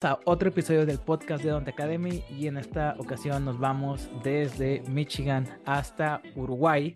a 0.00 0.20
otro 0.26 0.50
episodio 0.50 0.86
del 0.86 1.00
podcast 1.00 1.42
de 1.42 1.50
Don't 1.50 1.66
Academy 1.66 2.22
y 2.30 2.46
en 2.46 2.56
esta 2.56 2.94
ocasión 2.98 3.44
nos 3.44 3.58
vamos 3.58 4.08
desde 4.22 4.80
Michigan 4.88 5.44
hasta 5.64 6.22
Uruguay 6.36 6.94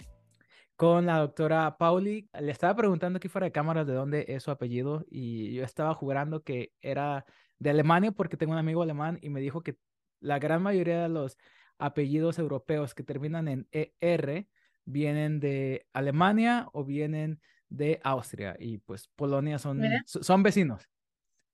con 0.77 1.07
la 1.07 1.19
doctora 1.19 1.77
Pauli. 1.79 2.29
Le 2.39 2.53
estaba 2.53 2.77
preguntando 2.77 3.17
aquí 3.17 3.27
fuera 3.27 3.47
de 3.47 3.53
cámaras 3.53 3.89
de 3.89 3.95
dónde 3.95 4.27
es 4.29 4.45
su 4.45 4.53
apellido 4.53 5.05
y 5.11 5.53
yo 5.53 5.65
estaba 5.65 5.95
jurando 5.95 6.45
que 6.45 6.75
era 6.81 7.25
de 7.59 7.71
Alemania 7.71 8.13
porque 8.13 8.37
tengo 8.37 8.53
un 8.53 8.59
amigo 8.59 8.83
alemán 8.83 9.19
y 9.21 9.31
me 9.31 9.41
dijo 9.41 9.63
que 9.63 9.77
la 10.21 10.39
gran 10.39 10.63
mayoría 10.63 11.03
de 11.03 11.09
los 11.09 11.39
apellidos 11.79 12.39
europeos 12.39 12.95
que 12.95 13.03
terminan 13.03 13.49
en 13.49 13.69
ER 13.73 14.47
vienen 14.85 15.41
de 15.41 15.89
Alemania 15.93 16.69
o 16.73 16.85
vienen 16.85 17.41
de 17.69 18.01
Austria 18.05 18.55
y 18.61 18.79
pues 18.79 19.09
Polonia 19.17 19.59
son, 19.59 19.83
son 20.07 20.43
vecinos. 20.45 20.92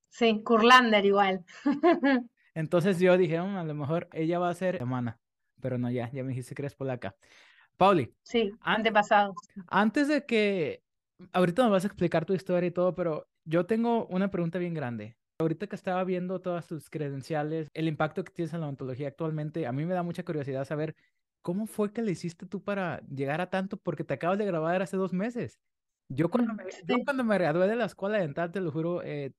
Sí, 0.09 0.43
Kurlander 0.43 1.05
igual. 1.05 1.45
Entonces 2.55 2.99
yo 2.99 3.17
dije, 3.17 3.41
mm, 3.41 3.57
a 3.57 3.65
lo 3.65 3.75
mejor 3.75 4.09
ella 4.13 4.39
va 4.39 4.51
a 4.51 4.55
ser 4.55 4.77
hermana, 4.77 5.19
pero 5.61 5.79
no, 5.79 5.91
ya, 5.91 6.11
ya 6.11 6.23
me 6.25 6.31
dijiste 6.31 6.55
que 6.55 6.63
eres 6.63 6.75
polaca. 6.75 7.15
Pauli. 7.77 8.13
Sí, 8.23 8.53
antepasado. 8.61 9.35
Antes 9.69 10.09
de 10.09 10.27
que, 10.27 10.83
ahorita 11.33 11.63
nos 11.63 11.71
vas 11.71 11.85
a 11.85 11.87
explicar 11.87 12.25
tu 12.25 12.35
historia 12.35 12.67
y 12.67 12.73
todo, 12.73 12.95
pero 12.95 13.29
yo 13.45 13.67
tengo 13.67 14.07
una 14.07 14.31
pregunta 14.31 14.59
bien 14.59 14.75
grande. 14.75 15.17
Ahorita 15.41 15.69
que 15.69 15.77
estaba 15.77 16.03
viendo 16.03 16.41
todas 16.41 16.67
tus 16.67 16.91
credenciales, 16.91 17.69
el 17.73 17.87
impacto 17.87 18.25
que 18.25 18.33
tienes 18.33 18.53
en 18.55 18.61
la 18.61 18.69
ontología 18.69 19.07
actualmente, 19.07 19.67
a 19.67 19.73
mí 19.73 19.85
me 19.85 19.95
da 19.95 20.03
mucha 20.03 20.25
curiosidad 20.25 20.65
saber 20.65 20.97
cómo 21.43 21.67
fue 21.67 21.93
que 21.93 22.03
le 22.03 22.11
hiciste 22.11 22.47
tú 22.47 22.63
para 22.63 23.01
llegar 23.03 23.41
a 23.41 23.49
tanto, 23.49 23.77
porque 23.77 24.03
te 24.03 24.15
acabas 24.15 24.39
de 24.39 24.47
grabar 24.47 24.83
hace 24.83 24.97
dos 24.97 25.13
meses. 25.13 25.61
Yo 26.09 26.31
cuando 26.31 26.55
me, 26.55 26.65
yo 26.87 26.97
cuando 27.05 27.23
me 27.23 27.39
gradué 27.39 27.69
de 27.69 27.77
la 27.77 27.85
escuela 27.85 28.19
dental, 28.19 28.51
te 28.51 28.61
lo 28.61 28.73
juro, 28.73 29.03
eh, 29.03 29.33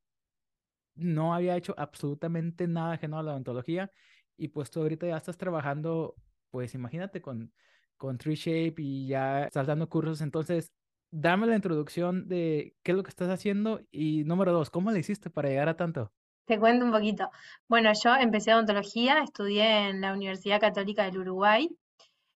no 0.99 1.34
había 1.34 1.58
hecho 1.58 1.73
absolutamente 1.77 2.67
nada 2.67 2.94
ajeno 2.94 3.20
a 3.20 3.23
la 3.23 3.31
odontología 3.31 3.91
y 4.38 4.49
pues 4.49 4.71
tú 4.71 4.81
ahorita 4.81 5.07
ya 5.07 5.17
estás 5.17 5.38
trabajando, 5.38 6.15
pues 6.51 6.74
imagínate 6.74 7.21
con, 7.21 7.51
con 7.98 8.18
Tree 8.18 8.35
Shape 8.35 8.76
y 8.77 9.07
ya 9.07 9.46
estás 9.46 9.68
dando 9.68 9.90
cursos, 9.90 10.21
entonces 10.21 10.71
dame 11.12 11.48
la 11.48 11.55
introducción 11.55 12.27
de 12.27 12.76
qué 12.84 12.91
es 12.91 12.98
lo 12.98 13.04
que 13.04 13.09
estás 13.09 13.29
haciendo 13.29 13.82
y 13.91 14.24
número 14.24 14.54
dos, 14.54 14.70
¿cómo 14.70 14.91
le 14.91 14.99
hiciste 14.99 15.29
para 15.29 15.49
llegar 15.49 15.70
a 15.70 15.76
tanto? 15.76 16.12
Te 16.46 16.57
cuento 16.57 16.85
un 16.85 16.91
poquito. 16.91 17.29
Bueno, 17.68 17.91
yo 17.93 18.15
empecé 18.15 18.54
odontología, 18.54 19.21
estudié 19.21 19.90
en 19.90 20.02
la 20.02 20.13
Universidad 20.13 20.59
Católica 20.59 21.04
del 21.04 21.20
Uruguay, 21.20 21.70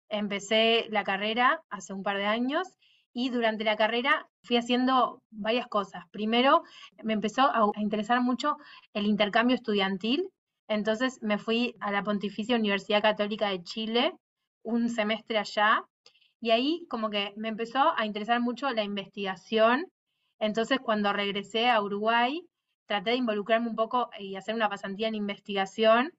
empecé 0.09 0.87
la 0.91 1.05
carrera 1.05 1.63
hace 1.71 1.95
un 1.95 2.03
par 2.03 2.19
de 2.19 2.27
años 2.27 2.69
y 3.13 3.31
durante 3.31 3.65
la 3.65 3.77
carrera 3.77 4.29
fui 4.43 4.57
haciendo 4.57 5.23
varias 5.31 5.67
cosas. 5.67 6.05
Primero, 6.11 6.63
me 7.03 7.13
empezó 7.13 7.43
a, 7.43 7.71
interesar 7.77 8.21
mucho 8.21 8.57
el 8.95 9.07
intercambio 9.07 9.57
estudiantil, 9.57 10.29
entonces 10.69 11.19
me 11.23 11.39
fui 11.39 11.75
a 11.81 11.91
la 11.91 12.03
Pontificia 12.03 12.57
Universidad 12.57 13.03
Católica 13.03 13.49
de 13.49 13.63
Chile 13.63 14.13
un 14.65 14.89
semestre 14.89 15.39
allá 15.39 15.85
y 16.41 16.51
ahí 16.51 16.87
como 16.89 17.11
que 17.11 17.33
me 17.37 17.49
empezó 17.49 17.93
a 17.97 18.07
interesar 18.07 18.41
mucho 18.41 18.71
la 18.71 18.85
investigación. 18.85 19.87
Entonces 20.39 20.79
cuando 20.81 21.13
regresé 21.13 21.69
a 21.69 21.83
Uruguay, 21.83 22.43
traté 22.87 23.11
de 23.11 23.17
involucrarme 23.17 23.69
un 23.69 23.77
poco 23.77 24.11
y 24.19 24.37
hacer 24.37 24.55
una 24.55 24.69
pasantía 24.69 25.09
en 25.09 25.15
investigación 25.15 26.13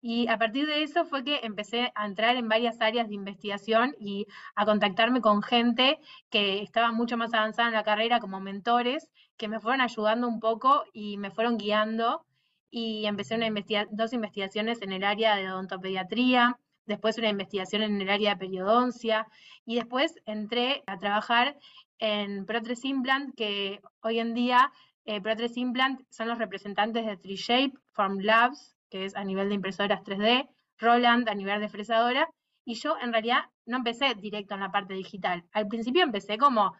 y 0.00 0.28
a 0.28 0.38
partir 0.38 0.66
de 0.66 0.82
eso 0.82 1.04
fue 1.04 1.24
que 1.24 1.40
empecé 1.42 1.90
a 1.94 2.06
entrar 2.06 2.36
en 2.36 2.48
varias 2.48 2.80
áreas 2.80 3.08
de 3.08 3.14
investigación 3.14 3.94
y 3.98 4.26
a 4.54 4.64
contactarme 4.64 5.20
con 5.20 5.42
gente 5.42 5.98
que 6.30 6.62
estaba 6.62 6.92
mucho 6.92 7.16
más 7.16 7.34
avanzada 7.34 7.68
en 7.68 7.74
la 7.74 7.82
carrera 7.82 8.20
como 8.20 8.40
mentores, 8.40 9.10
que 9.36 9.48
me 9.48 9.60
fueron 9.60 9.80
ayudando 9.80 10.28
un 10.28 10.40
poco 10.40 10.84
y 10.92 11.16
me 11.18 11.30
fueron 11.30 11.56
guiando. 11.56 12.24
Y 12.70 13.06
empecé 13.06 13.36
una 13.36 13.48
dos 13.90 14.12
investigaciones 14.12 14.82
en 14.82 14.92
el 14.92 15.04
área 15.04 15.36
de 15.36 15.50
odontopediatría, 15.50 16.58
después 16.84 17.18
una 17.18 17.30
investigación 17.30 17.82
en 17.82 18.00
el 18.00 18.10
área 18.10 18.34
de 18.34 18.36
periodoncia 18.36 19.26
y 19.64 19.76
después 19.76 20.14
entré 20.26 20.82
a 20.86 20.98
trabajar 20.98 21.56
en 21.98 22.44
Protres 22.44 22.84
Implant, 22.84 23.34
que 23.34 23.80
hoy 24.02 24.20
en 24.20 24.34
día 24.34 24.72
eh, 25.04 25.22
Implant 25.56 26.02
son 26.10 26.28
los 26.28 26.38
representantes 26.38 27.06
de 27.06 27.16
TreeShape, 27.16 27.72
Labs 28.20 28.75
que 28.90 29.04
es 29.04 29.16
a 29.16 29.24
nivel 29.24 29.48
de 29.48 29.54
impresoras 29.56 30.02
3D, 30.02 30.48
Roland 30.78 31.28
a 31.28 31.34
nivel 31.34 31.60
de 31.60 31.68
fresadora, 31.68 32.28
y 32.64 32.74
yo 32.74 32.96
en 33.00 33.12
realidad 33.12 33.44
no 33.64 33.78
empecé 33.78 34.14
directo 34.14 34.54
en 34.54 34.60
la 34.60 34.72
parte 34.72 34.94
digital. 34.94 35.44
Al 35.52 35.68
principio 35.68 36.02
empecé 36.02 36.36
como 36.36 36.74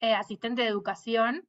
eh, 0.00 0.14
asistente 0.14 0.62
de 0.62 0.68
educación 0.68 1.48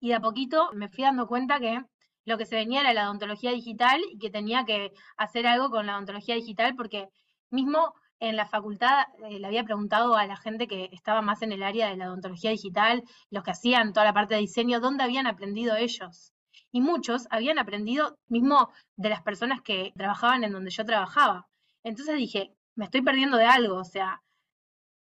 y 0.00 0.08
de 0.08 0.14
a 0.16 0.20
poquito 0.20 0.70
me 0.74 0.88
fui 0.88 1.04
dando 1.04 1.26
cuenta 1.26 1.60
que 1.60 1.80
lo 2.24 2.38
que 2.38 2.46
se 2.46 2.56
venía 2.56 2.80
era 2.80 2.92
la 2.92 3.06
odontología 3.06 3.52
digital 3.52 4.00
y 4.10 4.18
que 4.18 4.30
tenía 4.30 4.64
que 4.64 4.92
hacer 5.16 5.46
algo 5.46 5.70
con 5.70 5.86
la 5.86 5.94
odontología 5.94 6.34
digital 6.34 6.74
porque 6.74 7.08
mismo 7.50 7.94
en 8.18 8.36
la 8.36 8.46
facultad 8.46 9.06
eh, 9.28 9.38
le 9.38 9.46
había 9.46 9.64
preguntado 9.64 10.16
a 10.16 10.26
la 10.26 10.36
gente 10.36 10.66
que 10.66 10.88
estaba 10.92 11.22
más 11.22 11.42
en 11.42 11.52
el 11.52 11.62
área 11.62 11.88
de 11.88 11.96
la 11.96 12.08
odontología 12.08 12.50
digital, 12.50 13.02
los 13.30 13.44
que 13.44 13.50
hacían 13.52 13.92
toda 13.92 14.06
la 14.06 14.14
parte 14.14 14.34
de 14.34 14.40
diseño, 14.40 14.80
dónde 14.80 15.04
habían 15.04 15.26
aprendido 15.26 15.76
ellos 15.76 16.33
y 16.74 16.80
muchos 16.80 17.28
habían 17.30 17.60
aprendido 17.60 18.18
mismo 18.26 18.68
de 18.96 19.08
las 19.08 19.22
personas 19.22 19.62
que 19.62 19.92
trabajaban 19.96 20.42
en 20.42 20.50
donde 20.50 20.72
yo 20.72 20.84
trabajaba. 20.84 21.46
Entonces 21.84 22.16
dije, 22.16 22.52
me 22.74 22.86
estoy 22.86 23.00
perdiendo 23.00 23.36
de 23.36 23.44
algo, 23.44 23.76
o 23.76 23.84
sea, 23.84 24.24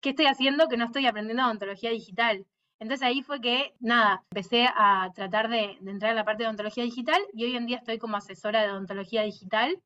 ¿qué 0.00 0.10
estoy 0.10 0.26
haciendo 0.26 0.66
que 0.68 0.76
no 0.76 0.86
estoy 0.86 1.06
aprendiendo 1.06 1.44
odontología 1.44 1.90
digital? 1.90 2.44
Entonces 2.80 3.06
ahí 3.06 3.22
fue 3.22 3.40
que, 3.40 3.76
nada, 3.78 4.24
empecé 4.32 4.66
a 4.66 5.12
tratar 5.14 5.48
de, 5.48 5.78
entrar 5.86 6.10
en 6.10 6.16
la 6.16 6.24
parte 6.24 6.42
de 6.42 6.48
odontología 6.48 6.82
digital 6.82 7.22
y 7.32 7.44
hoy 7.44 7.54
en 7.54 7.66
día 7.66 7.76
estoy 7.76 7.98
como 7.98 8.16
asesora 8.16 8.62
de 8.62 8.72
odontología 8.72 9.22
digital. 9.22 9.80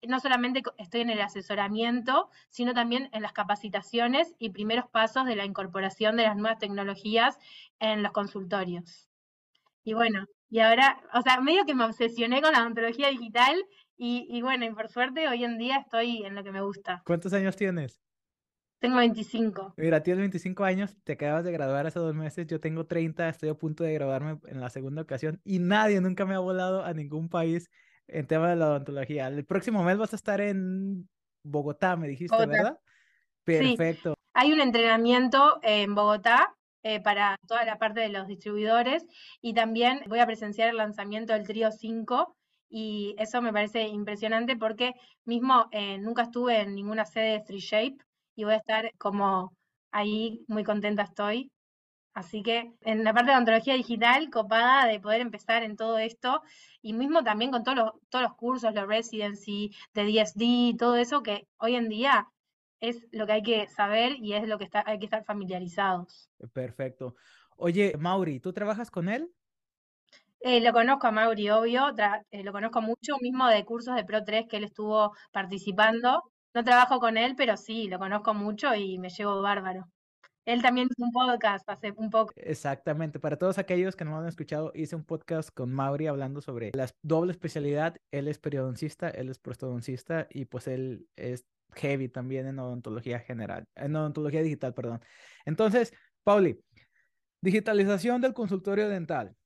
No 0.00 0.18
solamente 0.18 0.62
estoy 0.78 1.02
en 1.02 1.10
el 1.10 1.20
asesoramiento, 1.20 2.30
sino 2.48 2.72
también 2.72 3.10
en 3.12 3.20
las 3.20 3.34
capacitaciones 3.34 4.34
y 4.38 4.48
primeros 4.48 4.88
pasos 4.88 5.26
de 5.26 5.36
la 5.36 5.44
incorporación 5.44 6.16
de 6.16 6.22
las 6.22 6.36
nuevas 6.38 6.58
tecnologías 6.58 7.38
en 7.80 8.02
los 8.02 8.12
consultorios. 8.12 9.10
Y 9.84 9.92
bueno, 9.92 10.26
y 10.52 10.60
ahora, 10.60 11.00
o 11.14 11.22
sea, 11.22 11.40
medio 11.40 11.64
que 11.64 11.74
me 11.74 11.86
obsesioné 11.86 12.42
con 12.42 12.52
la 12.52 12.60
odontología 12.60 13.08
digital 13.08 13.56
y, 13.96 14.42
bueno, 14.42 14.66
y 14.66 14.70
por 14.70 14.88
suerte 14.88 15.26
hoy 15.26 15.44
en 15.44 15.56
día 15.56 15.78
estoy 15.78 16.26
en 16.26 16.34
lo 16.34 16.44
que 16.44 16.52
me 16.52 16.60
gusta. 16.60 17.02
¿Cuántos 17.06 17.32
años 17.32 17.56
tienes? 17.56 18.02
Tengo 18.78 18.98
25. 18.98 19.72
Mira, 19.78 20.02
tienes 20.02 20.18
25 20.18 20.64
años, 20.64 20.94
te 21.04 21.14
acabas 21.14 21.44
de 21.44 21.52
graduar 21.52 21.86
hace 21.86 21.98
dos 22.00 22.14
meses, 22.14 22.46
yo 22.48 22.60
tengo 22.60 22.84
30, 22.84 23.30
estoy 23.30 23.48
a 23.48 23.54
punto 23.54 23.82
de 23.82 23.94
graduarme 23.94 24.40
en 24.46 24.60
la 24.60 24.68
segunda 24.68 25.00
ocasión 25.00 25.40
y 25.42 25.58
nadie 25.58 26.02
nunca 26.02 26.26
me 26.26 26.34
ha 26.34 26.40
volado 26.40 26.84
a 26.84 26.92
ningún 26.92 27.30
país 27.30 27.70
en 28.06 28.26
tema 28.26 28.50
de 28.50 28.56
la 28.56 28.66
odontología. 28.66 29.28
El 29.28 29.46
próximo 29.46 29.82
mes 29.82 29.96
vas 29.96 30.12
a 30.12 30.16
estar 30.16 30.42
en 30.42 31.08
Bogotá, 31.42 31.96
me 31.96 32.08
dijiste, 32.08 32.36
¿verdad? 32.36 32.78
Perfecto. 33.42 34.12
Hay 34.34 34.52
un 34.52 34.60
entrenamiento 34.60 35.60
en 35.62 35.94
Bogotá 35.94 36.54
eh, 36.82 37.00
para 37.00 37.36
toda 37.46 37.64
la 37.64 37.78
parte 37.78 38.00
de 38.00 38.08
los 38.08 38.26
distribuidores 38.26 39.06
y 39.40 39.54
también 39.54 40.02
voy 40.08 40.18
a 40.18 40.26
presenciar 40.26 40.68
el 40.68 40.76
lanzamiento 40.76 41.32
del 41.32 41.46
Trío 41.46 41.70
5 41.70 42.36
y 42.68 43.14
eso 43.18 43.42
me 43.42 43.52
parece 43.52 43.86
impresionante 43.88 44.56
porque 44.56 44.94
mismo 45.24 45.68
eh, 45.72 45.98
nunca 45.98 46.22
estuve 46.22 46.60
en 46.60 46.74
ninguna 46.74 47.04
sede 47.04 47.34
de 47.34 47.44
Free 47.44 47.60
Shape 47.60 47.98
y 48.34 48.44
voy 48.44 48.54
a 48.54 48.56
estar 48.56 48.90
como 48.98 49.52
ahí 49.92 50.44
muy 50.48 50.64
contenta 50.64 51.02
estoy. 51.02 51.50
Así 52.14 52.42
que 52.42 52.72
en 52.82 53.04
la 53.04 53.14
parte 53.14 53.30
de 53.30 53.38
ontología 53.38 53.74
digital, 53.74 54.30
copada 54.30 54.86
de 54.86 55.00
poder 55.00 55.20
empezar 55.20 55.62
en 55.62 55.76
todo 55.76 55.98
esto 55.98 56.42
y 56.82 56.92
mismo 56.94 57.24
también 57.24 57.50
con 57.50 57.62
todos 57.64 57.76
los, 57.78 57.90
todos 58.10 58.24
los 58.24 58.34
cursos, 58.34 58.74
los 58.74 58.86
residency, 58.86 59.70
de 59.94 60.04
DSD, 60.04 60.76
todo 60.78 60.96
eso 60.96 61.22
que 61.22 61.46
hoy 61.58 61.76
en 61.76 61.88
día 61.88 62.28
es 62.82 63.06
lo 63.12 63.26
que 63.26 63.32
hay 63.32 63.42
que 63.42 63.68
saber 63.68 64.16
y 64.18 64.34
es 64.34 64.46
lo 64.46 64.58
que 64.58 64.64
está, 64.64 64.82
hay 64.84 64.98
que 64.98 65.06
estar 65.06 65.24
familiarizados. 65.24 66.28
Perfecto. 66.52 67.14
Oye, 67.56 67.94
Mauri, 67.96 68.40
¿tú 68.40 68.52
trabajas 68.52 68.90
con 68.90 69.08
él? 69.08 69.30
Eh, 70.40 70.60
lo 70.60 70.72
conozco 70.72 71.06
a 71.06 71.12
Mauri, 71.12 71.48
obvio, 71.50 71.94
eh, 72.32 72.42
lo 72.42 72.50
conozco 72.50 72.82
mucho, 72.82 73.16
mismo 73.20 73.46
de 73.46 73.64
cursos 73.64 73.94
de 73.94 74.04
Pro 74.04 74.24
3 74.24 74.46
que 74.48 74.56
él 74.56 74.64
estuvo 74.64 75.14
participando. 75.30 76.24
No 76.54 76.64
trabajo 76.64 76.98
con 76.98 77.16
él, 77.16 77.34
pero 77.36 77.56
sí, 77.56 77.86
lo 77.86 78.00
conozco 78.00 78.34
mucho 78.34 78.74
y 78.74 78.98
me 78.98 79.10
llevo 79.10 79.40
bárbaro. 79.40 79.88
Él 80.44 80.60
también 80.60 80.88
hizo 80.90 81.04
un 81.04 81.12
podcast 81.12 81.68
hace 81.68 81.92
un 81.96 82.10
poco. 82.10 82.32
Exactamente. 82.34 83.20
Para 83.20 83.36
todos 83.36 83.58
aquellos 83.58 83.94
que 83.94 84.04
no 84.04 84.18
han 84.18 84.26
escuchado, 84.26 84.72
hice 84.74 84.96
un 84.96 85.04
podcast 85.04 85.50
con 85.54 85.72
Mauri 85.72 86.08
hablando 86.08 86.40
sobre 86.40 86.72
la 86.74 86.88
doble 87.02 87.30
especialidad. 87.30 87.96
Él 88.10 88.26
es 88.26 88.40
periodoncista, 88.40 89.08
él 89.08 89.28
es 89.28 89.38
prostodoncista 89.38 90.26
y 90.30 90.46
pues 90.46 90.66
él 90.66 91.06
es 91.14 91.46
heavy 91.74 92.08
también 92.08 92.46
en 92.46 92.58
odontología 92.58 93.20
general, 93.20 93.66
en 93.74 93.96
odontología 93.96 94.42
digital, 94.42 94.74
perdón. 94.74 95.00
Entonces, 95.44 95.92
Pauli, 96.22 96.60
digitalización 97.40 98.20
del 98.20 98.34
consultorio 98.34 98.88
dental. 98.88 99.36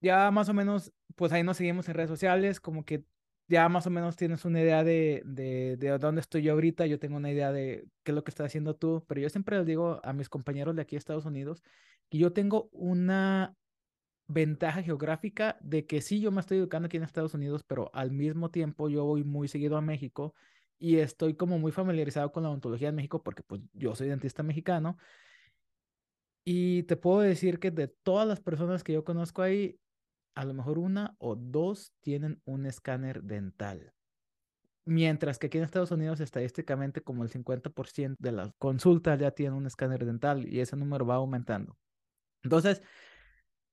Ya 0.00 0.30
más 0.30 0.48
o 0.48 0.54
menos, 0.54 0.92
pues 1.14 1.32
ahí 1.32 1.42
nos 1.42 1.56
seguimos 1.56 1.88
en 1.88 1.94
redes 1.94 2.10
sociales, 2.10 2.60
como 2.60 2.84
que 2.84 3.04
ya 3.48 3.68
más 3.68 3.86
o 3.86 3.90
menos 3.90 4.16
tienes 4.16 4.44
una 4.44 4.60
idea 4.60 4.84
de, 4.84 5.22
de, 5.26 5.76
de, 5.78 5.98
dónde 5.98 6.20
estoy 6.20 6.42
yo 6.42 6.52
ahorita, 6.52 6.86
yo 6.86 6.98
tengo 6.98 7.16
una 7.16 7.30
idea 7.30 7.52
de 7.52 7.86
qué 8.02 8.12
es 8.12 8.14
lo 8.14 8.24
que 8.24 8.30
estás 8.30 8.46
haciendo 8.46 8.74
tú, 8.74 9.04
pero 9.06 9.20
yo 9.20 9.28
siempre 9.28 9.56
les 9.58 9.66
digo 9.66 10.00
a 10.02 10.12
mis 10.12 10.28
compañeros 10.28 10.74
de 10.74 10.82
aquí 10.82 10.96
de 10.96 10.98
Estados 10.98 11.26
Unidos 11.26 11.62
que 12.10 12.18
yo 12.18 12.32
tengo 12.32 12.68
una 12.72 13.54
ventaja 14.26 14.82
geográfica 14.82 15.58
de 15.60 15.86
que 15.86 16.00
sí, 16.00 16.20
yo 16.20 16.30
me 16.30 16.40
estoy 16.40 16.58
educando 16.58 16.86
aquí 16.86 16.96
en 16.96 17.02
Estados 17.02 17.34
Unidos, 17.34 17.62
pero 17.66 17.90
al 17.94 18.10
mismo 18.10 18.50
tiempo 18.50 18.88
yo 18.88 19.04
voy 19.04 19.24
muy 19.24 19.48
seguido 19.48 19.76
a 19.76 19.82
México 19.82 20.34
y 20.78 20.98
estoy 20.98 21.34
como 21.34 21.58
muy 21.58 21.72
familiarizado 21.72 22.32
con 22.32 22.42
la 22.42 22.50
odontología 22.50 22.88
en 22.88 22.94
México 22.96 23.22
porque 23.22 23.42
pues 23.42 23.62
yo 23.72 23.94
soy 23.94 24.08
dentista 24.08 24.42
mexicano. 24.42 24.96
Y 26.44 26.82
te 26.84 26.96
puedo 26.96 27.20
decir 27.20 27.58
que 27.58 27.70
de 27.70 27.88
todas 27.88 28.28
las 28.28 28.40
personas 28.40 28.84
que 28.84 28.92
yo 28.92 29.04
conozco 29.04 29.42
ahí, 29.42 29.80
a 30.34 30.44
lo 30.44 30.52
mejor 30.52 30.78
una 30.78 31.14
o 31.18 31.36
dos 31.36 31.92
tienen 32.00 32.40
un 32.44 32.66
escáner 32.66 33.22
dental. 33.22 33.94
Mientras 34.84 35.38
que 35.38 35.46
aquí 35.46 35.56
en 35.56 35.64
Estados 35.64 35.90
Unidos 35.90 36.20
estadísticamente 36.20 37.00
como 37.00 37.22
el 37.22 37.30
50% 37.30 38.16
de 38.18 38.32
las 38.32 38.52
consultas 38.58 39.18
ya 39.18 39.30
tienen 39.30 39.54
un 39.54 39.66
escáner 39.66 40.04
dental 40.04 40.46
y 40.46 40.60
ese 40.60 40.76
número 40.76 41.06
va 41.06 41.14
aumentando. 41.14 41.78
Entonces, 42.42 42.82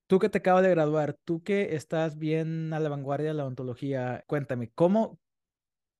tú 0.07 0.19
que 0.19 0.29
te 0.29 0.37
acabas 0.37 0.63
de 0.63 0.69
graduar, 0.69 1.17
tú 1.25 1.43
que 1.43 1.75
estás 1.75 2.17
bien 2.17 2.73
a 2.73 2.79
la 2.79 2.89
vanguardia 2.89 3.29
de 3.29 3.33
la 3.33 3.43
odontología, 3.43 4.23
cuéntame, 4.27 4.71
¿cómo, 4.73 5.19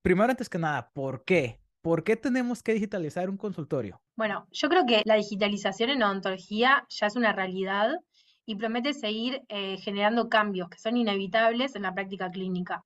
primero 0.01 0.30
antes 0.30 0.50
que 0.50 0.57
nada, 0.57 0.92
¿por 0.94 1.24
qué? 1.25 1.59
¿Por 1.81 2.03
qué 2.03 2.15
tenemos 2.15 2.62
que 2.62 2.74
digitalizar 2.74 3.30
un 3.30 3.38
consultorio? 3.38 4.01
Bueno, 4.15 4.48
yo 4.51 4.69
creo 4.69 4.86
que 4.86 5.01
la 5.06 5.15
digitalización 5.15 5.89
en 5.89 6.03
odontología 6.03 6.86
ya 6.89 7.07
es 7.07 7.15
una 7.15 7.33
realidad 7.33 7.95
y 8.45 8.56
promete 8.56 8.94
seguir 8.94 9.42
eh, 9.50 9.77
generando 9.77 10.30
cambios 10.30 10.69
que 10.69 10.77
son 10.77 10.98
inevitables 10.98 11.75
en 11.75 11.83
la 11.83 11.94
práctica 11.94 12.30
clínica. 12.30 12.83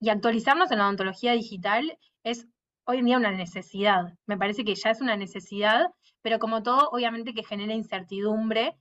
Y 0.00 0.08
actualizarnos 0.10 0.70
en 0.70 0.78
la 0.78 0.84
odontología 0.84 1.32
digital 1.32 1.96
es 2.24 2.46
hoy 2.84 2.98
en 2.98 3.06
día 3.06 3.16
una 3.16 3.32
necesidad. 3.32 4.14
Me 4.26 4.36
parece 4.36 4.64
que 4.64 4.74
ya 4.74 4.90
es 4.90 5.00
una 5.00 5.16
necesidad, 5.16 5.86
pero 6.22 6.38
como 6.38 6.62
todo, 6.62 6.88
obviamente 6.90 7.34
que 7.34 7.44
genera 7.44 7.74
incertidumbre. 7.74 8.74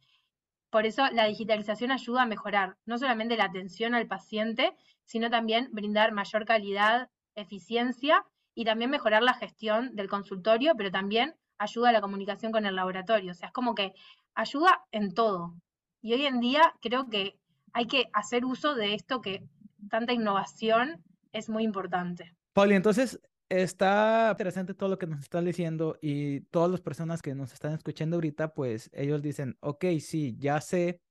Por 0.70 0.86
eso 0.86 1.08
la 1.12 1.26
digitalización 1.26 1.92
ayuda 1.92 2.24
a 2.24 2.26
mejorar 2.26 2.78
no 2.86 2.98
solamente 2.98 3.38
la 3.38 3.46
atención 3.46 3.96
al 3.96 4.08
paciente, 4.08 4.74
sino 5.06 5.30
también 5.30 5.70
brindar 5.72 6.12
mayor 6.12 6.46
calidad, 6.46 7.10
eficiencia 7.42 8.26
y 8.56 8.66
también 8.66 8.92
mejorar 8.92 9.24
la 9.24 9.34
gestión 9.34 9.96
del 9.96 10.10
consultorio, 10.10 10.74
pero 10.76 10.92
también 10.92 11.36
ayuda 11.58 11.90
a 11.90 11.92
la 11.94 12.02
comunicación 12.02 12.52
con 12.52 12.66
el 12.66 12.76
laboratorio. 12.76 13.32
O 13.32 13.36
sea, 13.36 13.48
es 13.48 13.54
como 13.54 13.76
que 13.76 13.94
ayuda 14.36 14.86
en 14.92 15.14
todo. 15.14 15.56
Y 16.02 16.14
hoy 16.14 16.26
en 16.26 16.40
día 16.40 16.74
creo 16.82 17.10
que 17.10 17.38
hay 17.74 17.86
que 17.86 18.10
hacer 18.14 18.46
uso 18.46 18.76
de 18.76 18.94
esto 18.94 19.22
que 19.22 19.44
tanta 19.90 20.14
innovación 20.14 21.04
es 21.32 21.50
muy 21.50 21.64
importante. 21.64 22.36
Pauli, 22.54 22.76
entonces 22.76 23.20
está 23.50 24.30
interesante 24.32 24.74
todo 24.74 24.90
lo 24.90 24.98
que 24.98 25.08
nos 25.08 25.20
estás 25.20 25.44
diciendo 25.44 25.98
y 26.02 26.42
todas 26.42 26.70
las 26.72 26.82
personas 26.82 27.22
que 27.22 27.36
nos 27.36 27.54
están 27.54 27.74
escuchando 27.74 28.18
ahorita, 28.18 28.54
pues 28.54 28.90
ellos 28.94 29.22
dicen, 29.22 29.58
ok, 29.60 29.86
sí, 30.00 30.36
ya 30.38 30.62
sé 30.62 31.02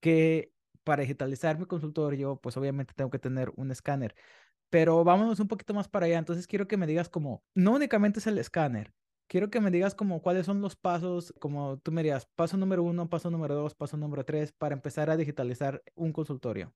que 0.00 0.52
para 0.84 1.02
digitalizar 1.02 1.58
mi 1.58 1.66
consultorio, 1.66 2.36
pues 2.36 2.56
obviamente 2.56 2.94
tengo 2.94 3.10
que 3.10 3.18
tener 3.18 3.52
un 3.56 3.70
escáner, 3.70 4.14
pero 4.70 5.04
vámonos 5.04 5.40
un 5.40 5.48
poquito 5.48 5.74
más 5.74 5.88
para 5.88 6.06
allá. 6.06 6.18
Entonces 6.18 6.46
quiero 6.46 6.68
que 6.68 6.76
me 6.76 6.86
digas 6.86 7.08
como, 7.08 7.42
no 7.54 7.72
únicamente 7.72 8.18
es 8.20 8.26
el 8.26 8.38
escáner, 8.38 8.92
quiero 9.28 9.50
que 9.50 9.60
me 9.60 9.70
digas 9.70 9.94
como 9.94 10.20
cuáles 10.20 10.46
son 10.46 10.60
los 10.60 10.74
pasos, 10.74 11.32
como 11.38 11.78
tú 11.78 11.92
me 11.92 12.02
dirías, 12.02 12.26
paso 12.34 12.56
número 12.56 12.82
uno, 12.82 13.08
paso 13.08 13.30
número 13.30 13.54
dos, 13.54 13.74
paso 13.74 13.96
número 13.96 14.24
tres, 14.24 14.52
para 14.52 14.74
empezar 14.74 15.10
a 15.10 15.16
digitalizar 15.16 15.82
un 15.94 16.12
consultorio. 16.12 16.72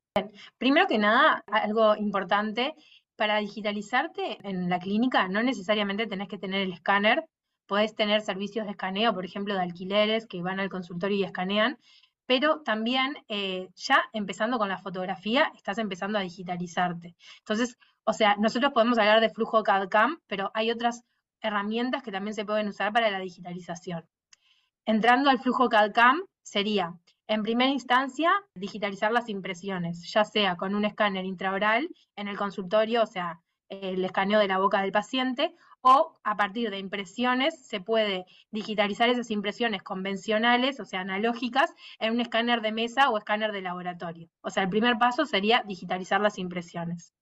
Primero 0.59 0.87
que 0.87 0.99
nada, 0.99 1.43
algo 1.47 1.97
importante, 1.97 2.75
para 3.17 3.39
digitalizarte 3.39 4.39
en 4.43 4.69
la 4.69 4.79
clínica 4.79 5.29
no 5.29 5.43
necesariamente 5.43 6.06
tenés 6.06 6.29
que 6.29 6.39
tener 6.39 6.62
el 6.62 6.73
escáner, 6.73 7.25
podés 7.67 7.94
tener 7.94 8.21
servicios 8.21 8.67
de 8.67 8.73
escaneo, 8.73 9.15
por 9.15 9.25
ejemplo, 9.25 9.55
de 9.55 9.61
alquileres 9.61 10.27
que 10.27 10.43
van 10.43 10.61
al 10.61 10.69
consultorio 10.69 11.17
y 11.17 11.25
escanean, 11.25 11.79
pero 12.26 12.60
también 12.62 13.16
eh, 13.28 13.69
ya 13.74 14.02
empezando 14.12 14.58
con 14.58 14.69
la 14.69 14.78
fotografía, 14.78 15.52
estás 15.54 15.78
empezando 15.78 16.19
a 16.19 16.22
digitalizarte. 16.22 17.16
Entonces, 17.38 17.78
o 18.04 18.12
sea, 18.12 18.36
nosotros 18.36 18.72
podemos 18.72 18.98
hablar 18.98 19.20
de 19.20 19.30
flujo 19.30 19.62
CAD-CAM, 19.62 20.19
pero 20.26 20.50
hay 20.54 20.70
otras 20.70 21.02
herramientas 21.40 22.02
que 22.02 22.12
también 22.12 22.34
se 22.34 22.44
pueden 22.44 22.69
usar 22.69 22.92
para 22.92 23.10
la 23.10 23.19
digitalización. 23.19 24.04
Entrando 24.84 25.30
al 25.30 25.40
flujo 25.40 25.69
CAD-CAM 25.69 26.22
sería, 26.42 26.94
en 27.28 27.42
primera 27.42 27.70
instancia, 27.70 28.32
digitalizar 28.54 29.12
las 29.12 29.28
impresiones, 29.28 30.10
ya 30.12 30.24
sea 30.24 30.56
con 30.56 30.74
un 30.74 30.84
escáner 30.84 31.24
intraoral 31.24 31.88
en 32.16 32.28
el 32.28 32.36
consultorio, 32.36 33.02
o 33.02 33.06
sea, 33.06 33.40
el 33.80 34.04
escaneo 34.04 34.38
de 34.38 34.48
la 34.48 34.58
boca 34.58 34.82
del 34.82 34.92
paciente, 34.92 35.54
o 35.80 36.19
a 36.22 36.36
partir 36.36 36.70
de 36.70 36.78
impresiones 36.78 37.66
se 37.66 37.80
puede 37.80 38.24
digitalizar 38.50 39.08
esas 39.08 39.30
impresiones 39.30 39.82
convencionales, 39.82 40.78
o 40.78 40.84
sea, 40.84 41.00
analógicas, 41.00 41.74
en 41.98 42.14
un 42.14 42.20
escáner 42.20 42.60
de 42.60 42.72
mesa 42.72 43.10
o 43.10 43.19
escáner 43.19 43.50
de 43.52 43.62
laboratorio. 43.62 44.28
O 44.42 44.50
sea, 44.50 44.62
el 44.62 44.69
primer 44.69 44.96
paso 44.98 45.26
sería 45.26 45.64
digitalizar 45.66 46.20
las 46.20 46.38
impresiones. 46.38 47.12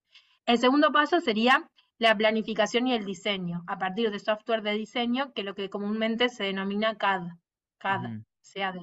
El 0.45 0.59
segundo 0.59 0.93
paso 0.93 1.21
sería 1.21 1.71
la 1.99 2.17
planificación 2.17 2.87
y 2.87 2.95
el 2.95 3.05
diseño, 3.05 3.63
a 3.67 3.79
partir 3.79 4.11
de 4.11 4.19
software 4.19 4.63
de 4.63 4.73
diseño, 4.73 5.33
que 5.33 5.43
lo 5.43 5.55
que 5.55 5.71
comúnmente 5.71 6.29
se 6.29 6.45
denomina 6.45 6.97
CAD, 6.97 7.29
CAD, 7.79 8.23
CAD. 8.55 8.77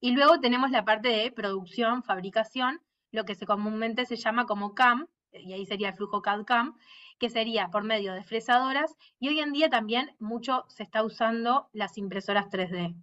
Y 0.00 0.12
luego 0.12 0.40
tenemos 0.40 0.70
la 0.70 0.84
parte 0.84 1.08
de 1.08 1.30
producción, 1.30 2.02
fabricación, 2.02 2.80
lo 3.12 3.24
que 3.24 3.34
se 3.34 3.46
comúnmente 3.46 4.04
se 4.04 4.16
llama 4.16 4.46
como 4.46 4.74
CAM, 4.74 5.06
y 5.32 5.52
ahí 5.52 5.66
sería 5.66 5.88
el 5.88 5.94
flujo 5.94 6.22
CAD-CAM, 6.22 6.76
que 7.18 7.30
sería 7.30 7.68
por 7.68 7.84
medio 7.84 8.12
de 8.14 8.24
fresadoras, 8.24 8.96
y 9.18 9.28
hoy 9.28 9.40
en 9.40 9.52
día 9.52 9.68
también 9.68 10.14
mucho 10.18 10.64
se 10.68 10.82
está 10.82 11.04
usando 11.04 11.68
las 11.72 11.98
impresoras 11.98 12.46
3D. 12.50 12.94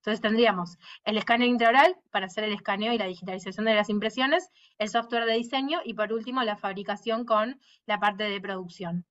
Entonces 0.00 0.22
tendríamos 0.22 0.78
el 1.04 1.18
escáner 1.18 1.48
intraoral 1.48 1.94
para 2.10 2.26
hacer 2.26 2.44
el 2.44 2.54
escaneo 2.54 2.92
y 2.92 2.98
la 2.98 3.06
digitalización 3.06 3.66
de 3.66 3.74
las 3.74 3.90
impresiones, 3.90 4.48
el 4.78 4.88
software 4.88 5.26
de 5.26 5.34
diseño 5.34 5.80
y 5.84 5.92
por 5.92 6.12
último 6.12 6.42
la 6.42 6.56
fabricación 6.56 7.26
con 7.26 7.60
la 7.84 7.98
parte 7.98 8.24
de 8.24 8.40
producción. 8.40 9.04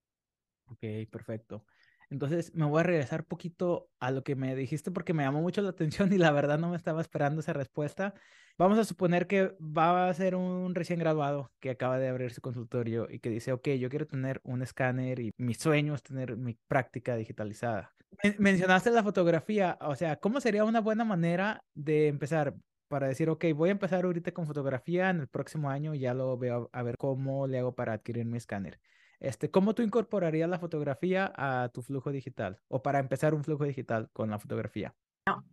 Ok, 0.65 0.83
perfecto. 1.11 1.63
Entonces 2.09 2.55
me 2.55 2.65
voy 2.65 2.79
a 2.79 2.83
regresar 2.83 3.25
poquito 3.25 3.91
a 3.99 4.09
lo 4.09 4.23
que 4.23 4.35
me 4.35 4.55
dijiste 4.55 4.89
porque 4.89 5.13
me 5.13 5.23
llamó 5.23 5.41
mucho 5.41 5.61
la 5.61 5.69
atención 5.69 6.11
y 6.11 6.17
la 6.17 6.31
verdad 6.31 6.57
no 6.57 6.69
me 6.69 6.77
estaba 6.77 7.01
esperando 7.01 7.41
esa 7.41 7.53
respuesta. 7.53 8.15
Vamos 8.59 8.77
a 8.77 8.83
suponer 8.83 9.25
que 9.25 9.55
va 9.59 10.09
a 10.09 10.13
ser 10.13 10.35
un 10.35 10.75
recién 10.75 10.99
graduado 10.99 11.51
que 11.59 11.71
acaba 11.71 11.97
de 11.97 12.09
abrir 12.09 12.31
su 12.31 12.41
consultorio 12.41 13.07
y 13.09 13.19
que 13.19 13.29
dice, 13.29 13.53
ok, 13.53 13.69
yo 13.69 13.89
quiero 13.89 14.05
tener 14.05 14.41
un 14.43 14.61
escáner 14.61 15.19
y 15.19 15.31
mi 15.37 15.55
sueño 15.55 15.95
es 15.95 16.03
tener 16.03 16.37
mi 16.37 16.55
práctica 16.67 17.15
digitalizada 17.15 17.95
mencionaste 18.37 18.91
la 18.91 19.03
fotografía, 19.03 19.77
o 19.81 19.95
sea, 19.95 20.17
¿cómo 20.17 20.41
sería 20.41 20.65
una 20.65 20.81
buena 20.81 21.05
manera 21.05 21.63
de 21.73 22.07
empezar? 22.07 22.55
Para 22.87 23.07
decir, 23.07 23.29
ok, 23.29 23.45
voy 23.55 23.69
a 23.69 23.73
empezar 23.73 24.03
ahorita 24.03 24.31
con 24.31 24.47
fotografía, 24.47 25.11
en 25.11 25.19
el 25.19 25.27
próximo 25.27 25.69
año 25.69 25.93
ya 25.93 26.15
lo 26.15 26.37
veo 26.39 26.69
a 26.73 26.81
ver 26.81 26.97
cómo 26.97 27.45
le 27.45 27.59
hago 27.59 27.75
para 27.75 27.93
adquirir 27.93 28.25
mi 28.25 28.37
escáner. 28.37 28.79
Este, 29.19 29.51
¿Cómo 29.51 29.75
tú 29.75 29.83
incorporarías 29.83 30.49
la 30.49 30.57
fotografía 30.57 31.31
a 31.35 31.69
tu 31.69 31.83
flujo 31.83 32.11
digital 32.11 32.61
o 32.67 32.81
para 32.81 32.99
empezar 32.99 33.35
un 33.35 33.43
flujo 33.43 33.65
digital 33.65 34.09
con 34.11 34.31
la 34.31 34.39
fotografía? 34.39 34.95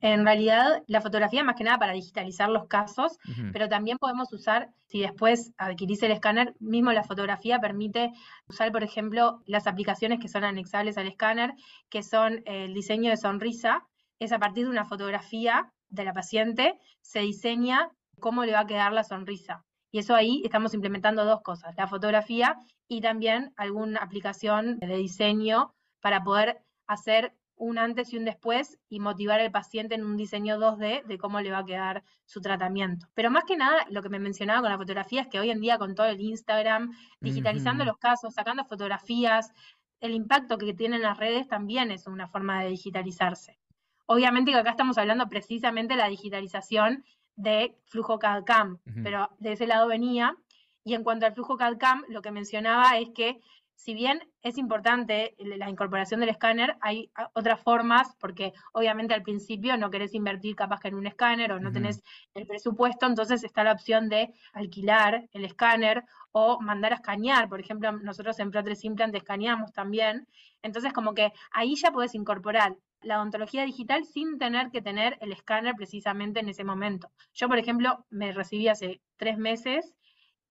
En 0.01 0.25
realidad 0.25 0.83
la 0.87 1.01
fotografía 1.01 1.45
más 1.45 1.57
que 1.57 1.65
nada 1.65 1.79
para 1.79 1.93
digitalizar 1.93 2.49
los 2.49 2.67
casos, 2.67 3.19
pero 3.53 3.69
también 3.69 3.99
podemos 3.99 4.33
usar, 4.33 4.71
si 4.87 5.01
después 5.01 5.53
adquirís 5.59 6.03
el 6.03 6.13
escáner, 6.13 6.55
mismo 6.61 6.93
la 6.93 7.03
fotografía 7.03 7.59
permite 7.59 8.13
usar, 8.49 8.73
por 8.73 8.83
ejemplo, 8.83 9.43
las 9.47 9.67
aplicaciones 9.67 10.19
que 10.21 10.29
son 10.29 10.45
anexables 10.45 10.99
al 10.99 11.07
escáner, 11.07 11.55
que 11.91 12.03
son 12.03 12.43
el 12.47 12.75
diseño 12.75 13.11
de 13.11 13.17
sonrisa, 13.17 13.87
es 14.19 14.33
a 14.33 14.39
partir 14.39 14.65
de 14.65 14.71
una 14.71 14.85
fotografía 14.85 15.73
de 15.89 16.05
la 16.05 16.13
paciente, 16.13 16.79
se 17.03 17.21
diseña 17.21 17.91
cómo 18.21 18.45
le 18.45 18.53
va 18.53 18.61
a 18.61 18.67
quedar 18.67 18.93
la 18.93 19.05
sonrisa. 19.05 19.65
Y 19.91 19.99
eso 19.99 20.15
ahí 20.15 20.43
estamos 20.45 20.75
implementando 20.75 21.25
dos 21.25 21.43
cosas, 21.43 21.75
la 21.77 21.87
fotografía 21.87 22.57
y 22.89 23.01
también 23.01 23.53
alguna 23.57 24.01
aplicación 24.01 24.79
de 24.79 24.97
diseño 24.97 25.75
para 26.01 26.23
poder 26.23 26.63
hacer 26.87 27.35
un 27.57 27.79
antes 27.79 28.13
y 28.13 28.19
un 28.19 28.25
después 28.25 28.79
y 28.89 29.01
motivar 29.01 29.41
al 29.41 29.51
paciente 29.51 29.95
en 29.95 30.05
un 30.05 30.17
diseño 30.17 30.59
2D 30.59 31.05
de 31.05 31.19
cómo 31.19 31.41
le 31.41 31.51
va 31.51 31.59
a 31.59 31.65
quedar 31.65 32.05
su 32.25 32.41
tratamiento. 32.41 33.07
Pero 33.15 33.31
más 33.31 33.45
que 33.45 33.57
nada, 33.57 33.87
lo 33.91 34.03
que 34.03 34.09
me 34.09 34.19
mencionaba 34.19 34.61
con 34.61 34.71
la 34.71 34.79
fotografía 34.79 35.23
es 35.23 35.29
que 35.29 35.41
hoy 35.41 35.51
en 35.51 35.61
día 35.61 35.79
con 35.79 35.95
todo 35.95 36.07
el 36.07 36.21
Instagram, 36.21 36.93
digitalizando 37.21 37.85
los 37.85 37.97
casos, 37.99 38.35
sacando 38.35 38.65
fotografías, 38.65 39.53
el 40.01 40.13
impacto 40.13 40.59
que 40.59 40.75
tienen 40.75 41.03
las 41.03 41.19
redes 41.19 41.49
también 41.49 41.91
es 41.91 42.07
una 42.07 42.29
forma 42.29 42.63
de 42.63 42.71
digitalizarse. 42.71 43.59
Obviamente 44.07 44.53
que 44.53 44.59
acá 44.59 44.71
estamos 44.71 44.99
hablando 44.99 45.29
precisamente 45.29 45.95
de 45.95 46.01
la 46.01 46.09
digitalización 46.09 47.05
de 47.35 47.77
flujo 47.87 48.19
CAD-CAM, 48.19 48.79
pero 49.03 49.31
de 49.39 49.53
ese 49.53 49.67
lado 49.67 49.89
venía. 49.89 50.37
Y 50.85 50.95
en 50.95 51.03
cuanto 51.03 51.27
al 51.27 51.35
flujo 51.35 51.57
CAD-CAM, 51.57 52.05
lo 52.09 52.23
que 52.23 52.31
mencionaba 52.31 52.99
es 52.99 53.09
que 53.11 53.41
si 53.77 53.95
bien 53.95 54.21
es 54.43 54.59
importante 54.59 55.37
la 55.39 55.71
incorporación 55.71 56.21
del 56.21 56.31
escáner, 56.31 56.77
hay 56.81 57.11
otras 57.35 57.61
formas, 57.61 58.17
porque 58.19 58.53
obviamente 58.73 59.15
al 59.15 59.23
principio 59.23 59.77
no 59.77 59.91
querés 59.91 60.15
invertir 60.15 60.57
capaz 60.57 60.81
que 60.81 60.89
en 60.89 60.95
un 60.95 61.07
escáner 61.07 61.53
o 61.53 61.61
no 61.61 61.71
tenés 61.71 62.03
el 62.35 62.47
presupuesto, 62.47 63.07
entonces 63.07 63.45
está 63.45 63.63
la 63.65 63.73
opción 63.73 64.09
de 64.09 64.35
alquilar 64.53 65.29
el 65.33 65.45
escáner 65.45 66.05
o 66.33 66.61
mandar 66.61 66.93
a 66.93 66.97
escanear. 66.97 67.49
Por 67.49 67.61
ejemplo, 67.61 67.93
nosotros 67.93 68.39
en 68.41 68.51
Pro3 68.51 68.85
Implant 68.85 69.15
escaneamos 69.15 69.73
también. 69.73 70.27
Entonces, 70.63 70.93
como 70.93 71.15
que 71.15 71.33
ahí 71.53 71.77
ya 71.77 71.93
podés 71.93 72.15
incorporar 72.15 72.77
la 73.03 73.19
odontología 73.19 73.65
digital 73.65 74.05
sin 74.05 74.39
tener 74.39 74.71
que 74.71 74.83
tener 74.83 75.17
el 75.21 75.33
escáner 75.33 75.75
precisamente 75.77 76.41
en 76.41 76.49
ese 76.49 76.65
momento. 76.65 77.11
Yo, 77.35 77.49
por 77.49 77.59
ejemplo, 77.59 78.05
me 78.11 78.33
recibí 78.33 78.69
hace 78.69 79.01
tres 79.17 79.39
meses 79.39 79.95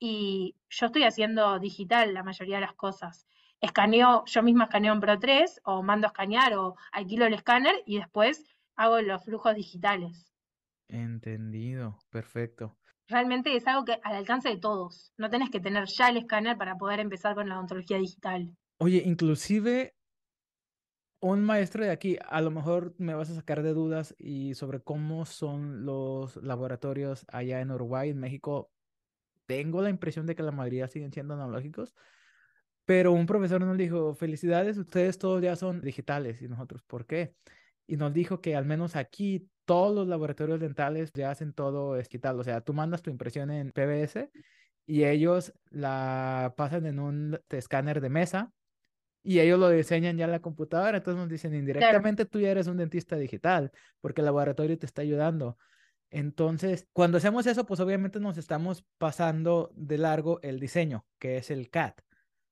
y 0.08 0.56
yo 0.70 0.86
estoy 0.86 1.04
haciendo 1.04 1.58
digital 1.58 2.14
la 2.14 2.22
mayoría 2.22 2.58
de 2.58 2.62
las 2.62 2.76
cosas. 2.76 3.26
Escaneo, 3.60 4.24
yo 4.28 4.44
misma 4.44 4.66
escaneo 4.66 4.94
en 4.94 5.00
Pro 5.00 5.18
3 5.18 5.60
o 5.64 5.82
mando 5.82 6.06
a 6.06 6.10
escanear 6.10 6.54
o 6.54 6.76
alquilo 6.92 7.26
el 7.26 7.34
escáner 7.34 7.74
y 7.88 7.98
después 7.98 8.46
hago 8.76 9.02
los 9.02 9.26
flujos 9.26 9.56
digitales. 9.56 10.32
Entendido, 10.90 11.98
perfecto. 12.12 12.78
Realmente 13.08 13.56
es 13.56 13.66
algo 13.66 13.84
que 13.84 14.00
al 14.04 14.16
alcance 14.16 14.50
de 14.50 14.58
todos. 14.58 15.12
No 15.18 15.32
tenés 15.32 15.50
que 15.50 15.60
tener 15.60 15.86
ya 15.88 16.10
el 16.10 16.18
escáner 16.18 16.56
para 16.56 16.76
poder 16.76 17.00
empezar 17.00 17.34
con 17.34 17.50
la 17.50 17.56
odontología 17.56 17.98
digital. 17.98 18.56
Oye, 18.78 19.02
inclusive 19.04 19.96
un 21.20 21.44
maestro 21.44 21.84
de 21.84 21.90
aquí, 21.90 22.18
a 22.30 22.42
lo 22.42 22.52
mejor 22.52 22.94
me 23.00 23.16
vas 23.16 23.32
a 23.32 23.36
sacar 23.36 23.64
de 23.64 23.74
dudas 23.74 24.14
y 24.20 24.54
sobre 24.54 24.82
cómo 24.82 25.26
son 25.26 25.84
los 25.84 26.36
laboratorios 26.44 27.26
allá 27.30 27.62
en 27.62 27.72
Uruguay, 27.72 28.12
en 28.12 28.20
México. 28.20 28.70
Tengo 29.46 29.82
la 29.82 29.90
impresión 29.90 30.26
de 30.26 30.36
que 30.36 30.44
la 30.44 30.52
mayoría 30.52 30.88
siguen 30.88 31.12
siendo 31.12 31.34
analógicos, 31.36 31.94
pero 32.86 33.12
un 33.12 33.26
profesor 33.26 33.62
nos 33.62 33.78
dijo, 33.78 34.14
felicidades, 34.14 34.78
ustedes 34.78 35.18
todos 35.18 35.42
ya 35.42 35.56
son 35.56 35.82
digitales 35.82 36.42
y 36.42 36.48
nosotros, 36.48 36.84
¿por 36.84 37.06
qué? 37.06 37.34
Y 37.88 37.98
nos 37.98 38.14
dijo 38.14 38.42
que 38.42 38.56
al 38.56 38.66
menos 38.66 38.96
aquí 38.96 39.50
todos 39.66 39.96
los 39.96 40.08
laboratorios 40.08 40.60
dentales 40.60 41.12
ya 41.14 41.32
hacen 41.32 41.54
todo 41.54 41.96
digital, 41.96 42.40
o 42.40 42.44
sea, 42.44 42.62
tú 42.62 42.74
mandas 42.74 43.02
tu 43.02 43.10
impresión 43.10 43.50
en 43.50 43.72
PBS 43.72 44.30
y 44.86 45.06
ellos 45.06 45.54
la 45.72 46.54
pasan 46.58 46.86
en 46.86 47.00
un 47.00 47.40
escáner 47.50 48.02
de 48.02 48.10
mesa 48.10 48.52
y 49.24 49.40
ellos 49.40 49.60
lo 49.60 49.70
diseñan 49.70 50.18
ya 50.18 50.26
en 50.26 50.32
la 50.32 50.40
computadora, 50.42 50.98
entonces 50.98 51.20
nos 51.20 51.30
dicen 51.30 51.56
indirectamente 51.56 52.26
tú 52.26 52.40
ya 52.40 52.52
eres 52.52 52.68
un 52.68 52.78
dentista 52.78 53.16
digital 53.16 53.72
porque 54.00 54.22
el 54.22 54.26
laboratorio 54.26 54.78
te 54.78 54.86
está 54.86 55.02
ayudando. 55.02 55.58
Entonces, 56.10 56.88
cuando 56.94 57.18
hacemos 57.18 57.46
eso, 57.48 57.66
pues 57.66 57.80
obviamente 57.80 58.20
nos 58.20 58.38
estamos 58.38 58.86
pasando 58.98 59.72
de 59.76 59.98
largo 59.98 60.40
el 60.42 60.60
diseño, 60.60 61.06
que 61.20 61.38
es 61.38 61.52
el 61.52 61.70
CAD, 61.70 61.94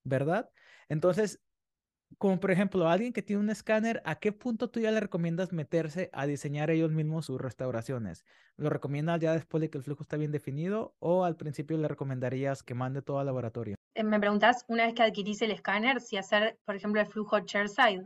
¿verdad? 0.03 0.49
Entonces, 0.89 1.41
como 2.17 2.39
por 2.39 2.51
ejemplo, 2.51 2.87
alguien 2.87 3.13
que 3.13 3.21
tiene 3.21 3.41
un 3.41 3.49
escáner, 3.49 4.01
¿a 4.05 4.15
qué 4.15 4.31
punto 4.31 4.69
tú 4.69 4.79
ya 4.79 4.91
le 4.91 4.99
recomiendas 4.99 5.51
meterse 5.51 6.09
a 6.13 6.25
diseñar 6.25 6.69
ellos 6.69 6.91
mismos 6.91 7.25
sus 7.25 7.39
restauraciones? 7.39 8.25
¿Lo 8.57 8.69
recomiendas 8.69 9.19
ya 9.19 9.33
después 9.33 9.61
de 9.61 9.69
que 9.69 9.77
el 9.77 9.83
flujo 9.83 10.03
está 10.03 10.17
bien 10.17 10.31
definido 10.31 10.95
o 10.99 11.25
al 11.25 11.35
principio 11.35 11.77
le 11.77 11.87
recomendarías 11.87 12.63
que 12.63 12.75
mande 12.75 13.01
todo 13.01 13.19
al 13.19 13.25
laboratorio? 13.25 13.75
Eh, 13.95 14.03
me 14.03 14.19
preguntás, 14.19 14.65
una 14.67 14.85
vez 14.85 14.95
que 14.95 15.03
adquirís 15.03 15.41
el 15.41 15.51
escáner, 15.51 16.01
si 16.01 16.17
hacer, 16.17 16.57
por 16.65 16.75
ejemplo, 16.75 17.01
el 17.01 17.07
flujo 17.07 17.39
chairside. 17.41 18.03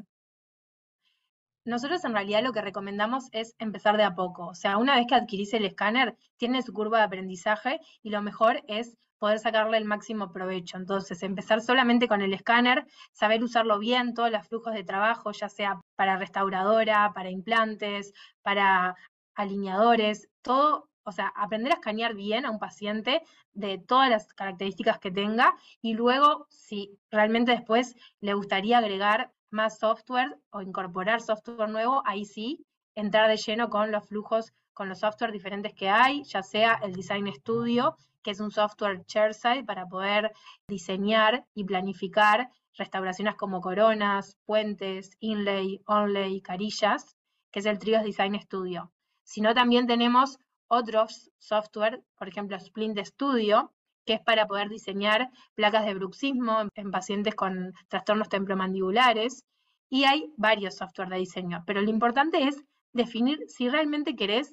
Nosotros 1.67 2.05
en 2.05 2.13
realidad 2.13 2.43
lo 2.43 2.53
que 2.53 2.61
recomendamos 2.61 3.25
es 3.33 3.53
empezar 3.59 3.97
de 3.97 4.03
a 4.03 4.15
poco. 4.15 4.47
O 4.47 4.55
sea, 4.55 4.77
una 4.77 4.95
vez 4.95 5.05
que 5.05 5.15
adquirís 5.15 5.53
el 5.53 5.65
escáner, 5.65 6.15
tiene 6.37 6.61
su 6.61 6.71
curva 6.71 6.99
de 6.99 7.03
aprendizaje 7.03 7.81
y 8.01 8.09
lo 8.09 8.21
mejor 8.21 8.63
es 8.69 8.95
poder 9.19 9.39
sacarle 9.39 9.77
el 9.77 9.83
máximo 9.83 10.31
provecho. 10.31 10.77
Entonces, 10.77 11.21
empezar 11.23 11.59
solamente 11.59 12.07
con 12.07 12.21
el 12.21 12.33
escáner, 12.33 12.85
saber 13.11 13.43
usarlo 13.43 13.79
bien, 13.79 14.13
todos 14.13 14.31
los 14.31 14.47
flujos 14.47 14.73
de 14.75 14.85
trabajo, 14.85 15.33
ya 15.33 15.49
sea 15.49 15.81
para 15.97 16.15
restauradora, 16.15 17.11
para 17.13 17.31
implantes, 17.31 18.13
para 18.43 18.95
alineadores, 19.35 20.29
todo, 20.41 20.89
o 21.03 21.11
sea, 21.11 21.33
aprender 21.35 21.73
a 21.73 21.75
escanear 21.75 22.15
bien 22.15 22.45
a 22.45 22.51
un 22.51 22.59
paciente 22.59 23.23
de 23.51 23.77
todas 23.77 24.09
las 24.09 24.33
características 24.33 24.99
que 24.99 25.11
tenga 25.11 25.53
y 25.81 25.95
luego, 25.95 26.47
si 26.49 26.97
realmente 27.11 27.51
después 27.51 27.95
le 28.21 28.35
gustaría 28.35 28.77
agregar 28.77 29.33
más 29.49 29.79
software 29.79 30.37
o 30.51 30.61
incorporar 30.61 31.21
software 31.21 31.69
nuevo, 31.69 32.01
ahí 32.05 32.25
sí, 32.25 32.65
entrar 32.95 33.29
de 33.29 33.37
lleno 33.37 33.69
con 33.69 33.91
los 33.91 34.07
flujos, 34.07 34.53
con 34.73 34.89
los 34.89 34.99
software 34.99 35.31
diferentes 35.31 35.73
que 35.73 35.89
hay, 35.89 36.23
ya 36.23 36.43
sea 36.43 36.79
el 36.83 36.93
Design 36.93 37.31
Studio, 37.33 37.95
que 38.21 38.31
es 38.31 38.39
un 38.39 38.51
software 38.51 39.05
chairside 39.05 39.63
para 39.63 39.85
poder 39.85 40.31
diseñar 40.67 41.45
y 41.53 41.63
planificar 41.63 42.49
restauraciones 42.73 43.35
como 43.35 43.61
coronas, 43.61 44.37
puentes, 44.45 45.11
inlay, 45.19 45.81
onlay, 45.85 46.41
carillas, 46.41 47.15
que 47.51 47.59
es 47.59 47.65
el 47.65 47.79
Trios 47.79 48.03
Design 48.03 48.39
Studio. 48.39 48.91
Sino 49.23 49.53
también 49.53 49.87
tenemos 49.87 50.39
otros 50.67 51.31
software, 51.37 52.03
por 52.17 52.27
ejemplo 52.27 52.59
Splint 52.59 52.99
Studio, 52.99 53.73
que 54.07 54.13
es 54.13 54.21
para 54.21 54.47
poder 54.47 54.69
diseñar 54.69 55.29
placas 55.53 55.85
de 55.85 55.93
bruxismo 55.93 56.63
en 56.73 56.91
pacientes 56.91 57.35
con 57.35 57.73
trastornos 57.89 58.29
templomandibulares. 58.29 59.43
Y 59.89 60.05
hay 60.05 60.33
varios 60.37 60.77
software 60.77 61.09
de 61.09 61.17
diseño, 61.17 61.63
pero 61.67 61.81
lo 61.81 61.89
importante 61.89 62.43
es 62.47 62.63
definir 62.93 63.39
si 63.47 63.69
realmente 63.69 64.15
querés 64.15 64.51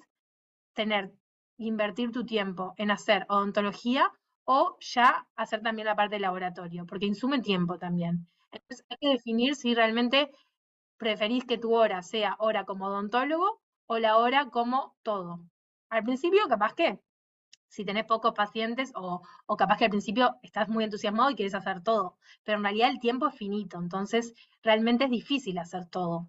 tener 0.74 1.12
invertir 1.56 2.10
tu 2.10 2.26
tiempo 2.26 2.74
en 2.76 2.90
hacer 2.90 3.26
odontología 3.28 4.10
o 4.44 4.76
ya 4.80 5.26
hacer 5.36 5.62
también 5.62 5.86
la 5.86 5.96
parte 5.96 6.16
de 6.16 6.20
laboratorio, 6.20 6.84
porque 6.86 7.06
insume 7.06 7.40
tiempo 7.40 7.78
también. 7.78 8.28
Entonces 8.50 8.84
hay 8.90 8.96
que 9.00 9.08
definir 9.08 9.54
si 9.56 9.74
realmente 9.74 10.30
preferís 10.98 11.44
que 11.44 11.58
tu 11.58 11.74
hora 11.74 12.02
sea 12.02 12.36
hora 12.38 12.64
como 12.64 12.86
odontólogo 12.86 13.60
o 13.86 13.98
la 13.98 14.16
hora 14.18 14.50
como 14.50 14.96
todo. 15.02 15.40
Al 15.90 16.04
principio, 16.04 16.46
capaz 16.48 16.74
que 16.74 17.00
si 17.74 17.84
tenés 17.84 18.04
pocos 18.04 18.32
pacientes 18.34 18.92
o, 18.94 19.20
o, 19.46 19.56
capaz 19.56 19.78
que 19.78 19.84
al 19.86 19.90
principio 19.90 20.36
estás 20.42 20.68
muy 20.68 20.84
entusiasmado 20.84 21.30
y 21.30 21.34
quieres 21.34 21.54
hacer 21.54 21.82
todo, 21.82 22.16
pero 22.44 22.58
en 22.58 22.64
realidad 22.64 22.90
el 22.90 23.00
tiempo 23.00 23.26
es 23.28 23.34
finito, 23.34 23.78
entonces 23.78 24.34
realmente 24.62 25.04
es 25.04 25.10
difícil 25.10 25.58
hacer 25.58 25.86
todo. 25.86 26.28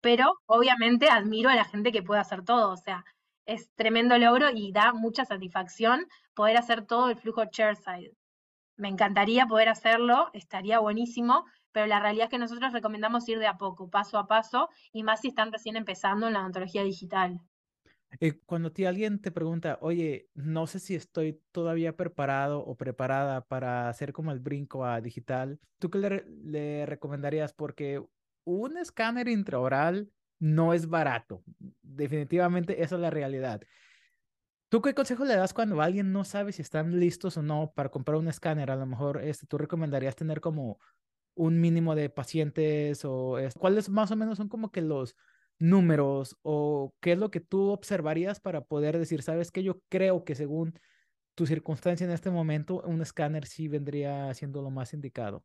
Pero 0.00 0.38
obviamente 0.46 1.10
admiro 1.10 1.50
a 1.50 1.56
la 1.56 1.64
gente 1.64 1.90
que 1.92 2.02
puede 2.02 2.20
hacer 2.20 2.44
todo, 2.44 2.72
o 2.72 2.76
sea, 2.76 3.04
es 3.44 3.70
tremendo 3.74 4.18
logro 4.18 4.50
y 4.54 4.72
da 4.72 4.92
mucha 4.92 5.24
satisfacción 5.24 6.06
poder 6.34 6.56
hacer 6.56 6.86
todo 6.86 7.10
el 7.10 7.16
flujo 7.16 7.44
chairside. 7.46 8.12
Me 8.76 8.88
encantaría 8.88 9.46
poder 9.46 9.68
hacerlo, 9.68 10.30
estaría 10.32 10.78
buenísimo, 10.78 11.44
pero 11.72 11.86
la 11.86 12.00
realidad 12.00 12.26
es 12.26 12.30
que 12.30 12.38
nosotros 12.38 12.72
recomendamos 12.72 13.28
ir 13.28 13.38
de 13.38 13.46
a 13.48 13.58
poco, 13.58 13.90
paso 13.90 14.18
a 14.18 14.26
paso, 14.26 14.68
y 14.92 15.02
más 15.02 15.20
si 15.22 15.28
están 15.28 15.52
recién 15.52 15.76
empezando 15.76 16.26
en 16.28 16.34
la 16.34 16.40
odontología 16.40 16.82
digital. 16.84 17.40
Eh, 18.20 18.40
cuando 18.46 18.72
ti 18.72 18.84
alguien 18.84 19.20
te 19.20 19.30
pregunta, 19.30 19.78
oye, 19.80 20.30
no 20.34 20.66
sé 20.66 20.78
si 20.78 20.94
estoy 20.94 21.42
todavía 21.52 21.96
preparado 21.96 22.60
o 22.60 22.76
preparada 22.76 23.42
para 23.42 23.88
hacer 23.88 24.12
como 24.12 24.32
el 24.32 24.40
brinco 24.40 24.84
a 24.84 25.00
digital, 25.00 25.60
¿tú 25.78 25.90
qué 25.90 25.98
le, 25.98 26.24
le 26.44 26.86
recomendarías? 26.86 27.52
Porque 27.52 28.02
un 28.44 28.78
escáner 28.78 29.28
intraoral 29.28 30.10
no 30.38 30.72
es 30.72 30.88
barato. 30.88 31.42
Definitivamente 31.82 32.82
esa 32.82 32.94
es 32.94 33.00
la 33.00 33.10
realidad. 33.10 33.60
¿Tú 34.68 34.82
qué 34.82 34.94
consejo 34.94 35.24
le 35.24 35.36
das 35.36 35.54
cuando 35.54 35.80
alguien 35.80 36.12
no 36.12 36.24
sabe 36.24 36.52
si 36.52 36.62
están 36.62 36.98
listos 36.98 37.36
o 37.36 37.42
no 37.42 37.72
para 37.74 37.88
comprar 37.88 38.18
un 38.18 38.28
escáner? 38.28 38.70
A 38.70 38.76
lo 38.76 38.86
mejor 38.86 39.22
este, 39.22 39.46
tú 39.46 39.58
recomendarías 39.58 40.16
tener 40.16 40.40
como 40.40 40.80
un 41.34 41.60
mínimo 41.60 41.94
de 41.94 42.10
pacientes 42.10 43.04
o 43.04 43.36
cuáles 43.58 43.88
más 43.88 44.10
o 44.10 44.16
menos 44.16 44.38
son 44.38 44.48
como 44.48 44.72
que 44.72 44.80
los 44.80 45.16
números 45.58 46.36
o 46.42 46.94
qué 47.00 47.12
es 47.12 47.18
lo 47.18 47.30
que 47.30 47.40
tú 47.40 47.70
observarías 47.70 48.40
para 48.40 48.62
poder 48.62 48.98
decir, 48.98 49.22
sabes 49.22 49.50
que 49.50 49.62
yo 49.62 49.80
creo 49.88 50.24
que 50.24 50.34
según 50.34 50.74
tu 51.34 51.46
circunstancia 51.46 52.04
en 52.04 52.12
este 52.12 52.30
momento, 52.30 52.82
un 52.82 53.02
escáner 53.02 53.46
sí 53.46 53.68
vendría 53.68 54.32
siendo 54.34 54.62
lo 54.62 54.70
más 54.70 54.94
indicado. 54.94 55.44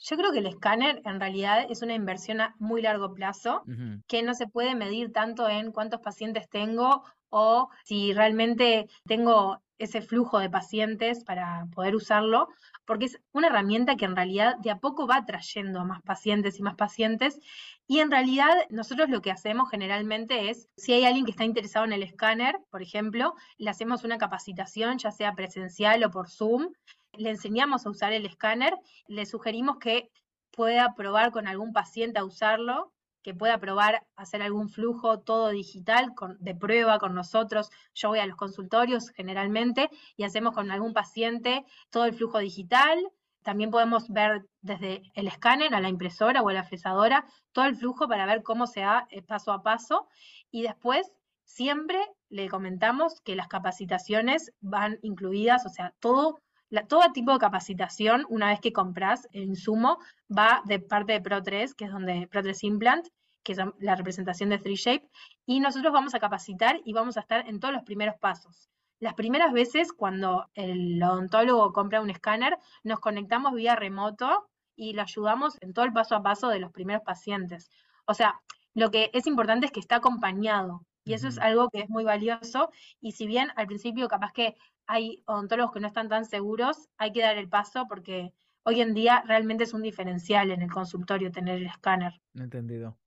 Yo 0.00 0.16
creo 0.16 0.30
que 0.30 0.38
el 0.38 0.46
escáner 0.46 1.02
en 1.04 1.18
realidad 1.18 1.66
es 1.68 1.82
una 1.82 1.94
inversión 1.94 2.40
a 2.40 2.54
muy 2.58 2.82
largo 2.82 3.14
plazo 3.14 3.64
que 4.06 4.22
no 4.22 4.34
se 4.34 4.46
puede 4.46 4.76
medir 4.76 5.10
tanto 5.12 5.48
en 5.48 5.72
cuántos 5.72 6.00
pacientes 6.00 6.48
tengo 6.48 7.02
o 7.30 7.70
si 7.84 8.12
realmente 8.12 8.88
tengo 9.06 9.60
ese 9.78 10.02
flujo 10.02 10.38
de 10.40 10.50
pacientes 10.50 11.24
para 11.24 11.66
poder 11.74 11.94
usarlo, 11.94 12.48
porque 12.84 13.06
es 13.06 13.20
una 13.32 13.46
herramienta 13.46 13.96
que 13.96 14.04
en 14.04 14.16
realidad 14.16 14.56
de 14.58 14.70
a 14.70 14.78
poco 14.78 15.06
va 15.06 15.24
trayendo 15.24 15.80
a 15.80 15.84
más 15.84 16.02
pacientes 16.02 16.58
y 16.58 16.62
más 16.62 16.74
pacientes. 16.74 17.38
Y 17.86 18.00
en 18.00 18.10
realidad 18.10 18.50
nosotros 18.70 19.08
lo 19.08 19.22
que 19.22 19.30
hacemos 19.30 19.70
generalmente 19.70 20.50
es, 20.50 20.68
si 20.76 20.92
hay 20.92 21.04
alguien 21.04 21.24
que 21.24 21.30
está 21.30 21.44
interesado 21.44 21.84
en 21.84 21.92
el 21.92 22.02
escáner, 22.02 22.58
por 22.70 22.82
ejemplo, 22.82 23.34
le 23.56 23.70
hacemos 23.70 24.04
una 24.04 24.18
capacitación, 24.18 24.98
ya 24.98 25.12
sea 25.12 25.34
presencial 25.34 26.02
o 26.04 26.10
por 26.10 26.28
Zoom, 26.28 26.72
le 27.12 27.30
enseñamos 27.30 27.86
a 27.86 27.90
usar 27.90 28.12
el 28.12 28.26
escáner, 28.26 28.74
le 29.06 29.26
sugerimos 29.26 29.78
que 29.78 30.10
pueda 30.50 30.94
probar 30.94 31.30
con 31.30 31.46
algún 31.46 31.72
paciente 31.72 32.18
a 32.18 32.24
usarlo, 32.24 32.92
que 33.22 33.34
pueda 33.34 33.58
probar 33.58 34.06
hacer 34.16 34.42
algún 34.42 34.68
flujo 34.68 35.20
todo 35.20 35.48
digital 35.48 36.14
de 36.38 36.54
prueba 36.54 36.98
con 36.98 37.14
nosotros. 37.14 37.70
Yo 37.94 38.08
voy 38.08 38.20
a 38.20 38.26
los 38.26 38.36
consultorios 38.36 39.10
generalmente 39.10 39.90
y 40.16 40.24
hacemos 40.24 40.54
con 40.54 40.70
algún 40.70 40.92
paciente 40.92 41.64
todo 41.90 42.04
el 42.04 42.14
flujo 42.14 42.38
digital. 42.38 42.98
También 43.42 43.70
podemos 43.70 44.08
ver 44.08 44.46
desde 44.60 45.02
el 45.14 45.26
escáner 45.26 45.74
a 45.74 45.80
la 45.80 45.88
impresora 45.88 46.42
o 46.42 46.48
a 46.48 46.52
la 46.52 46.64
fresadora 46.64 47.24
todo 47.52 47.66
el 47.66 47.76
flujo 47.76 48.08
para 48.08 48.26
ver 48.26 48.42
cómo 48.42 48.66
se 48.66 48.80
da 48.80 49.06
eh, 49.10 49.22
paso 49.22 49.52
a 49.52 49.62
paso. 49.62 50.08
Y 50.50 50.62
después 50.62 51.10
siempre 51.44 51.98
le 52.28 52.48
comentamos 52.48 53.20
que 53.22 53.36
las 53.36 53.48
capacitaciones 53.48 54.52
van 54.60 54.98
incluidas, 55.02 55.64
o 55.64 55.70
sea, 55.70 55.94
todo 55.98 56.40
todo 56.88 57.12
tipo 57.12 57.32
de 57.32 57.38
capacitación, 57.38 58.26
una 58.28 58.48
vez 58.48 58.60
que 58.60 58.72
compras 58.72 59.28
el 59.32 59.44
insumo, 59.44 59.98
va 60.30 60.62
de 60.66 60.80
parte 60.80 61.12
de 61.12 61.22
Pro3, 61.22 61.74
que 61.74 61.86
es 61.86 61.90
donde 61.90 62.28
Pro3 62.28 62.64
Implant, 62.64 63.08
que 63.42 63.52
es 63.52 63.58
la 63.78 63.94
representación 63.94 64.50
de 64.50 64.60
3Shape, 64.60 65.08
y 65.46 65.60
nosotros 65.60 65.92
vamos 65.92 66.14
a 66.14 66.20
capacitar 66.20 66.80
y 66.84 66.92
vamos 66.92 67.16
a 67.16 67.20
estar 67.20 67.48
en 67.48 67.60
todos 67.60 67.72
los 67.72 67.84
primeros 67.84 68.16
pasos. 68.16 68.68
Las 69.00 69.14
primeras 69.14 69.52
veces 69.52 69.92
cuando 69.92 70.50
el 70.54 71.02
odontólogo 71.02 71.72
compra 71.72 72.00
un 72.00 72.10
escáner, 72.10 72.58
nos 72.82 73.00
conectamos 73.00 73.54
vía 73.54 73.76
remoto 73.76 74.48
y 74.74 74.92
lo 74.92 75.02
ayudamos 75.02 75.56
en 75.60 75.72
todo 75.72 75.84
el 75.84 75.92
paso 75.92 76.16
a 76.16 76.22
paso 76.22 76.48
de 76.48 76.58
los 76.58 76.72
primeros 76.72 77.02
pacientes. 77.02 77.70
O 78.06 78.14
sea, 78.14 78.40
lo 78.74 78.90
que 78.90 79.10
es 79.12 79.26
importante 79.26 79.66
es 79.66 79.72
que 79.72 79.80
está 79.80 79.96
acompañado 79.96 80.82
y 81.08 81.14
eso 81.14 81.28
es 81.28 81.38
algo 81.38 81.70
que 81.70 81.80
es 81.80 81.88
muy 81.88 82.04
valioso 82.04 82.70
y 83.00 83.12
si 83.12 83.26
bien 83.26 83.48
al 83.56 83.66
principio 83.66 84.08
capaz 84.08 84.32
que 84.32 84.56
hay 84.86 85.22
odontólogos 85.26 85.72
que 85.72 85.80
no 85.80 85.86
están 85.86 86.08
tan 86.08 86.24
seguros, 86.24 86.88
hay 86.98 87.12
que 87.12 87.22
dar 87.22 87.36
el 87.38 87.48
paso 87.48 87.86
porque 87.88 88.32
hoy 88.64 88.80
en 88.80 88.94
día 88.94 89.22
realmente 89.26 89.64
es 89.64 89.74
un 89.74 89.82
diferencial 89.82 90.50
en 90.50 90.62
el 90.62 90.70
consultorio 90.70 91.30
tener 91.30 91.56
el 91.56 91.66
escáner. 91.66 92.20
Entendido. 92.34 92.98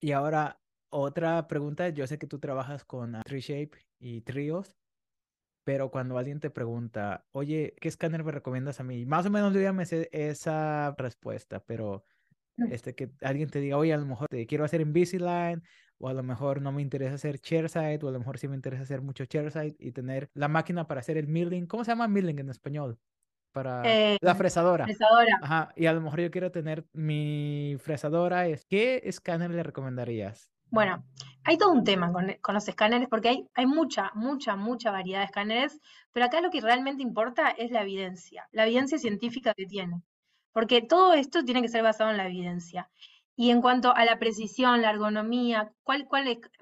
Y 0.00 0.12
ahora, 0.12 0.60
otra 0.90 1.48
pregunta, 1.48 1.88
yo 1.88 2.06
sé 2.06 2.18
que 2.18 2.26
tú 2.26 2.38
trabajas 2.38 2.84
con 2.84 3.20
TreeShape 3.24 3.72
y 3.98 4.20
Trios, 4.20 4.74
pero 5.64 5.90
cuando 5.90 6.18
alguien 6.18 6.40
te 6.40 6.50
pregunta, 6.50 7.26
oye, 7.32 7.74
¿qué 7.80 7.88
escáner 7.88 8.22
me 8.22 8.32
recomiendas 8.32 8.78
a 8.80 8.84
mí? 8.84 9.04
Más 9.06 9.26
o 9.26 9.30
menos 9.30 9.52
yo 9.52 9.60
ya 9.60 9.72
me 9.72 9.86
sé 9.86 10.08
esa 10.12 10.94
respuesta, 10.96 11.60
pero 11.64 12.04
este, 12.70 12.94
que 12.94 13.10
alguien 13.20 13.50
te 13.50 13.60
diga, 13.60 13.76
oye, 13.76 13.92
a 13.92 13.98
lo 13.98 14.06
mejor 14.06 14.28
te 14.28 14.46
quiero 14.46 14.64
hacer 14.64 14.80
Invisalign, 14.80 15.62
o 15.98 16.08
a 16.08 16.14
lo 16.14 16.22
mejor 16.22 16.60
no 16.60 16.72
me 16.72 16.82
interesa 16.82 17.14
hacer 17.14 17.38
chairside, 17.38 18.00
o 18.02 18.08
a 18.08 18.12
lo 18.12 18.18
mejor 18.18 18.38
sí 18.38 18.48
me 18.48 18.56
interesa 18.56 18.82
hacer 18.82 19.02
mucho 19.02 19.24
chairside 19.24 19.76
y 19.78 19.92
tener 19.92 20.30
la 20.34 20.48
máquina 20.48 20.86
para 20.86 21.00
hacer 21.00 21.16
el 21.16 21.28
milling. 21.28 21.66
¿Cómo 21.66 21.84
se 21.84 21.92
llama 21.92 22.08
milling 22.08 22.38
en 22.38 22.50
español? 22.50 22.98
Para 23.52 23.82
eh, 23.84 24.18
la 24.20 24.34
fresadora. 24.34 24.84
Fresadora. 24.84 25.38
Ajá, 25.40 25.72
y 25.76 25.86
a 25.86 25.92
lo 25.92 26.00
mejor 26.00 26.20
yo 26.20 26.30
quiero 26.30 26.50
tener 26.50 26.84
mi 26.92 27.76
fresadora. 27.80 28.44
¿Qué 28.68 29.00
escáner 29.04 29.50
le 29.50 29.62
recomendarías? 29.62 30.50
Bueno, 30.70 31.04
hay 31.44 31.58
todo 31.58 31.72
un 31.72 31.84
tema 31.84 32.12
con, 32.12 32.54
los 32.54 32.68
escáneres 32.68 33.08
porque 33.08 33.28
hay, 33.28 33.48
hay, 33.54 33.66
mucha, 33.66 34.10
mucha, 34.14 34.56
mucha 34.56 34.90
variedad 34.90 35.20
de 35.20 35.26
escáneres, 35.26 35.80
pero 36.12 36.26
acá 36.26 36.40
lo 36.40 36.50
que 36.50 36.60
realmente 36.60 37.02
importa 37.02 37.50
es 37.50 37.70
la 37.70 37.82
evidencia, 37.82 38.48
la 38.52 38.66
evidencia 38.66 38.98
científica 38.98 39.54
que 39.54 39.64
tiene, 39.64 40.02
porque 40.52 40.82
todo 40.82 41.14
esto 41.14 41.44
tiene 41.44 41.62
que 41.62 41.68
ser 41.68 41.82
basado 41.82 42.10
en 42.10 42.16
la 42.16 42.26
evidencia. 42.26 42.90
Y 43.38 43.50
en 43.50 43.60
cuanto 43.60 43.94
a 43.94 44.04
la 44.06 44.18
precisión, 44.18 44.80
la 44.80 44.90
ergonomía, 44.90 45.70
¿cuál, 45.82 46.08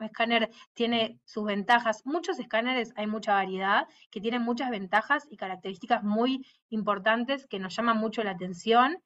escáner 0.00 0.50
tiene 0.74 1.20
sus 1.24 1.44
ventajas? 1.44 2.02
Muchos 2.04 2.38
escáneres, 2.40 2.92
hay 2.96 3.06
mucha 3.06 3.34
variedad, 3.34 3.86
que 4.10 4.20
tienen 4.20 4.42
muchas 4.42 4.70
ventajas 4.70 5.24
y 5.30 5.36
características 5.36 6.02
muy 6.02 6.44
importantes 6.70 7.46
que 7.46 7.60
nos 7.60 7.76
llaman 7.76 7.98
mucho 7.98 8.24
la 8.24 8.32
atención, 8.32 8.98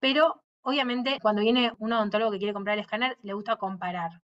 pero 0.00 0.42
obviamente 0.60 1.18
cuando 1.22 1.40
viene 1.40 1.72
un 1.78 1.94
odontólogo 1.94 2.30
que 2.32 2.38
quiere 2.38 2.52
comprar 2.52 2.74
el 2.76 2.82
escáner, 2.82 3.16
le 3.22 3.32
gusta 3.32 3.56
comparar 3.56 4.20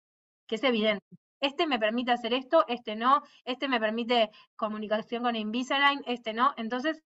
que 0.47 0.55
es 0.55 0.63
evidente. 0.63 1.05
Este 1.39 1.67
me 1.67 1.77
permite 1.77 2.11
hacer 2.11 2.33
esto, 2.33 2.65
este 2.67 2.95
no, 2.95 3.21
este 3.45 3.67
me 3.67 3.79
permite 3.79 4.31
comunicación 4.55 5.21
con 5.23 5.35
Invisalign, 5.35 6.01
este 6.07 6.33
no. 6.33 6.53
Entonces, 6.57 7.03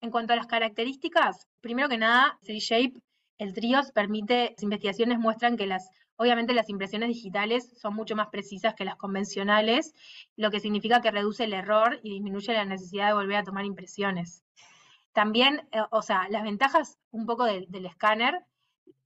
en 0.00 0.10
cuanto 0.10 0.32
a 0.32 0.36
las 0.36 0.46
características, 0.46 1.48
primero 1.60 1.88
que 1.88 1.98
nada, 1.98 2.38
3Shape, 2.42 2.94
el 3.38 3.52
TRIOS 3.52 3.92
permite, 3.92 4.50
las 4.52 4.62
investigaciones 4.62 5.18
muestran 5.18 5.56
que 5.56 5.66
las, 5.66 5.90
obviamente 6.16 6.54
las 6.54 6.68
impresiones 6.68 7.08
digitales 7.08 7.72
son 7.76 7.94
mucho 7.94 8.16
más 8.16 8.28
precisas 8.28 8.74
que 8.74 8.84
las 8.84 8.96
convencionales, 8.96 9.94
lo 10.36 10.50
que 10.50 10.60
significa 10.60 11.00
que 11.00 11.10
reduce 11.10 11.44
el 11.44 11.52
error 11.52 12.00
y 12.02 12.10
disminuye 12.10 12.52
la 12.52 12.64
necesidad 12.64 13.08
de 13.08 13.14
volver 13.14 13.36
a 13.36 13.44
tomar 13.44 13.64
impresiones. 13.64 14.42
También, 15.12 15.68
eh, 15.72 15.80
o 15.90 16.02
sea, 16.02 16.28
las 16.28 16.42
ventajas 16.42 16.98
un 17.10 17.26
poco 17.26 17.44
del 17.44 17.86
escáner 17.86 18.44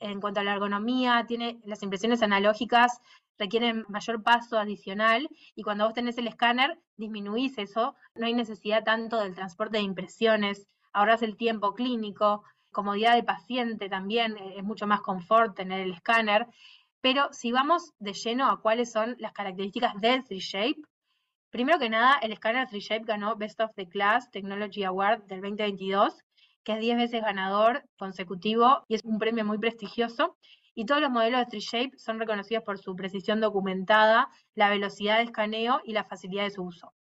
en 0.00 0.20
cuanto 0.20 0.40
a 0.40 0.44
la 0.44 0.52
ergonomía, 0.52 1.24
tiene 1.26 1.60
las 1.64 1.82
impresiones 1.82 2.22
analógicas 2.22 3.00
requieren 3.38 3.84
mayor 3.88 4.22
paso 4.22 4.58
adicional 4.58 5.28
y 5.54 5.62
cuando 5.62 5.84
vos 5.84 5.94
tenés 5.94 6.18
el 6.18 6.26
escáner 6.26 6.78
disminuís 6.96 7.56
eso, 7.58 7.94
no 8.14 8.26
hay 8.26 8.34
necesidad 8.34 8.84
tanto 8.84 9.18
del 9.20 9.34
transporte 9.34 9.78
de 9.78 9.84
impresiones, 9.84 10.66
ahorras 10.92 11.22
el 11.22 11.36
tiempo 11.36 11.74
clínico, 11.74 12.42
comodidad 12.78 13.14
del 13.16 13.24
paciente 13.24 13.88
también, 13.88 14.36
eh, 14.36 14.54
es 14.58 14.62
mucho 14.62 14.86
más 14.86 15.00
confort 15.00 15.56
tener 15.56 15.80
el 15.80 15.94
escáner, 15.94 16.46
pero 17.00 17.28
si 17.32 17.50
vamos 17.50 17.92
de 17.98 18.12
lleno 18.12 18.48
a 18.48 18.60
cuáles 18.60 18.92
son 18.92 19.16
las 19.18 19.32
características 19.32 19.94
del 20.00 20.22
3Shape, 20.22 20.80
primero 21.50 21.80
que 21.80 21.90
nada, 21.90 22.20
el 22.22 22.30
escáner 22.30 22.68
3Shape 22.68 23.04
ganó 23.04 23.34
Best 23.34 23.60
of 23.60 23.72
the 23.74 23.88
Class 23.88 24.30
Technology 24.30 24.84
Award 24.84 25.24
del 25.24 25.40
2022, 25.40 26.22
que 26.62 26.74
es 26.74 26.78
10 26.78 26.98
veces 26.98 27.20
ganador 27.20 27.82
consecutivo 27.98 28.84
y 28.86 28.94
es 28.94 29.02
un 29.02 29.18
premio 29.18 29.44
muy 29.44 29.58
prestigioso 29.58 30.36
y 30.72 30.86
todos 30.86 31.00
los 31.00 31.10
modelos 31.10 31.40
de 31.40 31.58
3Shape 31.58 31.98
son 31.98 32.20
reconocidos 32.20 32.62
por 32.62 32.78
su 32.78 32.94
precisión 32.94 33.40
documentada, 33.40 34.28
la 34.54 34.70
velocidad 34.70 35.16
de 35.16 35.24
escaneo 35.24 35.80
y 35.82 35.94
la 35.94 36.04
facilidad 36.04 36.44
de 36.44 36.52
su 36.52 36.62
uso. 36.62 36.94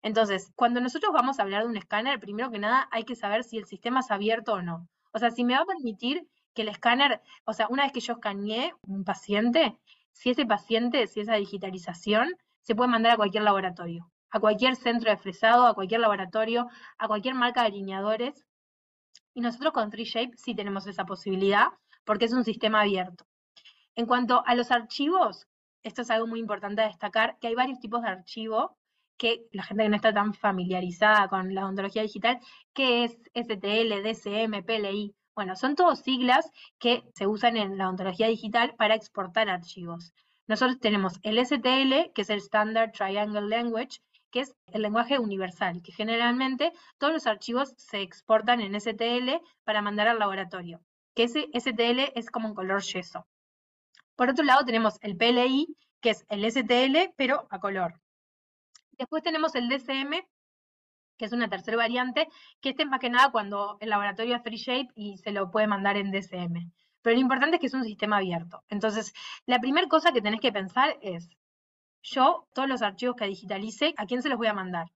Entonces, 0.00 0.52
cuando 0.54 0.80
nosotros 0.80 1.12
vamos 1.12 1.40
a 1.40 1.42
hablar 1.42 1.64
de 1.64 1.70
un 1.70 1.76
escáner, 1.76 2.20
primero 2.20 2.52
que 2.52 2.60
nada 2.60 2.88
hay 2.92 3.02
que 3.02 3.16
saber 3.16 3.42
si 3.42 3.58
el 3.58 3.64
sistema 3.64 3.98
es 3.98 4.12
abierto 4.12 4.52
o 4.52 4.62
no. 4.62 4.86
O 5.12 5.18
sea, 5.18 5.30
si 5.30 5.44
me 5.44 5.54
va 5.54 5.60
a 5.60 5.66
permitir 5.66 6.26
que 6.54 6.62
el 6.62 6.68
escáner, 6.68 7.20
o 7.44 7.52
sea, 7.52 7.68
una 7.68 7.84
vez 7.84 7.92
que 7.92 8.00
yo 8.00 8.14
escaneé 8.14 8.72
un 8.82 9.04
paciente, 9.04 9.78
si 10.12 10.30
ese 10.30 10.46
paciente, 10.46 11.06
si 11.06 11.20
esa 11.20 11.34
digitalización, 11.34 12.34
se 12.62 12.74
puede 12.74 12.90
mandar 12.90 13.12
a 13.12 13.16
cualquier 13.16 13.44
laboratorio, 13.44 14.10
a 14.30 14.40
cualquier 14.40 14.76
centro 14.76 15.10
de 15.10 15.16
fresado, 15.16 15.66
a 15.66 15.74
cualquier 15.74 16.00
laboratorio, 16.00 16.68
a 16.98 17.08
cualquier 17.08 17.34
marca 17.34 17.62
de 17.62 17.68
alineadores. 17.68 18.44
Y 19.34 19.40
nosotros 19.40 19.72
con 19.72 19.90
3Shape 19.90 20.36
sí 20.36 20.54
tenemos 20.54 20.86
esa 20.86 21.04
posibilidad 21.04 21.68
porque 22.04 22.24
es 22.24 22.32
un 22.32 22.44
sistema 22.44 22.80
abierto. 22.80 23.26
En 23.94 24.06
cuanto 24.06 24.42
a 24.46 24.54
los 24.54 24.70
archivos, 24.70 25.46
esto 25.82 26.02
es 26.02 26.10
algo 26.10 26.26
muy 26.26 26.40
importante 26.40 26.82
a 26.82 26.86
destacar, 26.86 27.38
que 27.40 27.48
hay 27.48 27.54
varios 27.54 27.80
tipos 27.80 28.02
de 28.02 28.08
archivo 28.08 28.77
que 29.18 29.46
la 29.52 29.62
gente 29.64 29.82
que 29.82 29.88
no 29.90 29.96
está 29.96 30.14
tan 30.14 30.32
familiarizada 30.32 31.28
con 31.28 31.54
la 31.54 31.64
odontología 31.64 32.02
digital, 32.02 32.38
que 32.72 33.04
es 33.04 33.18
STL, 33.34 34.02
DCM, 34.02 34.64
PLI. 34.64 35.14
Bueno, 35.34 35.56
son 35.56 35.74
todos 35.76 36.00
siglas 36.00 36.50
que 36.78 37.02
se 37.14 37.26
usan 37.26 37.56
en 37.56 37.76
la 37.76 37.86
odontología 37.86 38.28
digital 38.28 38.74
para 38.76 38.94
exportar 38.94 39.48
archivos. 39.48 40.12
Nosotros 40.46 40.80
tenemos 40.80 41.18
el 41.22 41.44
STL, 41.44 42.12
que 42.14 42.22
es 42.22 42.30
el 42.30 42.38
Standard 42.38 42.92
Triangle 42.92 43.48
Language, 43.48 44.00
que 44.30 44.40
es 44.40 44.54
el 44.66 44.82
lenguaje 44.82 45.18
universal, 45.18 45.82
que 45.82 45.92
generalmente 45.92 46.72
todos 46.98 47.12
los 47.12 47.26
archivos 47.26 47.74
se 47.76 48.00
exportan 48.00 48.60
en 48.60 48.80
STL 48.80 49.42
para 49.64 49.82
mandar 49.82 50.08
al 50.08 50.18
laboratorio 50.18 50.80
que 51.18 51.24
ese 51.24 51.48
STL 51.52 52.12
es 52.14 52.30
como 52.30 52.46
un 52.46 52.54
color 52.54 52.80
yeso. 52.80 53.26
Por 54.14 54.30
otro 54.30 54.44
lado 54.44 54.64
tenemos 54.64 54.98
el 55.00 55.16
PLI, 55.16 55.66
que 56.00 56.10
es 56.10 56.24
el 56.28 56.48
STL, 56.48 57.12
pero 57.16 57.48
a 57.50 57.58
color. 57.58 58.00
Después 58.98 59.22
tenemos 59.22 59.54
el 59.54 59.68
DCM, 59.68 60.26
que 61.16 61.24
es 61.24 61.32
una 61.32 61.48
tercera 61.48 61.76
variante, 61.76 62.28
que 62.60 62.70
este 62.70 62.82
es 62.82 62.88
más 62.88 63.00
que 63.00 63.10
nada 63.10 63.30
cuando 63.30 63.78
el 63.80 63.90
laboratorio 63.90 64.36
es 64.36 64.42
free 64.42 64.56
shape 64.56 64.88
y 64.94 65.18
se 65.18 65.32
lo 65.32 65.50
puede 65.50 65.66
mandar 65.66 65.96
en 65.96 66.10
DCM. 66.10 66.72
Pero 67.02 67.14
lo 67.14 67.20
importante 67.22 67.56
es 67.56 67.60
que 67.60 67.66
es 67.68 67.74
un 67.74 67.84
sistema 67.84 68.18
abierto. 68.18 68.64
Entonces, 68.68 69.14
la 69.46 69.60
primera 69.60 69.88
cosa 69.88 70.12
que 70.12 70.20
tenés 70.20 70.40
que 70.40 70.52
pensar 70.52 70.96
es, 71.00 71.30
yo, 72.02 72.46
todos 72.54 72.68
los 72.68 72.82
archivos 72.82 73.16
que 73.16 73.26
digitalice, 73.26 73.94
¿a 73.96 74.06
quién 74.06 74.22
se 74.22 74.28
los 74.28 74.38
voy 74.38 74.48
a 74.48 74.54
mandar? 74.54 74.88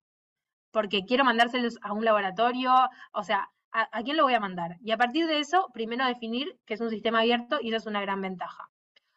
Porque 0.71 1.05
quiero 1.05 1.23
mandárselos 1.23 1.77
a 1.81 1.93
un 1.93 2.05
laboratorio, 2.05 2.73
o 3.13 3.23
sea, 3.23 3.49
a, 3.71 4.03
quién 4.03 4.17
lo 4.17 4.23
voy 4.23 4.33
a 4.33 4.39
mandar. 4.39 4.77
Y 4.81 4.91
a 4.91 4.97
partir 4.97 5.27
de 5.27 5.39
eso, 5.39 5.69
primero 5.73 6.05
definir 6.05 6.57
que 6.65 6.75
es 6.75 6.81
un 6.81 6.89
sistema 6.89 7.19
abierto 7.19 7.59
y 7.61 7.69
eso 7.69 7.77
es 7.77 7.85
una 7.85 8.01
gran 8.01 8.21
ventaja. 8.21 8.69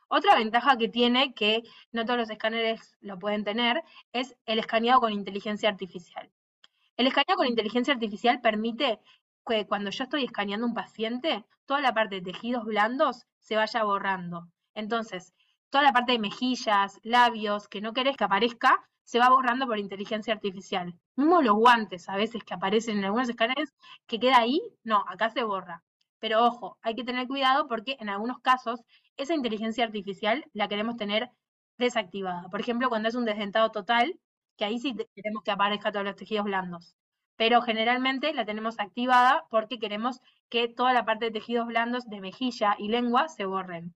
Otra 0.09 0.37
ventaja 0.37 0.77
que 0.77 0.89
tiene, 0.89 1.35
que 1.35 1.63
no 1.91 2.05
todos 2.05 2.19
los 2.21 2.31
escáneres 2.31 2.97
lo 3.01 3.19
pueden 3.19 3.45
tener, 3.45 3.83
es 4.13 4.37
el 4.47 4.59
escaneado 4.59 5.01
con 5.01 5.13
inteligencia 5.13 5.69
artificial. 5.69 6.31
El 6.97 7.09
escaneado 7.09 7.39
con 7.39 7.47
inteligencia 7.47 7.93
artificial 7.93 8.41
permite 8.41 9.01
que 9.47 9.67
cuando 9.67 9.91
yo 9.91 10.05
estoy 10.05 10.25
escaneando 10.25 10.67
un 10.67 10.75
paciente, 10.75 11.45
toda 11.67 11.81
la 11.81 11.93
parte 11.93 12.17
de 12.17 12.33
tejidos 12.33 12.65
blandos 12.65 13.27
se 13.41 13.57
vaya 13.57 13.83
borrando. 13.85 14.49
Entonces, 14.75 15.35
toda 15.71 15.83
la 15.83 15.93
parte 15.93 16.13
de 16.13 16.19
mejillas, 16.19 17.01
labios, 17.03 17.69
que 17.69 17.81
no 17.81 17.93
querés 17.93 18.17
que 18.17 18.25
aparezca, 18.25 18.89
se 19.05 19.19
va 19.19 19.29
borrando 19.29 19.67
por 19.67 19.79
inteligencia 19.79 20.35
artificial. 20.35 20.95
Mismo 21.17 21.43
los 21.43 21.55
guantes 21.55 22.09
a 22.09 22.17
veces 22.17 22.45
que 22.45 22.55
aparecen 22.55 22.99
en 22.99 23.05
algunos 23.05 23.29
escáneres, 23.29 23.75
que 24.07 24.19
queda 24.19 24.39
ahí, 24.39 24.61
no, 24.85 25.05
acá 25.09 25.31
se 25.31 25.45
borra. 25.45 25.85
Pero 26.19 26.45
ojo, 26.45 26.79
hay 26.83 26.95
que 26.95 27.05
tener 27.05 27.27
cuidado 27.29 27.69
porque 27.69 27.97
en 28.01 28.09
algunos 28.09 28.39
casos 28.41 28.81
esa 29.17 29.35
inteligencia 29.35 29.85
artificial 29.85 30.45
la 30.53 30.69
queremos 30.69 30.97
tener 30.97 31.31
desactivada. 31.79 32.49
Por 32.49 32.61
ejemplo, 32.61 32.89
cuando 32.89 33.09
es 33.09 33.15
un 33.15 33.25
desdentado 33.25 33.71
total, 33.71 34.19
que 34.57 34.65
ahí 34.65 34.79
sí 34.79 34.95
queremos 35.15 35.43
que 35.43 35.51
aparezca 35.51 35.93
todos 35.93 36.05
los 36.05 36.17
tejidos 36.17 36.45
blandos. 36.45 36.95
Pero 37.37 37.61
generalmente 37.63 38.33
la 38.33 38.47
tenemos 38.47 38.79
activada 38.79 39.45
porque 39.51 39.79
queremos 39.79 40.21
que 40.49 40.69
toda 40.69 40.93
la 40.93 41.05
parte 41.05 41.27
de 41.27 41.33
tejidos 41.33 41.67
blandos 41.67 42.09
de 42.09 42.21
mejilla 42.21 42.77
y 42.79 42.89
lengua 42.89 43.29
se 43.29 43.45
borren. 43.45 43.95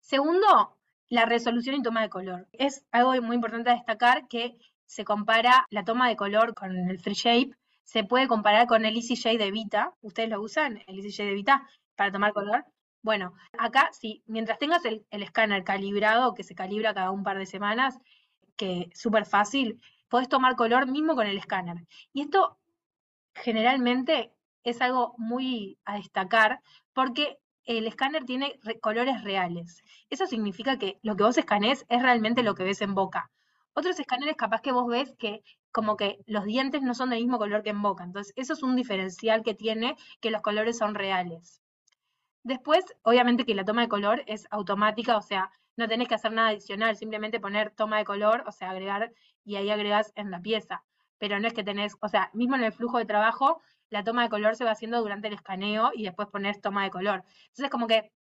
Segundo, 0.00 0.76
la 1.08 1.24
resolución 1.24 1.76
y 1.76 1.82
toma 1.82 2.02
de 2.02 2.08
color. 2.08 2.48
Es 2.52 2.84
algo 2.90 3.12
muy 3.22 3.36
importante 3.36 3.70
destacar 3.70 4.26
que 4.28 4.56
se 4.86 5.04
compara 5.04 5.66
la 5.70 5.84
toma 5.84 6.08
de 6.08 6.16
color 6.16 6.54
con 6.54 6.76
el 6.76 6.98
free 6.98 7.14
shape, 7.14 7.56
se 7.84 8.02
puede 8.04 8.26
comparar 8.28 8.66
con 8.66 8.84
el 8.84 8.96
EasyJ 8.96 9.38
de 9.38 9.50
Vita. 9.52 9.92
¿Ustedes 10.00 10.28
lo 10.28 10.40
usan, 10.40 10.82
el 10.86 10.98
EasyJ 10.98 11.24
de 11.24 11.34
Vita, 11.34 11.68
para 11.94 12.10
tomar 12.10 12.32
color? 12.32 12.64
Bueno, 13.06 13.34
acá 13.56 13.90
sí, 13.92 14.24
mientras 14.26 14.58
tengas 14.58 14.84
el, 14.84 15.06
escáner 15.12 15.62
calibrado, 15.62 16.34
que 16.34 16.42
se 16.42 16.56
calibra 16.56 16.92
cada 16.92 17.12
un 17.12 17.22
par 17.22 17.38
de 17.38 17.46
semanas, 17.46 18.00
que 18.56 18.90
súper 18.94 19.26
fácil, 19.26 19.80
podés 20.08 20.28
tomar 20.28 20.56
color 20.56 20.88
mismo 20.88 21.14
con 21.14 21.28
el 21.28 21.38
escáner. 21.38 21.86
Y 22.12 22.22
esto 22.22 22.58
generalmente 23.36 24.32
es 24.64 24.82
algo 24.82 25.14
muy 25.18 25.78
a 25.84 25.94
destacar 25.98 26.60
porque 26.94 27.38
el 27.62 27.86
escáner 27.86 28.24
tiene 28.24 28.58
colores 28.80 29.22
reales. 29.22 29.84
Eso 30.10 30.26
significa 30.26 30.76
que 30.76 30.98
lo 31.02 31.14
que 31.14 31.22
vos 31.22 31.38
escanees 31.38 31.86
es 31.88 32.02
realmente 32.02 32.42
lo 32.42 32.56
que 32.56 32.64
ves 32.64 32.80
en 32.82 32.96
boca. 32.96 33.30
Otros 33.72 34.00
escáneres 34.00 34.34
capaz 34.34 34.62
que 34.62 34.72
vos 34.72 34.88
ves 34.88 35.14
que 35.16 35.44
como 35.70 35.96
que 35.96 36.18
los 36.26 36.44
dientes 36.44 36.82
no 36.82 36.92
son 36.92 37.10
del 37.10 37.20
mismo 37.20 37.38
color 37.38 37.62
que 37.62 37.70
en 37.70 37.82
boca. 37.82 38.02
Entonces, 38.02 38.32
eso 38.34 38.54
es 38.54 38.64
un 38.64 38.74
diferencial 38.74 39.44
que 39.44 39.54
tiene 39.54 39.94
que 40.20 40.32
los 40.32 40.42
colores 40.42 40.78
son 40.78 40.96
reales. 40.96 41.62
Después, 42.46 42.84
obviamente 43.02 43.44
que 43.44 43.56
la 43.56 43.64
toma 43.64 43.82
de 43.82 43.88
color 43.88 44.22
es 44.28 44.46
automática, 44.52 45.16
o 45.16 45.20
sea, 45.20 45.50
no 45.76 45.88
tenés 45.88 46.06
que 46.06 46.14
hacer 46.14 46.30
nada 46.30 46.50
adicional, 46.50 46.96
simplemente 46.96 47.40
poner 47.40 47.72
toma 47.72 47.98
de 47.98 48.04
color, 48.04 48.44
o 48.46 48.52
sea, 48.52 48.70
agregar 48.70 49.12
y 49.44 49.56
ahí 49.56 49.68
agregas 49.68 50.12
en 50.14 50.30
la 50.30 50.40
pieza. 50.40 50.84
Pero 51.18 51.40
no 51.40 51.48
es 51.48 51.54
que 51.54 51.64
tenés, 51.64 51.96
o 52.00 52.08
sea, 52.08 52.30
mismo 52.34 52.54
en 52.54 52.62
el 52.62 52.72
flujo 52.72 52.98
de 52.98 53.04
trabajo, 53.04 53.60
la 53.90 54.04
toma 54.04 54.22
de 54.22 54.28
color 54.28 54.54
se 54.54 54.62
va 54.62 54.70
haciendo 54.70 55.00
durante 55.00 55.26
el 55.26 55.34
escaneo 55.34 55.90
y 55.92 56.04
después 56.04 56.28
pones 56.28 56.60
toma 56.60 56.84
de 56.84 56.90
color. 56.90 57.24
Entonces, 57.48 57.68
como 57.68 57.88
que 57.88 58.12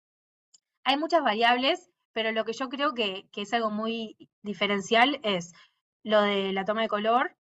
hay 0.84 0.98
muchas 0.98 1.22
variables, 1.22 1.92
pero 2.12 2.32
lo 2.32 2.46
que 2.46 2.54
yo 2.54 2.68
creo 2.68 2.96
que, 2.96 3.30
es 3.32 3.54
algo 3.54 3.70
muy 3.70 4.18
diferencial 4.42 5.20
es 5.22 5.54
lo 6.02 6.24
de 6.24 6.52
la 6.52 6.66
toma 6.66 6.82
de 6.82 6.88
color, 6.88 7.36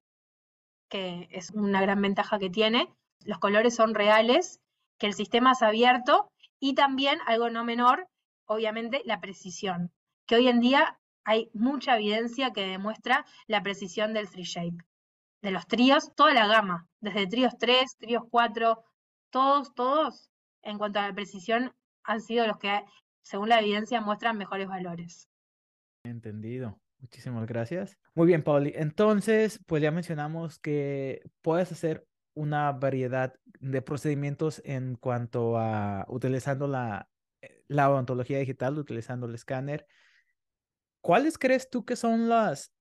que 0.87 1.29
es 1.31 1.49
una 1.49 1.81
gran 1.81 1.99
ventaja 1.99 2.37
que 2.37 2.51
tiene. 2.51 2.93
Los 3.23 3.39
colores 3.39 3.73
son 3.75 3.95
reales, 3.95 4.61
que 4.99 5.07
el 5.07 5.15
sistema 5.15 5.53
es 5.53 5.63
abierto 5.63 6.31
y 6.65 6.73
también, 6.73 7.19
algo 7.27 7.51
no 7.51 7.63
menor, 7.63 8.07
obviamente, 8.45 9.03
la 9.05 9.21
precisión, 9.21 9.91
que 10.25 10.35
hoy 10.35 10.47
en 10.47 10.59
día 10.59 10.99
hay 11.23 11.51
mucha 11.53 11.95
evidencia 11.95 12.53
que 12.53 12.65
demuestra 12.65 13.23
la 13.45 13.61
precisión 13.61 14.15
del 14.15 14.27
3Shape 14.27 14.83
de 15.43 15.51
los 15.51 15.67
tríos, 15.67 16.15
toda 16.15 16.33
la 16.33 16.47
gama, 16.47 16.87
desde 17.01 17.27
tríos 17.27 17.55
3, 17.59 17.97
tríos 17.99 18.23
4, 18.31 18.83
todos, 19.29 19.75
todos, 19.75 20.31
en 20.63 20.79
cuanto 20.79 20.97
a 20.97 21.07
la 21.07 21.13
precisión, 21.13 21.71
han 22.03 22.21
sido 22.21 22.47
los 22.47 22.57
que, 22.57 22.83
según 23.21 23.49
la 23.49 23.59
evidencia, 23.59 24.01
muestran 24.01 24.35
mejores 24.35 24.67
valores. 24.67 25.29
Entendido. 26.03 26.79
Muchísimas 26.97 27.45
gracias. 27.45 27.95
Muy 28.15 28.25
bien, 28.25 28.41
Pauli. 28.41 28.73
Entonces, 28.75 29.59
pues 29.67 29.83
ya 29.83 29.91
mencionamos 29.91 30.57
que 30.57 31.21
puedes 31.43 31.71
hacer 31.71 32.07
una 32.35 32.71
variedad 32.71 33.33
de 33.59 33.81
procedimientos 33.81 34.61
en 34.65 34.95
cuanto 34.95 35.57
a 35.57 36.05
utilizando 36.07 36.67
la, 36.67 37.09
eh, 37.41 37.63
la 37.67 37.89
odontología 37.89 38.37
digital, 38.37 38.77
utilizando 38.77 39.25
el 39.25 39.35
escáner. 39.35 39.87
¿Cuáles 41.01 41.37
crees 41.37 41.69
tú 41.69 41.85
que 41.85 41.95
son 41.95 42.29
las 42.29 42.73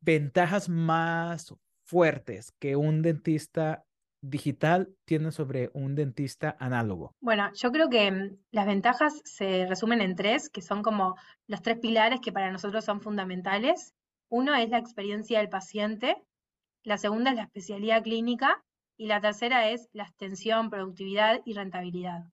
ventajas 0.00 0.68
más 0.68 1.54
fuertes 1.84 2.52
que 2.58 2.76
un 2.76 3.02
dentista 3.02 3.84
digital 4.20 4.94
tiene 5.04 5.30
sobre 5.30 5.70
un 5.74 5.94
dentista 5.94 6.56
análogo? 6.58 7.14
Bueno, 7.20 7.50
yo 7.54 7.70
creo 7.70 7.88
que 7.88 8.10
mm, 8.10 8.38
las 8.50 8.66
ventajas 8.66 9.20
se 9.24 9.66
resumen 9.66 10.00
en 10.00 10.16
tres, 10.16 10.48
que 10.48 10.62
son 10.62 10.82
como 10.82 11.16
los 11.46 11.62
tres 11.62 11.78
pilares 11.78 12.20
que 12.20 12.32
para 12.32 12.50
nosotros 12.50 12.84
son 12.84 13.00
fundamentales. 13.00 13.94
Uno 14.28 14.54
es 14.54 14.68
la 14.70 14.78
experiencia 14.78 15.38
del 15.38 15.48
paciente, 15.48 16.16
la 16.82 16.98
segunda 16.98 17.30
es 17.30 17.36
la 17.36 17.44
especialidad 17.44 18.02
clínica 18.02 18.64
y 18.96 19.06
la 19.06 19.20
tercera 19.20 19.68
es 19.68 19.88
la 19.92 20.04
extensión, 20.04 20.70
productividad 20.70 21.40
y 21.44 21.54
rentabilidad. 21.54 22.24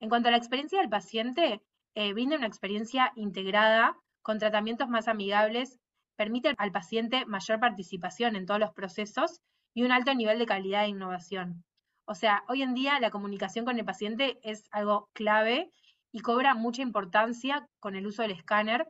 En 0.00 0.08
cuanto 0.08 0.28
a 0.28 0.32
la 0.32 0.38
experiencia 0.38 0.80
del 0.80 0.90
paciente, 0.90 1.62
eh, 1.94 2.12
brinda 2.12 2.36
una 2.36 2.46
experiencia 2.46 3.12
integrada 3.16 3.96
con 4.22 4.38
tratamientos 4.38 4.88
más 4.88 5.06
amigables 5.08 5.78
permite 6.16 6.54
al 6.56 6.72
paciente 6.72 7.26
mayor 7.26 7.60
participación 7.60 8.36
en 8.36 8.46
todos 8.46 8.60
los 8.60 8.72
procesos 8.72 9.40
y 9.74 9.82
un 9.82 9.92
alto 9.92 10.14
nivel 10.14 10.38
de 10.38 10.46
calidad 10.46 10.84
e 10.84 10.88
innovación. 10.88 11.64
O 12.06 12.14
sea, 12.14 12.44
hoy 12.48 12.62
en 12.62 12.74
día 12.74 13.00
la 13.00 13.10
comunicación 13.10 13.64
con 13.64 13.78
el 13.78 13.84
paciente 13.84 14.38
es 14.42 14.64
algo 14.70 15.08
clave 15.12 15.70
y 16.12 16.20
cobra 16.20 16.54
mucha 16.54 16.82
importancia 16.82 17.66
con 17.80 17.96
el 17.96 18.06
uso 18.06 18.22
del 18.22 18.32
escáner. 18.32 18.86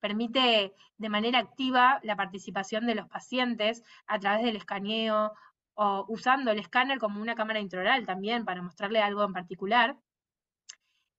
Permite 0.00 0.74
de 0.96 1.08
manera 1.08 1.38
activa 1.38 2.00
la 2.02 2.16
participación 2.16 2.86
de 2.86 2.94
los 2.94 3.08
pacientes 3.08 3.82
a 4.06 4.18
través 4.18 4.44
del 4.44 4.56
escaneo 4.56 5.32
o 5.80 6.04
usando 6.08 6.50
el 6.50 6.58
escáner 6.58 6.98
como 6.98 7.22
una 7.22 7.36
cámara 7.36 7.60
intraoral 7.60 8.04
también 8.04 8.44
para 8.44 8.62
mostrarle 8.62 9.00
algo 9.00 9.22
en 9.22 9.32
particular. 9.32 9.96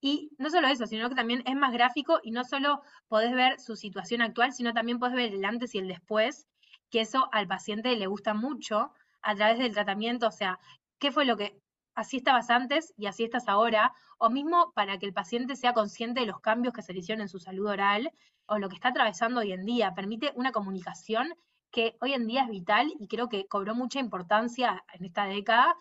Y 0.01 0.31
no 0.37 0.49
solo 0.49 0.67
eso, 0.67 0.85
sino 0.85 1.07
que 1.07 1.15
también 1.15 1.43
es 1.45 1.55
más 1.55 1.71
gráfico 1.71 2.19
y 2.23 2.31
no 2.31 2.43
solo 2.43 2.81
podés 3.07 3.33
ver 3.33 3.57
su 3.61 3.77
situación 3.77 4.21
actual, 4.21 4.51
sino 4.51 4.73
también 4.73 4.99
podés 4.99 5.15
ver 5.15 5.33
el 5.33 5.45
antes 5.45 5.75
y 5.75 5.77
el 5.77 5.87
después, 5.87 6.45
que 6.89 6.99
eso 6.99 7.29
al 7.31 7.47
paciente 7.47 7.95
le 7.95 8.07
gusta 8.07 8.33
mucho 8.33 8.91
a 9.21 9.33
través 9.33 9.59
del 9.59 9.73
tratamiento, 9.73 10.27
o 10.27 10.31
sea, 10.31 10.59
qué 10.99 11.13
fue 11.13 11.23
lo 11.23 11.37
que 11.37 11.57
así 11.95 12.17
estabas 12.17 12.49
antes 12.49 12.93
y 12.97 13.05
así 13.05 13.23
estás 13.23 13.47
ahora, 13.47 13.93
o 14.17 14.29
mismo 14.29 14.73
para 14.75 14.97
que 14.97 15.05
el 15.05 15.13
paciente 15.13 15.55
sea 15.55 15.71
consciente 15.71 16.19
de 16.19 16.25
los 16.25 16.41
cambios 16.41 16.73
que 16.73 16.81
se 16.81 16.91
le 16.91 16.99
hicieron 16.99 17.21
en 17.21 17.29
su 17.29 17.39
salud 17.39 17.67
oral 17.67 18.11
o 18.45 18.57
lo 18.57 18.67
que 18.67 18.75
está 18.75 18.89
atravesando 18.89 19.39
hoy 19.39 19.53
en 19.53 19.63
día. 19.63 19.93
Permite 19.95 20.33
una 20.35 20.51
comunicación 20.51 21.33
que 21.71 21.95
hoy 22.01 22.13
en 22.13 22.27
día 22.27 22.43
es 22.43 22.49
vital 22.49 22.91
y 22.99 23.07
creo 23.07 23.29
que 23.29 23.47
cobró 23.47 23.75
mucha 23.75 23.99
importancia 23.99 24.83
en 24.93 25.05
esta 25.05 25.25
década. 25.25 25.75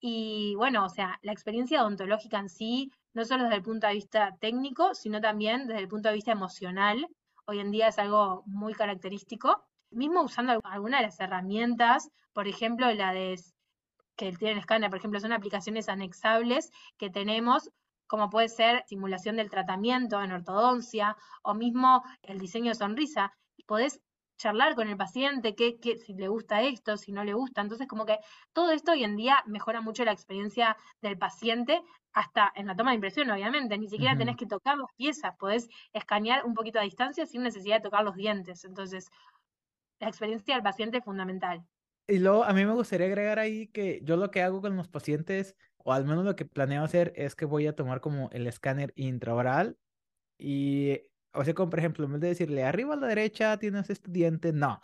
Y 0.00 0.54
bueno, 0.56 0.84
o 0.84 0.88
sea, 0.88 1.18
la 1.22 1.32
experiencia 1.32 1.82
odontológica 1.82 2.38
en 2.38 2.48
sí 2.48 2.90
no 3.12 3.24
solo 3.24 3.44
desde 3.44 3.56
el 3.56 3.62
punto 3.62 3.86
de 3.86 3.94
vista 3.94 4.36
técnico, 4.40 4.94
sino 4.94 5.20
también 5.20 5.66
desde 5.66 5.80
el 5.80 5.88
punto 5.88 6.08
de 6.08 6.14
vista 6.14 6.32
emocional. 6.32 7.08
Hoy 7.46 7.58
en 7.58 7.70
día 7.70 7.88
es 7.88 7.98
algo 7.98 8.44
muy 8.46 8.74
característico. 8.74 9.64
Mismo 9.90 10.22
usando 10.22 10.60
alguna 10.62 10.98
de 10.98 11.04
las 11.04 11.18
herramientas, 11.18 12.10
por 12.32 12.46
ejemplo, 12.46 12.92
la 12.92 13.12
de 13.12 13.40
que 14.16 14.32
tiene 14.32 14.52
el 14.52 14.58
escáner, 14.58 14.90
por 14.90 14.98
ejemplo, 14.98 15.18
son 15.18 15.32
aplicaciones 15.32 15.88
anexables 15.88 16.70
que 16.98 17.10
tenemos, 17.10 17.70
como 18.06 18.28
puede 18.28 18.48
ser 18.48 18.84
simulación 18.86 19.36
del 19.36 19.50
tratamiento 19.50 20.22
en 20.22 20.32
ortodoncia 20.32 21.16
o 21.42 21.54
mismo 21.54 22.02
el 22.22 22.38
diseño 22.38 22.70
de 22.70 22.74
sonrisa. 22.74 23.32
Podés 23.66 24.00
charlar 24.40 24.74
con 24.74 24.88
el 24.88 24.96
paciente, 24.96 25.54
qué, 25.54 25.78
si 25.98 26.14
le 26.14 26.28
gusta 26.28 26.62
esto, 26.62 26.96
si 26.96 27.12
no 27.12 27.24
le 27.24 27.34
gusta. 27.34 27.60
Entonces, 27.60 27.86
como 27.86 28.06
que 28.06 28.18
todo 28.52 28.72
esto 28.72 28.92
hoy 28.92 29.04
en 29.04 29.14
día 29.16 29.42
mejora 29.46 29.82
mucho 29.82 30.04
la 30.04 30.12
experiencia 30.12 30.76
del 31.02 31.18
paciente, 31.18 31.82
hasta 32.12 32.50
en 32.56 32.66
la 32.66 32.74
toma 32.74 32.90
de 32.90 32.96
impresión, 32.96 33.30
obviamente. 33.30 33.76
Ni 33.76 33.88
siquiera 33.88 34.16
tenés 34.16 34.36
que 34.36 34.46
tocar 34.46 34.78
las 34.78 34.90
piezas, 34.96 35.36
podés 35.38 35.68
escanear 35.92 36.44
un 36.44 36.54
poquito 36.54 36.80
a 36.80 36.82
distancia 36.82 37.26
sin 37.26 37.42
necesidad 37.42 37.76
de 37.76 37.82
tocar 37.82 38.02
los 38.02 38.16
dientes. 38.16 38.64
Entonces, 38.64 39.10
la 40.00 40.08
experiencia 40.08 40.54
del 40.54 40.62
paciente 40.62 40.98
es 40.98 41.04
fundamental. 41.04 41.62
Y 42.08 42.18
luego, 42.18 42.42
a 42.42 42.52
mí 42.54 42.64
me 42.64 42.72
gustaría 42.72 43.06
agregar 43.06 43.38
ahí 43.38 43.68
que 43.68 44.00
yo 44.02 44.16
lo 44.16 44.30
que 44.30 44.42
hago 44.42 44.62
con 44.62 44.74
los 44.74 44.88
pacientes, 44.88 45.54
o 45.76 45.92
al 45.92 46.06
menos 46.06 46.24
lo 46.24 46.34
que 46.34 46.46
planeo 46.46 46.82
hacer, 46.82 47.12
es 47.14 47.36
que 47.36 47.44
voy 47.44 47.66
a 47.66 47.76
tomar 47.76 48.00
como 48.00 48.30
el 48.32 48.46
escáner 48.46 48.92
intraoral 48.96 49.76
y 50.38 51.09
o 51.32 51.44
sea, 51.44 51.54
como 51.54 51.70
por 51.70 51.78
ejemplo, 51.78 52.04
en 52.06 52.12
vez 52.12 52.20
de 52.20 52.28
decirle 52.28 52.64
arriba 52.64 52.94
a 52.94 52.96
la 52.96 53.06
derecha 53.08 53.58
tienes 53.58 53.90
este 53.90 54.10
diente, 54.10 54.52
no. 54.52 54.82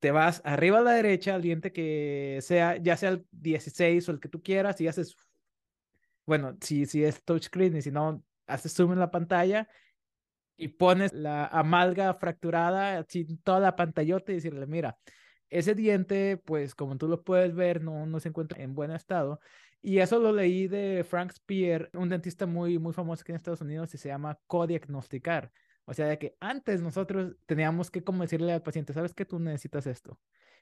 Te 0.00 0.10
vas 0.10 0.42
arriba 0.44 0.78
a 0.78 0.82
la 0.82 0.92
derecha 0.92 1.34
al 1.34 1.42
diente 1.42 1.72
que 1.72 2.38
sea, 2.42 2.76
ya 2.76 2.96
sea 2.96 3.10
el 3.10 3.26
16 3.32 4.08
o 4.08 4.12
el 4.12 4.20
que 4.20 4.28
tú 4.28 4.42
quieras, 4.42 4.80
y 4.80 4.88
haces, 4.88 5.16
bueno, 6.26 6.56
si, 6.60 6.86
si 6.86 7.04
es 7.04 7.22
touchscreen 7.24 7.76
y 7.76 7.82
si 7.82 7.90
no, 7.90 8.22
haces 8.46 8.74
zoom 8.74 8.92
en 8.92 8.98
la 9.00 9.10
pantalla 9.10 9.68
y 10.56 10.68
pones 10.68 11.12
la 11.12 11.46
amalga 11.46 12.14
fracturada 12.14 12.98
así 12.98 13.24
toda 13.42 13.60
la 13.60 13.76
pantallota 13.76 14.32
y 14.32 14.36
decirle, 14.36 14.66
mira, 14.66 14.98
ese 15.50 15.74
diente, 15.74 16.36
pues 16.36 16.74
como 16.74 16.96
tú 16.96 17.08
lo 17.08 17.22
puedes 17.22 17.54
ver, 17.54 17.82
no, 17.82 18.06
no 18.06 18.20
se 18.20 18.28
encuentra 18.28 18.62
en 18.62 18.74
buen 18.74 18.90
estado. 18.90 19.40
Y 19.82 19.98
eso 19.98 20.18
lo 20.18 20.32
leí 20.32 20.66
de 20.66 21.04
Frank 21.04 21.32
Spear, 21.32 21.90
un 21.92 22.08
dentista 22.08 22.46
muy, 22.46 22.78
muy 22.78 22.92
famoso 22.92 23.22
aquí 23.22 23.32
en 23.32 23.36
Estados 23.36 23.60
Unidos 23.60 23.94
y 23.94 23.98
se 23.98 24.08
llama 24.08 24.38
codiagnosticar. 24.46 25.52
O 25.86 25.94
sea, 25.94 26.06
de 26.06 26.18
que 26.18 26.36
antes 26.40 26.80
nosotros 26.82 27.36
teníamos 27.46 27.90
que 27.90 28.02
como 28.04 28.22
decirle 28.22 28.52
al 28.52 28.62
paciente, 28.62 28.92
sabes 28.92 29.14
que 29.14 29.24
tú 29.26 29.38
necesitas 29.38 29.86
esto. 29.86 30.18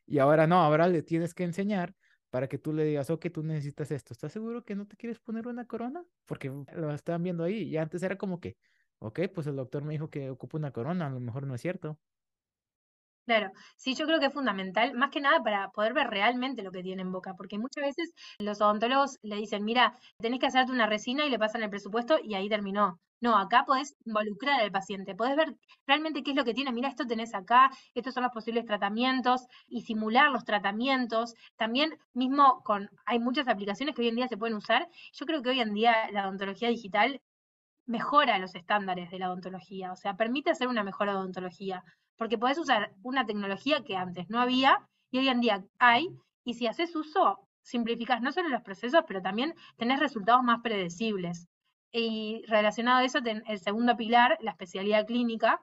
Y 0.07 0.19
ahora 0.19 0.47
no, 0.47 0.57
ahora 0.63 0.89
le 0.89 1.03
tienes 1.03 1.35
que 1.35 1.45
enseñar 1.45 1.95
para 2.31 2.49
que 2.49 2.59
tú 2.59 2.73
le 2.73 2.85
digas, 2.85 3.11
ok, 3.11 3.27
tú 3.33 3.43
necesitas 3.43 3.91
esto. 3.91 4.13
¿Estás 4.15 4.33
seguro 4.33 4.65
que 4.65 4.75
no 4.75 4.87
te 4.87 4.97
quieres 4.97 5.21
poner 5.21 5.47
una 5.47 5.67
corona? 5.67 6.05
Porque 6.25 6.51
lo 6.75 6.93
estaban 6.93 7.23
viendo 7.23 7.45
ahí. 7.45 7.63
Y 7.65 7.77
antes 7.77 8.03
era 8.03 8.17
como 8.19 8.41
que, 8.41 8.57
ok, 8.99 9.21
pues 9.35 9.47
el 9.47 9.57
doctor 9.57 9.85
me 9.85 9.93
dijo 9.93 10.11
que 10.11 10.31
ocupa 10.31 10.59
una 10.59 10.73
corona, 10.73 11.07
a 11.07 11.11
lo 11.11 11.21
mejor 11.21 11.47
no 11.47 11.55
es 11.55 11.61
cierto. 11.61 11.99
Claro, 13.27 13.53
sí, 13.77 13.95
yo 13.95 14.05
creo 14.07 14.19
que 14.19 14.27
es 14.27 14.33
fundamental, 14.33 14.95
más 14.95 15.11
que 15.11 15.21
nada 15.21 15.41
para 15.45 15.71
poder 15.71 15.93
ver 15.95 16.09
realmente 16.09 16.63
lo 16.63 16.73
que 16.73 16.83
tiene 16.83 17.03
en 17.03 17.13
boca, 17.13 17.35
porque 17.37 17.57
muchas 17.59 17.85
veces 17.85 18.13
los 18.41 18.61
odontólogos 18.61 19.19
le 19.23 19.37
dicen, 19.37 19.65
mira, 19.65 19.97
tenés 20.19 20.41
que 20.41 20.47
hacerte 20.47 20.73
una 20.73 20.87
resina 20.89 21.25
y 21.25 21.31
le 21.31 21.39
pasan 21.39 21.63
el 21.63 21.71
presupuesto 21.71 22.19
y 22.23 22.35
ahí 22.35 22.49
terminó. 22.49 22.99
No, 23.21 23.39
acá 23.39 23.63
podés 23.65 23.95
involucrar 24.05 24.61
al 24.61 24.73
paciente, 24.73 25.15
podés 25.15 25.37
ver 25.37 25.55
realmente 25.87 26.25
qué 26.25 26.33
es 26.33 26.37
lo 26.37 26.45
que 26.45 26.55
tiene, 26.55 26.73
mira, 26.73 26.89
esto 26.89 27.07
tenés 27.07 27.33
acá, 27.35 27.71
estos 27.95 28.13
son 28.15 28.25
los 28.25 28.33
posibles 28.33 28.65
tratamientos 28.67 29.47
y 29.69 29.83
simular 29.83 30.31
los 30.33 30.45
tratamientos. 30.45 31.35
También 31.57 31.97
mismo 32.15 32.63
con, 32.65 32.91
hay 33.07 33.21
muchas 33.21 33.47
aplicaciones 33.47 33.95
que 33.95 34.03
hoy 34.03 34.09
en 34.09 34.17
día 34.17 34.27
se 34.27 34.37
pueden 34.37 34.57
usar. 34.57 34.89
Yo 35.13 35.27
creo 35.27 35.43
que 35.43 35.51
hoy 35.51 35.61
en 35.61 35.73
día 35.75 36.11
la 36.11 36.25
odontología 36.27 36.69
digital 36.69 37.21
mejora 37.87 38.39
los 38.39 38.55
estándares 38.55 39.11
de 39.11 39.19
la 39.19 39.29
odontología, 39.29 39.93
o 39.93 39.97
sea, 39.97 40.17
permite 40.17 40.51
hacer 40.51 40.69
una 40.69 40.85
mejor 40.85 41.09
odontología, 41.09 41.83
porque 42.17 42.39
podés 42.39 42.59
usar 42.59 42.93
una 43.03 43.27
tecnología 43.27 43.85
que 43.85 43.97
antes 43.97 44.29
no 44.29 44.41
había 44.41 44.89
y 45.11 45.19
hoy 45.19 45.29
en 45.29 45.41
día 45.41 45.65
hay, 45.79 46.09
y 46.45 46.55
si 46.55 46.67
haces 46.67 46.95
uso, 46.97 47.39
simplificas 47.63 48.21
no 48.23 48.33
solo 48.33 48.49
los 48.49 48.63
procesos, 48.63 49.05
pero 49.07 49.23
también 49.23 49.55
tenés 49.77 50.01
resultados 50.01 50.43
más 50.43 50.61
predecibles. 50.63 51.49
Y 51.93 52.43
relacionado 52.49 52.99
a 52.99 53.05
eso, 53.05 53.19
el 53.25 53.59
segundo 53.59 53.97
pilar, 53.97 54.39
la 54.41 54.53
especialidad 54.53 55.07
clínica, 55.07 55.63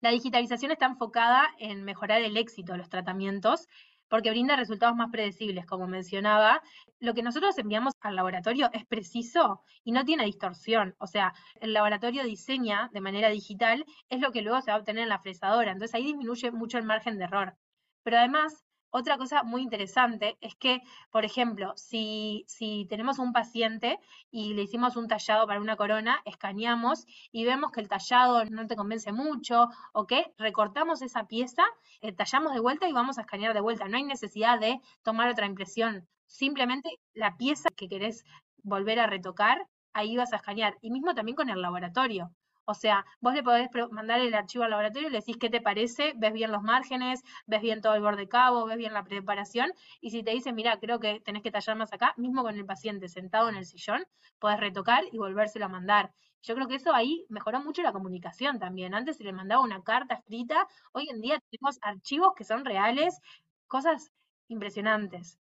la 0.00 0.10
digitalización 0.10 0.70
está 0.70 0.86
enfocada 0.86 1.48
en 1.58 1.84
mejorar 1.84 2.22
el 2.22 2.36
éxito 2.36 2.72
de 2.72 2.78
los 2.78 2.88
tratamientos 2.88 3.66
porque 4.08 4.30
brinda 4.30 4.56
resultados 4.56 4.96
más 4.96 5.10
predecibles, 5.10 5.66
como 5.66 5.86
mencionaba. 5.86 6.62
Lo 6.98 7.14
que 7.14 7.22
nosotros 7.22 7.56
enviamos 7.58 7.94
al 8.00 8.16
laboratorio 8.16 8.70
es 8.72 8.84
preciso 8.86 9.62
y 9.84 9.92
no 9.92 10.04
tiene 10.04 10.24
distorsión. 10.24 10.94
O 10.98 11.06
sea, 11.06 11.32
el 11.60 11.72
laboratorio 11.72 12.24
diseña 12.24 12.90
de 12.92 13.00
manera 13.00 13.28
digital, 13.30 13.84
es 14.08 14.20
lo 14.20 14.32
que 14.32 14.42
luego 14.42 14.60
se 14.60 14.70
va 14.70 14.76
a 14.76 14.80
obtener 14.80 15.04
en 15.04 15.08
la 15.10 15.20
fresadora. 15.20 15.72
Entonces 15.72 15.94
ahí 15.94 16.04
disminuye 16.04 16.50
mucho 16.50 16.78
el 16.78 16.84
margen 16.84 17.18
de 17.18 17.24
error. 17.24 17.56
Pero 18.02 18.18
además, 18.18 18.64
otra 18.90 19.18
cosa 19.18 19.42
muy 19.42 19.62
interesante 19.62 20.38
es 20.40 20.54
que, 20.54 20.80
por 21.10 21.24
ejemplo, 21.24 21.72
si, 21.76 22.44
si, 22.46 22.86
tenemos 22.88 23.18
un 23.18 23.32
paciente 23.32 23.98
y 24.30 24.54
le 24.54 24.62
hicimos 24.62 24.96
un 24.96 25.08
tallado 25.08 25.46
para 25.46 25.60
una 25.60 25.76
corona, 25.76 26.20
escaneamos 26.24 27.06
y 27.30 27.44
vemos 27.44 27.70
que 27.72 27.80
el 27.80 27.88
tallado 27.88 28.44
no 28.46 28.66
te 28.66 28.76
convence 28.76 29.12
mucho 29.12 29.68
o 29.92 30.06
que 30.06 30.32
recortamos 30.38 31.02
esa 31.02 31.26
pieza, 31.26 31.62
eh, 32.00 32.12
tallamos 32.12 32.54
de 32.54 32.60
vuelta 32.60 32.88
y 32.88 32.92
vamos 32.92 33.18
a 33.18 33.22
escanear 33.22 33.54
de 33.54 33.60
vuelta. 33.60 33.88
No 33.88 33.96
hay 33.96 34.04
necesidad 34.04 34.58
de 34.58 34.80
tomar 35.02 35.28
otra 35.28 35.46
impresión. 35.46 36.08
Simplemente 36.26 36.88
la 37.14 37.36
pieza 37.36 37.68
que 37.76 37.88
querés 37.88 38.24
volver 38.62 39.00
a 39.00 39.06
retocar, 39.06 39.66
ahí 39.92 40.16
vas 40.16 40.32
a 40.32 40.36
escanear. 40.36 40.76
Y 40.80 40.90
mismo 40.90 41.14
también 41.14 41.36
con 41.36 41.50
el 41.50 41.60
laboratorio. 41.62 42.30
O 42.70 42.74
sea, 42.74 43.06
vos 43.20 43.32
le 43.32 43.42
podés 43.42 43.70
mandar 43.90 44.20
el 44.20 44.34
archivo 44.34 44.62
al 44.62 44.70
laboratorio 44.72 45.08
y 45.08 45.10
le 45.10 45.20
decís 45.20 45.38
qué 45.40 45.48
te 45.48 45.62
parece, 45.62 46.12
ves 46.16 46.34
bien 46.34 46.52
los 46.52 46.62
márgenes, 46.62 47.22
ves 47.46 47.62
bien 47.62 47.80
todo 47.80 47.94
el 47.94 48.02
borde 48.02 48.28
cabo, 48.28 48.66
ves 48.66 48.76
bien 48.76 48.92
la 48.92 49.04
preparación, 49.04 49.72
y 50.02 50.10
si 50.10 50.22
te 50.22 50.32
dicen, 50.32 50.54
mira, 50.54 50.78
creo 50.78 51.00
que 51.00 51.20
tenés 51.20 51.42
que 51.42 51.50
tallar 51.50 51.78
más 51.78 51.94
acá, 51.94 52.12
mismo 52.18 52.42
con 52.42 52.54
el 52.56 52.66
paciente 52.66 53.08
sentado 53.08 53.48
en 53.48 53.56
el 53.56 53.64
sillón, 53.64 54.04
podés 54.38 54.60
retocar 54.60 55.02
y 55.10 55.16
volvérselo 55.16 55.64
a 55.64 55.68
mandar. 55.70 56.12
Yo 56.42 56.54
creo 56.54 56.68
que 56.68 56.74
eso 56.74 56.92
ahí 56.92 57.24
mejoró 57.30 57.62
mucho 57.62 57.80
la 57.80 57.92
comunicación 57.92 58.58
también. 58.58 58.94
Antes 58.94 59.16
se 59.16 59.24
le 59.24 59.32
mandaba 59.32 59.62
una 59.62 59.82
carta 59.82 60.16
escrita, 60.16 60.68
hoy 60.92 61.08
en 61.08 61.22
día 61.22 61.40
tenemos 61.50 61.78
archivos 61.80 62.34
que 62.36 62.44
son 62.44 62.66
reales, 62.66 63.18
cosas 63.66 64.12
impresionantes. 64.48 65.38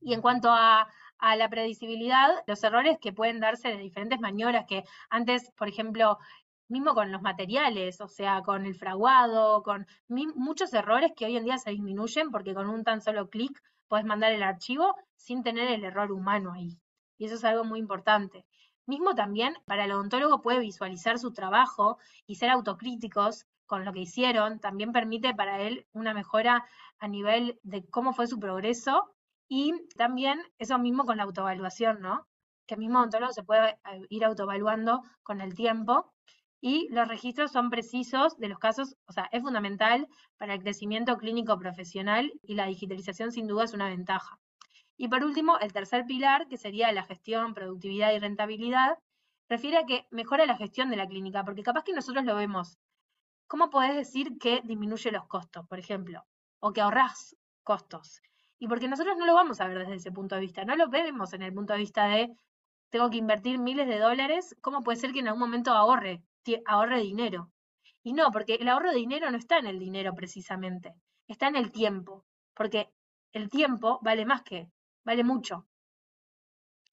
Y 0.00 0.14
en 0.14 0.22
cuanto 0.22 0.48
a, 0.50 0.88
a 1.18 1.36
la 1.36 1.48
predecibilidad, 1.48 2.28
los 2.46 2.62
errores 2.64 2.98
que 3.00 3.12
pueden 3.12 3.40
darse 3.40 3.68
de 3.68 3.78
diferentes 3.78 4.20
maniobras 4.20 4.66
que 4.66 4.84
antes, 5.10 5.50
por 5.56 5.68
ejemplo, 5.68 6.18
mismo 6.68 6.94
con 6.94 7.10
los 7.10 7.22
materiales, 7.22 8.00
o 8.00 8.08
sea, 8.08 8.42
con 8.42 8.66
el 8.66 8.74
fraguado, 8.74 9.62
con 9.62 9.86
muchos 10.08 10.72
errores 10.74 11.12
que 11.16 11.26
hoy 11.26 11.36
en 11.36 11.44
día 11.44 11.58
se 11.58 11.70
disminuyen 11.70 12.30
porque 12.30 12.54
con 12.54 12.68
un 12.68 12.84
tan 12.84 13.00
solo 13.00 13.30
clic 13.30 13.60
puedes 13.88 14.06
mandar 14.06 14.32
el 14.32 14.42
archivo 14.42 14.94
sin 15.16 15.42
tener 15.42 15.70
el 15.70 15.84
error 15.84 16.12
humano 16.12 16.52
ahí. 16.52 16.78
Y 17.16 17.26
eso 17.26 17.34
es 17.34 17.44
algo 17.44 17.64
muy 17.64 17.80
importante. 17.80 18.44
Mismo 18.86 19.14
también 19.14 19.54
para 19.66 19.84
el 19.84 19.92
odontólogo 19.92 20.40
puede 20.40 20.60
visualizar 20.60 21.18
su 21.18 21.32
trabajo 21.32 21.98
y 22.26 22.36
ser 22.36 22.50
autocríticos 22.50 23.46
con 23.66 23.84
lo 23.84 23.92
que 23.92 24.00
hicieron, 24.00 24.60
también 24.60 24.92
permite 24.92 25.34
para 25.34 25.60
él 25.60 25.86
una 25.92 26.14
mejora 26.14 26.64
a 26.98 27.08
nivel 27.08 27.60
de 27.62 27.84
cómo 27.86 28.14
fue 28.14 28.26
su 28.26 28.38
progreso 28.40 29.14
y 29.48 29.72
también 29.96 30.40
eso 30.58 30.78
mismo 30.78 31.04
con 31.04 31.16
la 31.16 31.24
autoevaluación, 31.24 32.00
¿no? 32.00 32.26
Que 32.66 32.74
el 32.74 32.80
mismo 32.80 32.98
odontólogo 32.98 33.32
se 33.32 33.42
puede 33.42 33.70
eh, 33.70 34.02
ir 34.10 34.24
autoevaluando 34.24 35.02
con 35.22 35.40
el 35.40 35.54
tiempo 35.54 36.12
y 36.60 36.88
los 36.90 37.08
registros 37.08 37.52
son 37.52 37.70
precisos 37.70 38.36
de 38.36 38.48
los 38.48 38.58
casos, 38.58 38.96
o 39.06 39.12
sea, 39.12 39.28
es 39.32 39.42
fundamental 39.42 40.08
para 40.36 40.54
el 40.54 40.60
crecimiento 40.62 41.16
clínico 41.16 41.58
profesional 41.58 42.32
y 42.42 42.54
la 42.54 42.66
digitalización 42.66 43.32
sin 43.32 43.46
duda 43.46 43.64
es 43.64 43.74
una 43.74 43.88
ventaja. 43.88 44.38
Y 44.96 45.08
por 45.08 45.24
último, 45.24 45.58
el 45.60 45.72
tercer 45.72 46.04
pilar, 46.06 46.48
que 46.48 46.56
sería 46.56 46.92
la 46.92 47.04
gestión, 47.04 47.54
productividad 47.54 48.12
y 48.12 48.18
rentabilidad, 48.18 48.98
refiere 49.48 49.78
a 49.78 49.86
que 49.86 50.06
mejora 50.10 50.44
la 50.46 50.56
gestión 50.56 50.90
de 50.90 50.96
la 50.96 51.06
clínica, 51.06 51.44
porque 51.44 51.62
capaz 51.62 51.84
que 51.84 51.92
nosotros 51.92 52.24
lo 52.24 52.34
vemos. 52.34 52.78
¿Cómo 53.46 53.70
podés 53.70 53.94
decir 53.94 54.36
que 54.38 54.60
disminuye 54.62 55.12
los 55.12 55.26
costos, 55.26 55.66
por 55.68 55.78
ejemplo? 55.78 56.24
O 56.60 56.72
que 56.72 56.80
ahorrás 56.80 57.36
costos. 57.62 58.20
Y 58.58 58.68
porque 58.68 58.88
nosotros 58.88 59.16
no 59.16 59.26
lo 59.26 59.34
vamos 59.34 59.60
a 59.60 59.68
ver 59.68 59.78
desde 59.78 59.94
ese 59.94 60.12
punto 60.12 60.34
de 60.34 60.40
vista, 60.40 60.64
no 60.64 60.76
lo 60.76 60.88
vemos 60.88 61.32
en 61.32 61.42
el 61.42 61.52
punto 61.52 61.72
de 61.72 61.78
vista 61.78 62.06
de 62.08 62.30
tengo 62.90 63.10
que 63.10 63.18
invertir 63.18 63.58
miles 63.58 63.86
de 63.86 63.98
dólares, 63.98 64.56
¿cómo 64.60 64.82
puede 64.82 64.98
ser 64.98 65.12
que 65.12 65.20
en 65.20 65.28
algún 65.28 65.40
momento 65.40 65.72
ahorre, 65.72 66.22
ahorre 66.66 67.00
dinero? 67.00 67.50
Y 68.02 68.14
no, 68.14 68.30
porque 68.30 68.54
el 68.54 68.68
ahorro 68.68 68.90
de 68.90 68.96
dinero 68.96 69.30
no 69.30 69.36
está 69.36 69.58
en 69.58 69.66
el 69.66 69.78
dinero 69.78 70.14
precisamente, 70.14 70.94
está 71.26 71.48
en 71.48 71.56
el 71.56 71.70
tiempo, 71.70 72.24
porque 72.54 72.88
el 73.32 73.50
tiempo 73.50 73.98
vale 74.02 74.24
más 74.24 74.42
que, 74.42 74.70
vale 75.04 75.24
mucho. 75.24 75.66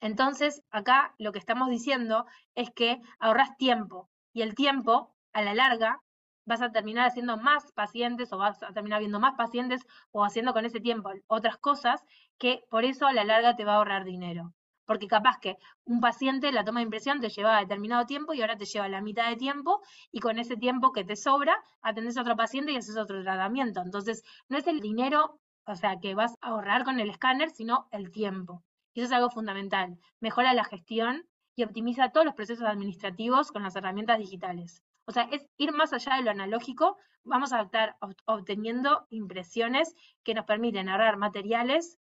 Entonces, 0.01 0.61
acá 0.69 1.15
lo 1.17 1.31
que 1.31 1.39
estamos 1.39 1.69
diciendo 1.69 2.25
es 2.53 2.69
que 2.71 3.01
ahorras 3.19 3.55
tiempo 3.57 4.09
y 4.33 4.41
el 4.41 4.53
tiempo, 4.53 5.15
a 5.31 5.41
la 5.41 5.53
larga, 5.53 6.01
vas 6.45 6.61
a 6.61 6.71
terminar 6.71 7.07
haciendo 7.07 7.37
más 7.37 7.71
pacientes 7.73 8.31
o 8.31 8.37
vas 8.37 8.61
a 8.63 8.71
terminar 8.73 8.99
viendo 8.99 9.19
más 9.19 9.35
pacientes 9.35 9.85
o 10.11 10.23
haciendo 10.23 10.53
con 10.53 10.65
ese 10.65 10.79
tiempo 10.79 11.11
otras 11.27 11.57
cosas 11.57 12.03
que 12.37 12.63
por 12.69 12.85
eso 12.85 13.07
a 13.07 13.13
la 13.13 13.23
larga 13.23 13.55
te 13.55 13.65
va 13.65 13.73
a 13.73 13.77
ahorrar 13.77 14.05
dinero. 14.05 14.53
Porque 14.85 15.07
capaz 15.07 15.39
que 15.39 15.57
un 15.83 15.99
paciente, 15.99 16.51
la 16.51 16.63
toma 16.63 16.79
de 16.79 16.83
impresión 16.83 17.19
te 17.19 17.29
lleva 17.29 17.59
determinado 17.59 18.05
tiempo 18.05 18.33
y 18.33 18.41
ahora 18.41 18.57
te 18.57 18.65
lleva 18.65 18.87
la 18.87 19.01
mitad 19.01 19.27
de 19.29 19.35
tiempo 19.35 19.81
y 20.11 20.19
con 20.19 20.37
ese 20.37 20.57
tiempo 20.57 20.91
que 20.91 21.03
te 21.03 21.15
sobra 21.15 21.55
atendés 21.81 22.17
a 22.17 22.21
otro 22.21 22.35
paciente 22.35 22.71
y 22.71 22.77
haces 22.77 22.97
otro 22.97 23.23
tratamiento. 23.23 23.81
Entonces, 23.81 24.23
no 24.47 24.57
es 24.57 24.67
el 24.67 24.79
dinero, 24.81 25.39
o 25.65 25.75
sea, 25.75 25.99
que 25.99 26.13
vas 26.13 26.35
a 26.41 26.49
ahorrar 26.49 26.83
con 26.83 26.99
el 26.99 27.09
escáner, 27.09 27.49
sino 27.49 27.87
el 27.91 28.11
tiempo. 28.11 28.63
Y 28.93 29.01
eso 29.01 29.07
es 29.07 29.11
algo 29.13 29.31
fundamental. 29.31 29.97
Mejora 30.19 30.53
la 30.53 30.63
gestión 30.63 31.27
y 31.55 31.63
optimiza 31.63 32.11
todos 32.11 32.25
los 32.25 32.35
procesos 32.35 32.67
administrativos 32.67 33.51
con 33.51 33.63
las 33.63 33.75
herramientas 33.75 34.19
digitales. 34.19 34.83
O 35.05 35.11
sea, 35.11 35.23
es 35.31 35.47
ir 35.57 35.71
más 35.71 35.93
allá 35.93 36.15
de 36.15 36.23
lo 36.23 36.31
analógico, 36.31 36.97
vamos 37.23 37.53
a 37.53 37.61
estar 37.61 37.97
obteniendo 38.25 39.07
impresiones 39.09 39.95
que 40.23 40.33
nos 40.33 40.45
permiten 40.45 40.89
ahorrar 40.89 41.17
materiales, 41.17 41.99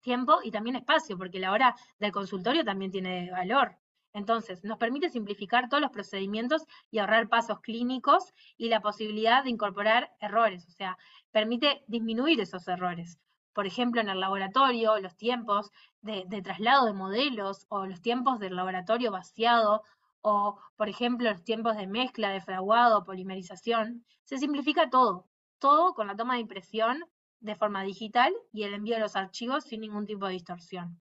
tiempo 0.00 0.38
y 0.42 0.50
también 0.50 0.76
espacio, 0.76 1.18
porque 1.18 1.38
la 1.38 1.52
hora 1.52 1.74
del 1.98 2.12
consultorio 2.12 2.64
también 2.64 2.90
tiene 2.90 3.30
valor. 3.30 3.78
Entonces, 4.12 4.62
nos 4.62 4.78
permite 4.78 5.10
simplificar 5.10 5.68
todos 5.68 5.80
los 5.80 5.90
procedimientos 5.90 6.62
y 6.90 6.98
ahorrar 6.98 7.28
pasos 7.28 7.60
clínicos 7.60 8.32
y 8.56 8.68
la 8.68 8.80
posibilidad 8.80 9.42
de 9.42 9.50
incorporar 9.50 10.12
errores, 10.20 10.66
o 10.68 10.70
sea, 10.70 10.96
permite 11.32 11.82
disminuir 11.88 12.40
esos 12.40 12.68
errores. 12.68 13.18
Por 13.52 13.66
ejemplo, 13.66 14.00
en 14.00 14.08
el 14.08 14.20
laboratorio, 14.20 15.00
los 15.00 15.16
tiempos 15.16 15.70
de, 16.00 16.24
de 16.26 16.42
traslado 16.42 16.86
de 16.86 16.92
modelos 16.92 17.66
o 17.68 17.86
los 17.86 18.00
tiempos 18.02 18.38
del 18.38 18.56
laboratorio 18.56 19.10
vaciado 19.10 19.82
o, 20.26 20.58
por 20.76 20.88
ejemplo, 20.88 21.30
los 21.30 21.44
tiempos 21.44 21.76
de 21.76 21.86
mezcla, 21.86 22.30
de 22.30 22.40
fraguado, 22.40 23.04
polimerización, 23.04 24.06
se 24.24 24.38
simplifica 24.38 24.88
todo, 24.88 25.28
todo 25.58 25.92
con 25.92 26.06
la 26.06 26.16
toma 26.16 26.34
de 26.34 26.40
impresión 26.40 27.04
de 27.40 27.54
forma 27.56 27.82
digital 27.82 28.32
y 28.50 28.62
el 28.62 28.72
envío 28.72 28.94
de 28.94 29.02
los 29.02 29.16
archivos 29.16 29.64
sin 29.64 29.82
ningún 29.82 30.06
tipo 30.06 30.26
de 30.26 30.32
distorsión. 30.32 30.98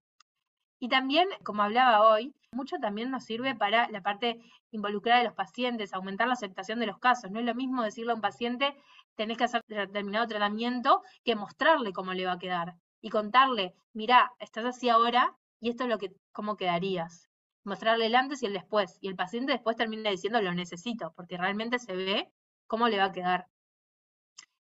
Y 0.78 0.90
también, 0.90 1.30
como 1.46 1.64
hablaba 1.64 2.06
hoy, 2.06 2.36
mucho 2.52 2.76
también 2.80 3.12
nos 3.12 3.24
sirve 3.24 3.56
para 3.56 3.88
la 3.90 4.02
parte 4.02 4.42
involucrada 4.72 5.20
de 5.20 5.26
los 5.28 5.36
pacientes, 5.36 5.94
aumentar 5.94 6.28
la 6.28 6.34
aceptación 6.34 6.82
de 6.82 6.88
los 6.88 7.00
casos. 7.00 7.32
No 7.32 7.40
es 7.40 7.46
lo 7.46 7.56
mismo 7.56 7.82
decirle 7.82 8.12
a 8.12 8.16
un 8.16 8.22
paciente, 8.22 8.76
tenés 9.16 9.38
que 9.38 9.46
hacer 9.46 9.62
determinado 9.70 10.28
tratamiento, 10.28 11.02
que 11.24 11.38
mostrarle 11.38 11.94
cómo 11.94 12.14
le 12.14 12.26
va 12.26 12.34
a 12.34 12.40
quedar 12.40 12.76
y 13.00 13.10
contarle, 13.10 13.74
mira, 13.94 14.34
estás 14.40 14.66
así 14.66 14.90
ahora 14.90 15.34
y 15.62 15.70
esto 15.70 15.84
es 15.86 15.90
lo 15.90 15.98
que, 15.98 16.12
cómo 16.34 16.58
quedarías 16.58 17.30
mostrarle 17.64 18.08
el 18.08 18.16
antes 18.16 18.44
y 18.44 18.46
el 18.48 18.54
después. 18.54 18.98
Y 19.02 19.08
el 19.08 19.16
paciente 19.16 19.54
después 19.54 19.76
termina 19.76 20.10
diciendo 20.10 20.42
lo 20.42 20.54
necesito, 20.54 21.14
porque 21.16 21.38
realmente 21.38 21.80
se 21.80 21.96
ve 21.96 22.32
cómo 22.68 22.88
le 22.88 22.98
va 22.98 23.06
a 23.06 23.12
quedar. 23.12 23.48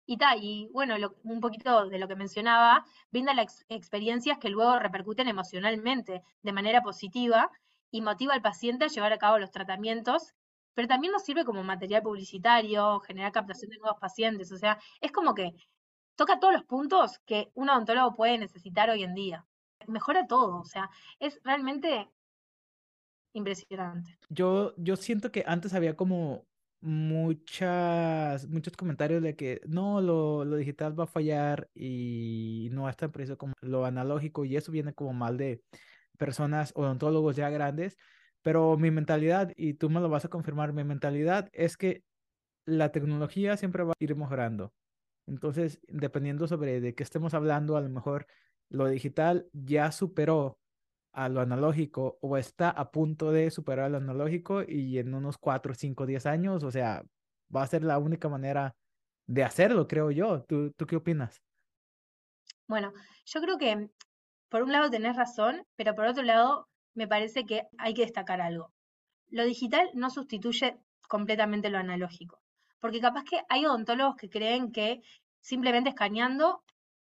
Y 0.05 0.17
tal, 0.17 0.43
y 0.43 0.69
bueno, 0.73 0.95
un 1.23 1.39
poquito 1.39 1.87
de 1.87 1.97
lo 1.97 2.07
que 2.07 2.15
mencionaba, 2.15 2.85
brinda 3.11 3.33
las 3.33 3.65
experiencias 3.69 4.37
que 4.37 4.49
luego 4.49 4.77
repercuten 4.79 5.27
emocionalmente 5.29 6.21
de 6.41 6.53
manera 6.53 6.81
positiva 6.81 7.49
y 7.89 8.01
motiva 8.01 8.33
al 8.33 8.41
paciente 8.41 8.85
a 8.85 8.89
llevar 8.89 9.13
a 9.13 9.17
cabo 9.17 9.39
los 9.39 9.51
tratamientos 9.51 10.33
pero 10.73 10.87
también 10.87 11.13
nos 11.13 11.23
sirve 11.23 11.45
como 11.45 11.63
material 11.63 12.01
publicitario, 12.01 12.99
generar 13.01 13.31
captación 13.31 13.71
de 13.71 13.77
nuevos 13.77 13.99
pacientes, 13.99 14.51
o 14.51 14.57
sea, 14.57 14.79
es 15.01 15.11
como 15.11 15.33
que 15.33 15.53
toca 16.15 16.39
todos 16.39 16.53
los 16.53 16.63
puntos 16.65 17.19
que 17.25 17.51
un 17.55 17.69
odontólogo 17.69 18.15
puede 18.15 18.37
necesitar 18.37 18.89
hoy 18.89 19.03
en 19.03 19.13
día. 19.13 19.45
Mejora 19.87 20.27
todo, 20.27 20.59
o 20.59 20.65
sea, 20.65 20.89
es 21.19 21.39
realmente 21.43 22.09
impresionante. 23.33 24.17
Yo, 24.29 24.73
yo 24.77 24.95
siento 24.95 25.31
que 25.31 25.43
antes 25.45 25.73
había 25.73 25.95
como 25.95 26.45
muchas, 26.81 28.47
muchos 28.47 28.75
comentarios 28.75 29.23
de 29.23 29.35
que 29.35 29.61
no, 29.67 30.01
lo, 30.01 30.43
lo 30.45 30.57
digital 30.57 30.99
va 30.99 31.05
a 31.05 31.07
fallar 31.07 31.69
y 31.73 32.69
no 32.73 32.89
es 32.89 32.97
tan 32.97 33.11
preciso 33.11 33.37
como 33.37 33.53
lo 33.61 33.85
analógico 33.85 34.43
y 34.45 34.57
eso 34.57 34.71
viene 34.71 34.93
como 34.93 35.13
mal 35.13 35.37
de 35.37 35.61
personas 36.17 36.73
odontólogos 36.75 37.35
ya 37.35 37.49
grandes, 37.49 37.97
pero 38.41 38.77
mi 38.77 38.91
mentalidad, 38.91 39.51
y 39.55 39.75
tú 39.75 39.89
me 39.89 40.01
lo 40.01 40.09
vas 40.09 40.25
a 40.25 40.29
confirmar, 40.29 40.73
mi 40.73 40.83
mentalidad 40.83 41.49
es 41.53 41.77
que 41.77 42.03
la 42.65 42.91
tecnología 42.91 43.57
siempre 43.57 43.83
va 43.83 43.93
a 43.93 44.03
ir 44.03 44.15
mejorando. 44.15 44.73
Entonces, 45.27 45.79
dependiendo 45.87 46.47
sobre 46.47 46.81
de 46.81 46.95
qué 46.95 47.03
estemos 47.03 47.33
hablando, 47.33 47.77
a 47.77 47.81
lo 47.81 47.89
mejor 47.89 48.27
lo 48.69 48.87
digital 48.87 49.47
ya 49.53 49.91
superó 49.91 50.59
a 51.13 51.29
lo 51.29 51.41
analógico 51.41 52.17
o 52.21 52.37
está 52.37 52.69
a 52.69 52.91
punto 52.91 53.31
de 53.31 53.51
superar 53.51 53.91
lo 53.91 53.97
analógico 53.97 54.63
y 54.67 54.97
en 54.97 55.13
unos 55.13 55.37
4, 55.37 55.73
5, 55.73 56.05
10 56.05 56.25
años, 56.25 56.63
o 56.63 56.71
sea, 56.71 57.03
va 57.55 57.61
a 57.63 57.67
ser 57.67 57.83
la 57.83 57.99
única 57.99 58.29
manera 58.29 58.75
de 59.27 59.43
hacerlo, 59.43 59.87
creo 59.87 60.11
yo. 60.11 60.43
¿Tú, 60.43 60.71
tú 60.71 60.85
qué 60.85 60.95
opinas? 60.95 61.41
Bueno, 62.67 62.93
yo 63.25 63.41
creo 63.41 63.57
que 63.57 63.89
por 64.49 64.63
un 64.63 64.71
lado 64.71 64.89
tenés 64.89 65.15
razón, 65.15 65.65
pero 65.75 65.95
por 65.95 66.05
otro 66.05 66.23
lado 66.23 66.67
me 66.95 67.07
parece 67.07 67.45
que 67.45 67.63
hay 67.77 67.93
que 67.93 68.03
destacar 68.03 68.41
algo. 68.41 68.71
Lo 69.29 69.45
digital 69.45 69.89
no 69.93 70.09
sustituye 70.09 70.77
completamente 71.07 71.69
lo 71.69 71.77
analógico, 71.77 72.41
porque 72.79 73.01
capaz 73.01 73.23
que 73.23 73.41
hay 73.49 73.65
odontólogos 73.65 74.15
que 74.15 74.29
creen 74.29 74.71
que 74.71 75.01
simplemente 75.41 75.89
escaneando 75.89 76.62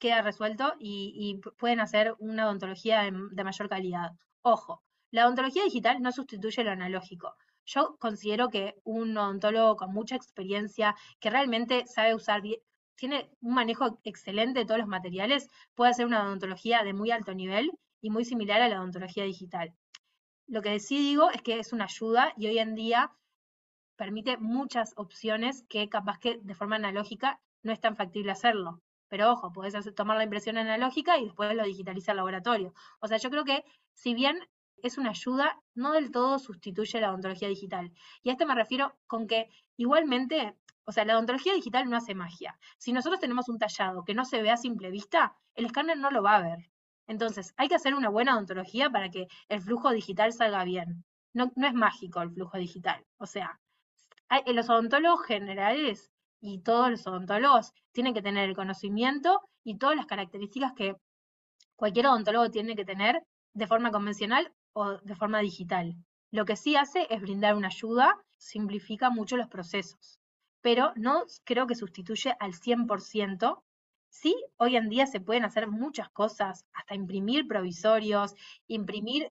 queda 0.02 0.20
resuelto 0.20 0.74
y, 0.80 1.40
pueden 1.60 1.78
hacer 1.78 2.16
una 2.18 2.46
odontología 2.46 3.02
de, 3.02 3.44
mayor 3.44 3.68
calidad. 3.68 4.10
Ojo, 4.42 4.82
la 5.12 5.26
odontología 5.26 5.62
digital 5.62 6.02
no 6.02 6.10
sustituye 6.10 6.64
lo 6.64 6.72
analógico. 6.72 7.36
Yo 7.64 7.96
considero 8.00 8.48
que 8.48 8.74
un 8.82 9.16
odontólogo 9.16 9.76
con 9.76 9.92
mucha 9.94 10.16
experiencia, 10.16 10.96
que 11.20 11.30
realmente 11.30 11.86
sabe 11.86 12.16
usar 12.16 12.42
bien, 12.42 12.58
tiene 12.96 13.30
un 13.40 13.54
manejo 13.54 14.00
excelente 14.02 14.58
de 14.58 14.66
todos 14.66 14.80
los 14.80 14.88
materiales, 14.88 15.48
puede 15.76 15.92
hacer 15.92 16.06
una 16.06 16.24
odontología 16.24 16.82
de 16.82 16.94
muy 16.94 17.12
alto 17.12 17.32
nivel 17.32 17.70
y 18.00 18.10
muy 18.10 18.24
similar 18.24 18.60
a 18.60 18.68
la 18.68 18.80
odontología 18.80 19.22
digital. 19.22 19.72
Lo 20.48 20.62
que 20.62 20.80
sí 20.80 20.98
digo 20.98 21.30
es 21.30 21.42
que 21.42 21.60
es 21.60 21.72
una 21.72 21.84
ayuda 21.84 22.32
y 22.36 22.48
hoy 22.48 22.58
en 22.58 22.74
día 22.74 23.12
permite 23.94 24.36
muchas 24.36 24.94
opciones 24.96 25.64
que 25.68 25.88
capaz 25.88 26.18
que 26.18 26.40
de 26.42 26.56
forma 26.56 26.74
analógica 26.74 27.38
no 27.62 27.72
es 27.72 27.78
tan 27.78 27.94
factible 27.94 28.32
hacerlo. 28.32 28.80
Pero 29.12 29.30
ojo, 29.30 29.52
podés 29.52 29.74
tomar 29.94 30.16
la 30.16 30.24
impresión 30.24 30.56
analógica 30.56 31.18
y 31.18 31.26
después 31.26 31.54
lo 31.54 31.64
digitaliza 31.64 32.12
al 32.12 32.16
laboratorio. 32.16 32.72
O 32.98 33.08
sea, 33.08 33.18
yo 33.18 33.28
creo 33.28 33.44
que 33.44 33.62
si 33.92 34.14
bien 34.14 34.38
es 34.82 34.96
una 34.96 35.10
ayuda, 35.10 35.60
no 35.74 35.92
del 35.92 36.10
todo 36.10 36.38
sustituye 36.38 36.98
la 36.98 37.10
odontología 37.10 37.46
digital. 37.46 37.92
Y 38.22 38.30
a 38.30 38.32
esto 38.32 38.46
me 38.46 38.54
refiero 38.54 38.96
con 39.06 39.26
que 39.26 39.50
igualmente, 39.76 40.56
o 40.86 40.92
sea, 40.92 41.04
la 41.04 41.16
odontología 41.16 41.52
digital 41.52 41.90
no 41.90 41.98
hace 41.98 42.14
magia. 42.14 42.58
Si 42.78 42.94
nosotros 42.94 43.20
tenemos 43.20 43.50
un 43.50 43.58
tallado 43.58 44.02
que 44.02 44.14
no 44.14 44.24
se 44.24 44.40
ve 44.40 44.50
a 44.50 44.56
simple 44.56 44.90
vista, 44.90 45.36
el 45.56 45.66
escáner 45.66 45.98
no 45.98 46.10
lo 46.10 46.22
va 46.22 46.36
a 46.36 46.42
ver. 46.42 46.70
Entonces, 47.06 47.52
hay 47.58 47.68
que 47.68 47.74
hacer 47.74 47.92
una 47.94 48.08
buena 48.08 48.34
odontología 48.34 48.88
para 48.88 49.10
que 49.10 49.26
el 49.50 49.60
flujo 49.60 49.90
digital 49.90 50.32
salga 50.32 50.64
bien. 50.64 51.04
No, 51.34 51.52
no 51.54 51.66
es 51.66 51.74
mágico 51.74 52.22
el 52.22 52.30
flujo 52.30 52.56
digital. 52.56 53.04
O 53.18 53.26
sea, 53.26 53.60
los 54.46 54.70
odontólogos 54.70 55.26
generales 55.26 56.10
y 56.42 56.58
todos 56.58 56.90
los 56.90 57.06
odontólogos 57.06 57.72
tienen 57.92 58.12
que 58.12 58.20
tener 58.20 58.48
el 58.48 58.56
conocimiento 58.56 59.40
y 59.64 59.78
todas 59.78 59.96
las 59.96 60.06
características 60.06 60.72
que 60.74 60.96
cualquier 61.76 62.08
odontólogo 62.08 62.50
tiene 62.50 62.74
que 62.74 62.84
tener 62.84 63.22
de 63.54 63.66
forma 63.66 63.92
convencional 63.92 64.52
o 64.72 64.98
de 64.98 65.14
forma 65.14 65.38
digital. 65.38 65.94
Lo 66.32 66.44
que 66.44 66.56
sí 66.56 66.74
hace 66.76 67.06
es 67.10 67.20
brindar 67.20 67.54
una 67.54 67.68
ayuda, 67.68 68.16
simplifica 68.38 69.08
mucho 69.08 69.36
los 69.36 69.48
procesos, 69.48 70.18
pero 70.60 70.92
no 70.96 71.24
creo 71.44 71.66
que 71.66 71.76
sustituye 71.76 72.34
al 72.40 72.54
100%. 72.54 73.62
Sí, 74.08 74.34
hoy 74.56 74.76
en 74.76 74.88
día 74.88 75.06
se 75.06 75.20
pueden 75.20 75.44
hacer 75.44 75.68
muchas 75.68 76.08
cosas, 76.10 76.64
hasta 76.72 76.94
imprimir 76.94 77.46
provisorios, 77.46 78.34
imprimir 78.66 79.30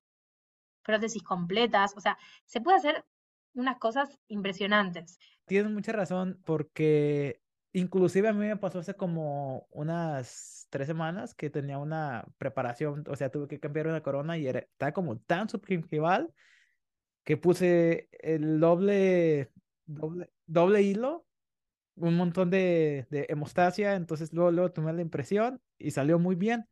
prótesis 0.82 1.24
completas, 1.24 1.93
o 1.97 2.00
sea, 2.00 2.17
se 2.45 2.62
puede 2.62 2.78
hacer 2.78 3.06
unas 3.54 3.78
cosas 3.80 4.17
impresionantes 4.28 5.19
tienes 5.52 5.74
mucha 5.74 5.92
razón 5.92 6.42
porque 6.46 7.42
inclusive 7.74 8.30
a 8.30 8.34
mí 8.34 8.40
me 8.48 8.56
pasó 8.56 8.80
hace 8.80 8.94
como 8.94 9.68
unas 9.72 10.66
tres 10.70 10.88
semanas 10.88 11.36
que 11.36 11.50
tenía 11.50 11.78
una 11.78 12.26
preparación, 12.38 13.04
o 13.06 13.16
sea, 13.18 13.30
tuve 13.32 13.50
que 13.50 13.60
cambiar 13.60 13.88
una 13.88 14.02
corona 14.02 14.38
y 14.38 14.48
era, 14.48 14.60
estaba 14.60 14.94
como 14.94 15.20
tan 15.20 15.50
subgingival 15.50 16.34
que 17.26 17.36
puse 17.36 18.08
el 18.22 18.62
doble, 18.62 19.52
doble, 19.88 20.32
doble 20.46 20.84
hilo, 20.84 21.28
un 21.96 22.16
montón 22.16 22.50
de, 22.50 23.08
de 23.10 23.26
hemostasia, 23.28 23.96
entonces 23.96 24.32
luego, 24.32 24.52
luego 24.52 24.72
tomé 24.72 24.94
la 24.94 25.02
impresión 25.02 25.62
y 25.78 25.92
salió 25.92 26.18
muy 26.18 26.36
bien 26.36 26.70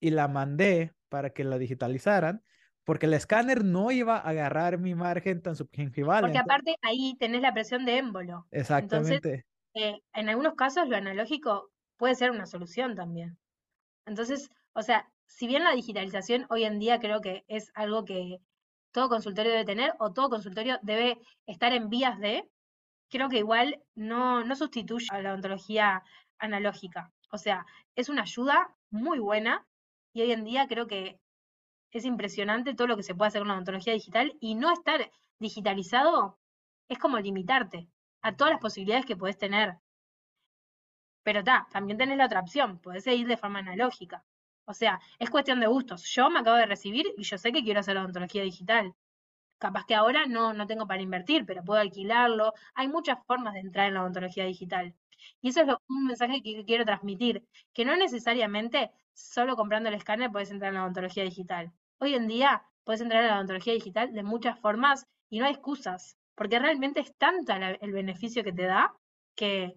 y 0.00 0.08
la 0.08 0.26
mandé 0.26 0.94
para 1.10 1.34
que 1.34 1.44
la 1.44 1.58
digitalizaran 1.58 2.42
porque 2.90 3.06
el 3.06 3.14
escáner 3.14 3.64
no 3.64 3.92
iba 3.92 4.16
a 4.16 4.30
agarrar 4.30 4.78
mi 4.78 4.96
margen 4.96 5.40
tan 5.42 5.54
subgingival. 5.54 6.22
Porque 6.22 6.38
aparte 6.38 6.74
ahí 6.82 7.14
tenés 7.20 7.40
la 7.40 7.54
presión 7.54 7.84
de 7.84 7.98
émbolo. 7.98 8.48
Exactamente. 8.50 9.14
Entonces, 9.14 9.44
eh, 9.74 10.02
en 10.12 10.28
algunos 10.28 10.54
casos 10.54 10.88
lo 10.88 10.96
analógico 10.96 11.70
puede 11.96 12.16
ser 12.16 12.32
una 12.32 12.46
solución 12.46 12.96
también. 12.96 13.38
Entonces, 14.06 14.50
o 14.72 14.82
sea, 14.82 15.08
si 15.24 15.46
bien 15.46 15.62
la 15.62 15.70
digitalización 15.70 16.46
hoy 16.48 16.64
en 16.64 16.80
día 16.80 16.98
creo 16.98 17.20
que 17.20 17.44
es 17.46 17.70
algo 17.76 18.04
que 18.04 18.38
todo 18.90 19.08
consultorio 19.08 19.52
debe 19.52 19.64
tener 19.64 19.92
o 20.00 20.12
todo 20.12 20.28
consultorio 20.28 20.80
debe 20.82 21.20
estar 21.46 21.72
en 21.72 21.90
vías 21.90 22.18
de, 22.18 22.50
creo 23.08 23.28
que 23.28 23.38
igual 23.38 23.80
no, 23.94 24.42
no 24.42 24.56
sustituye 24.56 25.06
a 25.12 25.22
la 25.22 25.30
odontología 25.30 26.02
analógica. 26.40 27.12
O 27.30 27.38
sea, 27.38 27.64
es 27.94 28.08
una 28.08 28.22
ayuda 28.22 28.74
muy 28.90 29.20
buena 29.20 29.64
y 30.12 30.22
hoy 30.22 30.32
en 30.32 30.42
día 30.42 30.66
creo 30.66 30.88
que 30.88 31.20
es 31.98 32.04
impresionante 32.04 32.74
todo 32.74 32.88
lo 32.88 32.96
que 32.96 33.02
se 33.02 33.14
puede 33.14 33.28
hacer 33.28 33.40
con 33.40 33.48
la 33.48 33.54
odontología 33.54 33.92
digital 33.92 34.36
y 34.40 34.54
no 34.54 34.72
estar 34.72 35.10
digitalizado 35.38 36.38
es 36.88 36.98
como 36.98 37.18
limitarte 37.18 37.88
a 38.22 38.36
todas 38.36 38.52
las 38.52 38.60
posibilidades 38.60 39.06
que 39.06 39.16
puedes 39.16 39.38
tener. 39.38 39.78
Pero 41.22 41.40
está, 41.40 41.66
también 41.70 41.98
tenés 41.98 42.18
la 42.18 42.26
otra 42.26 42.40
opción, 42.40 42.78
podés 42.78 43.04
seguir 43.04 43.26
de 43.26 43.36
forma 43.36 43.60
analógica. 43.60 44.24
O 44.64 44.74
sea, 44.74 45.00
es 45.18 45.30
cuestión 45.30 45.60
de 45.60 45.66
gustos. 45.66 46.04
Yo 46.04 46.30
me 46.30 46.40
acabo 46.40 46.56
de 46.56 46.66
recibir 46.66 47.06
y 47.16 47.24
yo 47.24 47.38
sé 47.38 47.52
que 47.52 47.62
quiero 47.64 47.80
hacer 47.80 47.96
odontología 47.96 48.42
digital. 48.42 48.94
Capaz 49.58 49.84
que 49.86 49.94
ahora 49.94 50.26
no, 50.26 50.52
no 50.54 50.66
tengo 50.66 50.86
para 50.86 51.02
invertir, 51.02 51.44
pero 51.46 51.64
puedo 51.64 51.80
alquilarlo. 51.80 52.54
Hay 52.74 52.88
muchas 52.88 53.18
formas 53.26 53.54
de 53.54 53.60
entrar 53.60 53.88
en 53.88 53.94
la 53.94 54.02
odontología 54.02 54.44
digital. 54.44 54.94
Y 55.42 55.50
eso 55.50 55.62
es 55.62 55.68
un 55.88 56.06
mensaje 56.06 56.42
que 56.42 56.64
quiero 56.64 56.84
transmitir, 56.84 57.44
que 57.74 57.84
no 57.84 57.96
necesariamente 57.96 58.90
solo 59.12 59.56
comprando 59.56 59.88
el 59.88 59.94
escáner 59.96 60.30
puedes 60.30 60.50
entrar 60.50 60.70
en 60.70 60.76
la 60.76 60.84
odontología 60.84 61.24
digital. 61.24 61.72
Hoy 62.02 62.14
en 62.14 62.28
día 62.28 62.62
puedes 62.84 63.02
entrar 63.02 63.22
en 63.22 63.28
la 63.28 63.36
odontología 63.36 63.74
digital 63.74 64.14
de 64.14 64.22
muchas 64.22 64.58
formas 64.58 65.06
y 65.28 65.38
no 65.38 65.44
hay 65.44 65.52
excusas, 65.52 66.16
porque 66.34 66.58
realmente 66.58 67.00
es 67.00 67.14
tanta 67.16 67.72
el 67.72 67.92
beneficio 67.92 68.42
que 68.42 68.52
te 68.52 68.64
da 68.64 68.94
que 69.36 69.74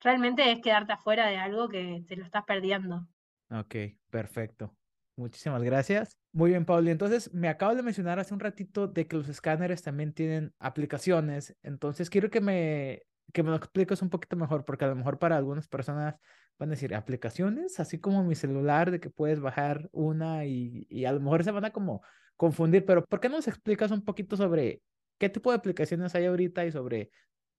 realmente 0.00 0.52
es 0.52 0.60
quedarte 0.60 0.92
afuera 0.92 1.26
de 1.26 1.38
algo 1.38 1.68
que 1.68 2.04
te 2.06 2.16
lo 2.16 2.24
estás 2.24 2.44
perdiendo. 2.44 3.08
Ok, 3.50 3.76
perfecto. 4.10 4.74
Muchísimas 5.16 5.62
gracias. 5.62 6.18
Muy 6.32 6.50
bien, 6.50 6.66
Pauli. 6.66 6.90
Entonces, 6.90 7.32
me 7.32 7.48
acabo 7.48 7.74
de 7.74 7.82
mencionar 7.82 8.18
hace 8.18 8.34
un 8.34 8.40
ratito 8.40 8.86
de 8.86 9.06
que 9.06 9.16
los 9.16 9.28
escáneres 9.28 9.82
también 9.82 10.12
tienen 10.12 10.52
aplicaciones. 10.58 11.56
Entonces, 11.62 12.10
quiero 12.10 12.28
que 12.28 12.42
me, 12.42 13.02
que 13.32 13.42
me 13.42 13.50
lo 13.50 13.56
expliques 13.56 14.02
un 14.02 14.10
poquito 14.10 14.36
mejor, 14.36 14.66
porque 14.66 14.84
a 14.84 14.88
lo 14.88 14.96
mejor 14.96 15.18
para 15.18 15.38
algunas 15.38 15.68
personas 15.68 16.16
van 16.58 16.68
a 16.68 16.72
decir 16.72 16.94
aplicaciones, 16.94 17.80
así 17.80 17.98
como 17.98 18.24
mi 18.24 18.34
celular, 18.34 18.90
de 18.90 19.00
que 19.00 19.10
puedes 19.10 19.40
bajar 19.40 19.88
una 19.92 20.44
y, 20.44 21.04
a 21.04 21.12
lo 21.12 21.20
mejor 21.20 21.44
se 21.44 21.50
van 21.50 21.64
a 21.64 21.72
como 21.72 22.02
confundir, 22.36 22.84
pero 22.84 23.04
¿por 23.04 23.20
qué 23.20 23.28
no 23.28 23.36
nos 23.36 23.48
explicas 23.48 23.90
un 23.90 24.04
poquito 24.04 24.36
sobre 24.36 24.82
qué 25.18 25.28
tipo 25.28 25.50
de 25.50 25.56
aplicaciones 25.56 26.14
hay 26.14 26.26
ahorita 26.26 26.64
y 26.66 26.72
sobre 26.72 27.10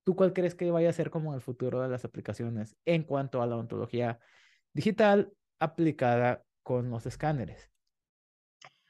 tú 0.03 0.15
cuál 0.15 0.34
crees 0.34 0.55
que 0.55 0.69
vaya 0.71 0.89
a 0.89 0.93
ser 0.93 1.10
como 1.10 1.34
el 1.34 1.41
futuro 1.41 1.81
de 1.81 1.89
las 1.89 2.05
aplicaciones 2.05 2.75
en 2.86 3.03
cuanto 3.03 3.41
a 3.41 3.47
la 3.47 3.58
ontología 3.58 4.19
digital 4.73 5.31
aplicada 5.60 6.43
con 6.63 6.89
los 6.89 7.05
escáneres? 7.05 7.71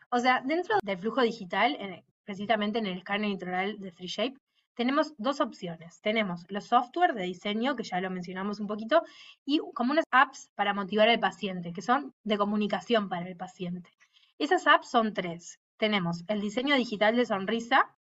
O 0.09 0.19
sea, 0.19 0.41
dentro 0.45 0.77
del 0.83 0.97
flujo 0.97 1.21
digital, 1.21 1.77
precisamente 2.23 2.79
en 2.79 2.87
el 2.87 2.97
escáner 2.97 3.29
integral 3.29 3.79
de 3.79 3.93
3Shape, 3.93 4.37
tenemos 4.75 5.13
dos 5.17 5.39
opciones. 5.39 6.01
Tenemos 6.01 6.45
los 6.49 6.65
software 6.65 7.13
de 7.13 7.23
diseño, 7.23 7.75
que 7.75 7.83
ya 7.83 8.01
lo 8.01 8.09
mencionamos 8.09 8.59
un 8.59 8.67
poquito, 8.67 9.03
y 9.45 9.59
como 9.73 9.91
unas 9.91 10.05
apps 10.11 10.51
para 10.55 10.73
motivar 10.73 11.09
al 11.09 11.19
paciente, 11.19 11.73
que 11.73 11.81
son 11.81 12.13
de 12.23 12.37
comunicación 12.37 13.09
para 13.09 13.27
el 13.27 13.37
paciente. 13.37 13.89
Esas 14.37 14.67
apps 14.67 14.89
son 14.89 15.13
tres. 15.13 15.59
Tenemos 15.77 16.23
el 16.27 16.41
diseño 16.41 16.75
digital 16.75 17.15
de 17.15 17.25
sonrisa, 17.25 17.95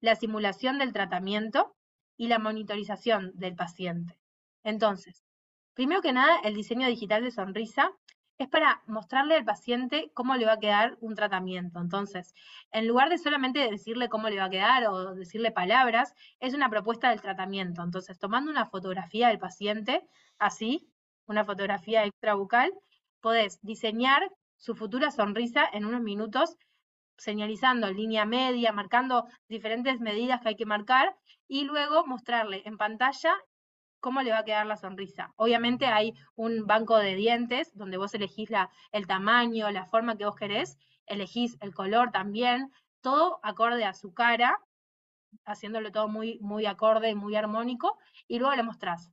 la 0.00 0.16
simulación 0.16 0.78
del 0.78 0.92
tratamiento 0.92 1.74
y 2.16 2.28
la 2.28 2.38
monitorización 2.38 3.32
del 3.34 3.56
paciente. 3.56 4.16
Entonces, 4.62 5.24
primero 5.74 6.00
que 6.00 6.12
nada, 6.12 6.38
el 6.44 6.54
diseño 6.54 6.86
digital 6.88 7.24
de 7.24 7.32
sonrisa 7.32 7.90
es 8.38 8.48
para 8.48 8.82
mostrarle 8.86 9.36
al 9.36 9.44
paciente 9.44 10.10
cómo 10.14 10.34
le 10.34 10.46
va 10.46 10.54
a 10.54 10.58
quedar 10.58 10.96
un 11.00 11.14
tratamiento. 11.14 11.80
Entonces, 11.80 12.34
en 12.72 12.88
lugar 12.88 13.08
de 13.08 13.18
solamente 13.18 13.60
decirle 13.70 14.08
cómo 14.08 14.28
le 14.28 14.38
va 14.38 14.46
a 14.46 14.50
quedar 14.50 14.86
o 14.86 15.14
decirle 15.14 15.52
palabras, 15.52 16.14
es 16.40 16.54
una 16.54 16.68
propuesta 16.68 17.10
del 17.10 17.20
tratamiento. 17.20 17.82
Entonces, 17.82 18.18
tomando 18.18 18.50
una 18.50 18.66
fotografía 18.66 19.28
del 19.28 19.38
paciente, 19.38 20.02
así, 20.38 20.88
una 21.26 21.44
fotografía 21.44 22.04
extrabucal, 22.04 22.72
podés 23.20 23.60
diseñar 23.62 24.28
su 24.56 24.74
futura 24.74 25.10
sonrisa 25.10 25.64
en 25.72 25.84
unos 25.84 26.02
minutos, 26.02 26.56
señalizando 27.16 27.90
línea 27.90 28.24
media, 28.24 28.72
marcando 28.72 29.26
diferentes 29.48 30.00
medidas 30.00 30.40
que 30.40 30.48
hay 30.48 30.56
que 30.56 30.66
marcar 30.66 31.14
y 31.46 31.64
luego 31.64 32.04
mostrarle 32.06 32.62
en 32.64 32.76
pantalla 32.76 33.34
cómo 34.04 34.20
le 34.20 34.32
va 34.32 34.40
a 34.40 34.44
quedar 34.44 34.66
la 34.66 34.76
sonrisa. 34.76 35.32
Obviamente 35.36 35.86
hay 35.86 36.12
un 36.36 36.66
banco 36.66 36.98
de 36.98 37.14
dientes 37.14 37.72
donde 37.74 37.96
vos 37.96 38.12
elegís 38.12 38.50
el 38.92 39.06
tamaño, 39.06 39.70
la 39.70 39.86
forma 39.86 40.18
que 40.18 40.26
vos 40.26 40.36
querés, 40.36 40.76
elegís 41.06 41.56
el 41.62 41.72
color 41.72 42.10
también, 42.12 42.70
todo 43.00 43.40
acorde 43.42 43.86
a 43.86 43.94
su 43.94 44.12
cara, 44.12 44.58
haciéndolo 45.46 45.90
todo 45.90 46.06
muy, 46.06 46.38
muy 46.42 46.66
acorde 46.66 47.08
y 47.08 47.14
muy 47.14 47.34
armónico, 47.34 47.96
y 48.28 48.40
luego 48.40 48.54
le 48.54 48.62
mostrás. 48.62 49.10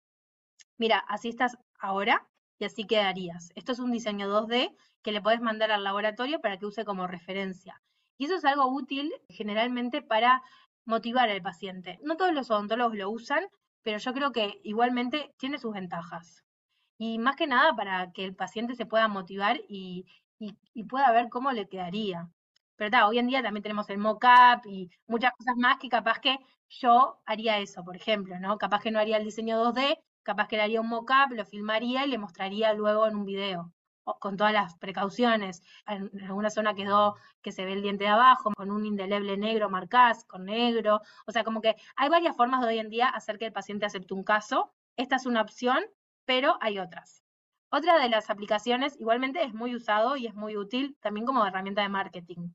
Mira, 0.78 1.00
así 1.08 1.30
estás 1.30 1.58
ahora 1.80 2.28
y 2.60 2.66
así 2.66 2.86
quedarías. 2.86 3.54
Esto 3.56 3.72
es 3.72 3.80
un 3.80 3.92
diseño 3.92 4.28
2D 4.28 4.76
que 5.04 5.14
le 5.14 5.22
podés 5.22 5.40
mandar 5.40 5.72
al 5.72 5.86
laboratorio 5.86 6.42
para 6.42 6.58
que 6.58 6.66
use 6.66 6.84
como 6.84 7.08
referencia. 7.08 7.82
Y 8.18 8.26
eso 8.26 8.36
es 8.36 8.44
algo 8.44 8.68
útil 8.68 9.10
generalmente 9.30 10.02
para 10.02 10.42
motivar 10.84 11.30
al 11.30 11.42
paciente. 11.42 11.98
No 12.04 12.18
todos 12.18 12.34
los 12.34 12.52
odontólogos 12.52 12.98
lo 12.98 13.10
usan, 13.10 13.46
pero 13.84 13.98
yo 13.98 14.14
creo 14.14 14.32
que 14.32 14.60
igualmente 14.64 15.34
tiene 15.38 15.58
sus 15.58 15.74
ventajas. 15.74 16.44
Y 16.98 17.20
más 17.20 17.36
que 17.36 17.48
nada 17.48 17.76
para 17.76 18.12
que 18.12 18.26
el 18.26 18.36
paciente 18.36 18.76
se 18.76 18.86
pueda 18.86 19.08
motivar 19.08 19.60
y, 19.68 20.06
pueda 20.90 21.12
ver 21.12 21.30
cómo 21.30 21.52
le 21.52 21.68
quedaría. 21.68 22.30
Pero 22.76 23.08
hoy 23.08 23.20
en 23.20 23.28
día 23.28 23.44
también 23.44 23.64
tenemos 23.64 23.90
el 23.90 23.98
mock-up 24.00 24.62
y 24.66 24.90
muchas 25.08 25.32
cosas 25.34 25.56
más 25.58 25.78
que 25.80 25.90
capaz 25.90 26.20
que 26.20 26.38
yo 26.70 27.22
haría 27.26 27.60
eso, 27.60 27.84
por 27.84 27.96
ejemplo, 27.96 28.40
¿no? 28.40 28.58
Capaz 28.58 28.82
que 28.82 28.92
no 28.92 29.00
haría 29.00 29.18
el 29.18 29.26
diseño 29.26 29.64
2D, 29.64 29.98
capaz 30.24 30.48
que 30.48 30.58
le 30.58 30.64
haría 30.64 30.82
un 30.82 30.90
mock-up, 30.90 31.34
lo 31.34 31.46
filmaría 31.46 32.06
y 32.06 32.10
le 32.10 32.18
mostraría 32.18 32.74
luego 32.74 33.08
en 33.08 33.16
un 33.16 33.26
video 33.26 33.72
con 34.20 34.38
todas 34.38 34.54
las 34.54 34.76
precauciones. 34.78 35.64
En, 35.88 36.12
alguna 36.24 36.50
zona 36.50 36.74
quedó 36.74 37.16
que 37.42 37.52
se 37.52 37.66
ve 37.66 37.74
el 37.74 37.82
diente 37.82 38.06
de 38.06 38.10
abajo, 38.10 38.52
con 38.56 38.72
un 38.72 38.86
indeleble 38.86 39.38
negro 39.38 39.70
marcás, 39.70 40.26
con 40.26 40.46
negro. 40.46 41.02
O 41.26 41.32
sea, 41.32 41.44
como 41.44 41.62
que 41.62 41.76
hay 41.96 42.10
varias 42.10 42.36
formas 42.36 42.62
de 42.62 42.68
hoy 42.68 42.80
en 42.80 42.90
día 42.90 43.08
hacer 43.10 43.38
que 43.38 43.48
el 43.48 43.54
paciente 43.54 43.86
acepte 43.86 44.14
un 44.14 44.24
caso. 44.24 44.74
Esta 44.98 45.16
es 45.16 45.26
una 45.26 45.42
opción, 45.42 45.84
pero 46.26 46.58
hay 46.62 46.80
otras. 46.80 47.24
Otra 47.70 47.98
de 48.00 48.10
las 48.10 48.30
aplicaciones 48.30 49.00
igualmente 49.00 49.44
es 49.44 49.54
muy 49.54 49.76
usado 49.76 50.18
y 50.18 50.28
es 50.28 50.36
muy 50.36 50.58
útil 50.58 50.98
también 51.02 51.26
como 51.26 51.46
herramienta 51.46 51.82
de 51.82 51.90
marketing. 51.90 52.50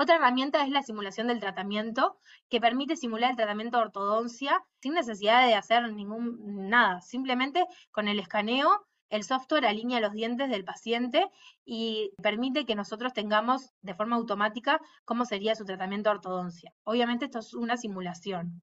Otra 0.00 0.14
herramienta 0.14 0.62
es 0.62 0.70
la 0.70 0.82
simulación 0.82 1.26
del 1.26 1.40
tratamiento, 1.40 2.20
que 2.48 2.60
permite 2.60 2.94
simular 2.94 3.32
el 3.32 3.36
tratamiento 3.36 3.78
de 3.78 3.82
ortodoncia 3.82 4.64
sin 4.80 4.94
necesidad 4.94 5.44
de 5.44 5.56
hacer 5.56 5.92
ningún 5.92 6.68
nada, 6.68 7.00
simplemente 7.00 7.66
con 7.90 8.06
el 8.06 8.20
escaneo 8.20 8.86
el 9.10 9.24
software 9.24 9.66
alinea 9.66 10.00
los 10.00 10.12
dientes 10.12 10.50
del 10.50 10.64
paciente 10.64 11.28
y 11.64 12.12
permite 12.22 12.66
que 12.66 12.74
nosotros 12.74 13.12
tengamos 13.12 13.72
de 13.82 13.94
forma 13.94 14.16
automática 14.16 14.80
cómo 15.04 15.24
sería 15.24 15.54
su 15.54 15.64
tratamiento 15.64 16.10
de 16.10 16.16
ortodoncia. 16.16 16.72
Obviamente 16.84 17.26
esto 17.26 17.38
es 17.38 17.54
una 17.54 17.76
simulación. 17.76 18.62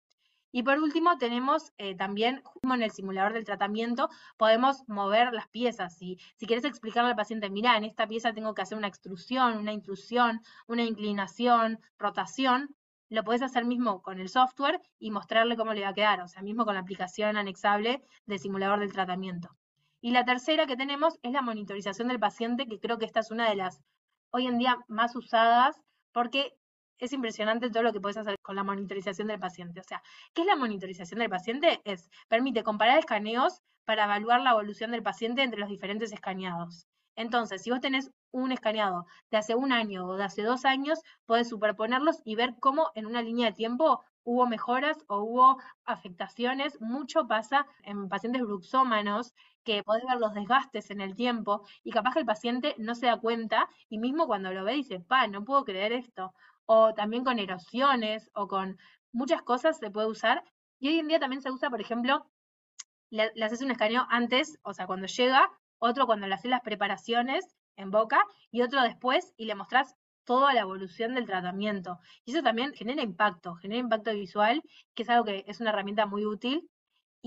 Y 0.51 0.63
por 0.63 0.79
último 0.79 1.17
tenemos 1.17 1.73
eh, 1.77 1.95
también, 1.95 2.41
en 2.63 2.81
el 2.81 2.91
simulador 2.91 3.33
del 3.33 3.43
tratamiento, 3.43 4.07
podemos 4.37 4.83
mover 4.87 5.33
las 5.33 5.49
piezas. 5.49 5.97
Si, 5.97 6.17
si 6.37 6.45
quieres 6.45 6.63
explicarle 6.63 7.09
al 7.09 7.17
paciente, 7.17 7.49
mira, 7.49 7.75
en 7.75 7.83
esta 7.83 8.07
pieza 8.07 8.31
tengo 8.31 8.53
que 8.53 8.61
hacer 8.61 8.77
una 8.77 8.87
extrusión, 8.87 9.57
una 9.57 9.73
intrusión, 9.73 10.41
una 10.67 10.83
inclinación, 10.83 11.79
rotación, 11.99 12.73
lo 13.09 13.23
puedes 13.23 13.41
hacer 13.41 13.65
mismo 13.65 14.01
con 14.01 14.19
el 14.19 14.29
software 14.29 14.79
y 14.97 15.11
mostrarle 15.11 15.57
cómo 15.57 15.73
le 15.73 15.81
va 15.81 15.89
a 15.89 15.93
quedar, 15.93 16.21
o 16.21 16.27
sea, 16.27 16.41
mismo 16.41 16.63
con 16.63 16.75
la 16.75 16.81
aplicación 16.81 17.35
anexable 17.35 18.01
del 18.25 18.39
simulador 18.39 18.79
del 18.79 18.93
tratamiento. 18.93 19.49
Y 20.05 20.11
la 20.11 20.23
tercera 20.23 20.67
que 20.67 20.77
tenemos 20.77 21.17
es 21.23 21.31
la 21.31 21.41
monitorización 21.41 22.09
del 22.09 22.19
paciente, 22.19 22.67
que 22.67 22.79
creo 22.79 22.99
que 22.99 23.05
esta 23.05 23.21
es 23.21 23.31
una 23.31 23.49
de 23.49 23.55
las 23.55 23.81
hoy 24.29 24.45
en 24.45 24.59
día 24.59 24.77
más 24.87 25.15
usadas, 25.15 25.81
porque 26.11 26.53
es 26.99 27.11
impresionante 27.11 27.71
todo 27.71 27.81
lo 27.81 27.91
que 27.91 27.99
puedes 27.99 28.17
hacer 28.17 28.35
con 28.43 28.55
la 28.55 28.63
monitorización 28.63 29.29
del 29.29 29.39
paciente. 29.39 29.79
O 29.79 29.83
sea, 29.83 30.03
¿qué 30.35 30.41
es 30.41 30.47
la 30.47 30.57
monitorización 30.57 31.21
del 31.21 31.31
paciente? 31.31 31.81
Es, 31.85 32.07
permite 32.27 32.61
comparar 32.61 32.99
escaneos 32.99 33.63
para 33.83 34.03
evaluar 34.03 34.41
la 34.41 34.51
evolución 34.51 34.91
del 34.91 35.01
paciente 35.01 35.41
entre 35.41 35.59
los 35.59 35.69
diferentes 35.69 36.11
escaneados. 36.11 36.85
Entonces, 37.15 37.63
si 37.63 37.71
vos 37.71 37.81
tenés 37.81 38.11
un 38.29 38.51
escaneado 38.51 39.07
de 39.31 39.37
hace 39.37 39.55
un 39.55 39.71
año 39.71 40.05
o 40.05 40.17
de 40.17 40.25
hace 40.25 40.43
dos 40.43 40.65
años, 40.65 40.99
podés 41.25 41.49
superponerlos 41.49 42.21
y 42.23 42.35
ver 42.35 42.53
cómo 42.59 42.91
en 42.93 43.07
una 43.07 43.23
línea 43.23 43.47
de 43.47 43.55
tiempo 43.55 44.03
hubo 44.23 44.45
mejoras 44.45 44.97
o 45.07 45.21
hubo 45.21 45.57
afectaciones. 45.83 46.79
Mucho 46.79 47.25
pasa 47.27 47.65
en 47.81 48.07
pacientes 48.07 48.43
bruxómanos 48.43 49.33
que 49.65 49.83
podés 49.83 50.03
ver 50.05 50.19
los 50.19 50.33
desgastes 50.33 50.91
en 50.91 51.01
el 51.01 51.15
tiempo 51.15 51.67
y 51.83 51.91
capaz 51.91 52.13
que 52.13 52.19
el 52.19 52.25
paciente 52.25 52.75
no 52.77 52.95
se 52.95 53.07
da 53.07 53.19
cuenta 53.19 53.67
y 53.89 53.97
mismo 53.97 54.27
cuando 54.27 54.53
lo 54.53 54.63
ve 54.63 54.73
dice, 54.73 54.99
pa, 55.01 55.27
no 55.27 55.43
puedo 55.43 55.65
creer 55.65 55.91
esto. 55.91 56.33
O 56.65 56.93
también 56.93 57.23
con 57.25 57.39
erosiones 57.39 58.29
o 58.33 58.47
con 58.47 58.77
muchas 59.11 59.41
cosas 59.41 59.77
se 59.77 59.91
puede 59.91 60.07
usar. 60.07 60.43
Y 60.79 60.89
hoy 60.89 60.99
en 60.99 61.07
día 61.07 61.19
también 61.19 61.41
se 61.41 61.51
usa, 61.51 61.69
por 61.69 61.81
ejemplo, 61.81 62.25
le, 63.09 63.31
haces 63.43 63.61
un 63.61 63.71
escaneo 63.71 64.05
antes, 64.09 64.57
o 64.63 64.73
sea, 64.73 64.87
cuando 64.87 65.07
llega, 65.07 65.49
otro 65.79 66.05
cuando 66.05 66.27
le 66.27 66.35
haces 66.35 66.51
las 66.51 66.61
preparaciones 66.61 67.55
en 67.75 67.91
boca 67.91 68.19
y 68.51 68.61
otro 68.61 68.81
después 68.81 69.33
y 69.37 69.45
le 69.45 69.55
mostrás 69.55 69.95
toda 70.25 70.53
la 70.53 70.61
evolución 70.61 71.15
del 71.15 71.25
tratamiento. 71.25 71.99
Y 72.25 72.31
eso 72.31 72.43
también 72.43 72.73
genera 72.73 73.01
impacto, 73.03 73.55
genera 73.55 73.79
impacto 73.79 74.11
visual, 74.13 74.63
que 74.93 75.03
es 75.03 75.09
algo 75.09 75.25
que 75.25 75.43
es 75.47 75.59
una 75.59 75.69
herramienta 75.69 76.05
muy 76.05 76.25
útil. 76.25 76.69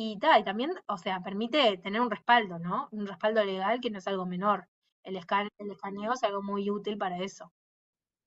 Y, 0.01 0.13
y 0.13 0.45
también, 0.45 0.71
o 0.87 0.97
sea, 0.97 1.21
permite 1.25 1.77
tener 1.79 2.01
un 2.01 2.09
respaldo, 2.09 2.61
¿no? 2.61 2.89
Un 2.93 3.05
respaldo 3.05 3.45
legal 3.45 3.81
que 3.81 3.91
no 3.91 3.99
es 3.99 4.07
algo 4.07 4.27
menor. 4.27 4.69
El, 5.03 5.17
el 5.17 5.71
escaneo 5.73 6.13
es 6.13 6.23
algo 6.23 6.41
muy 6.41 6.71
útil 6.71 6.97
para 6.97 7.19
eso. 7.19 7.53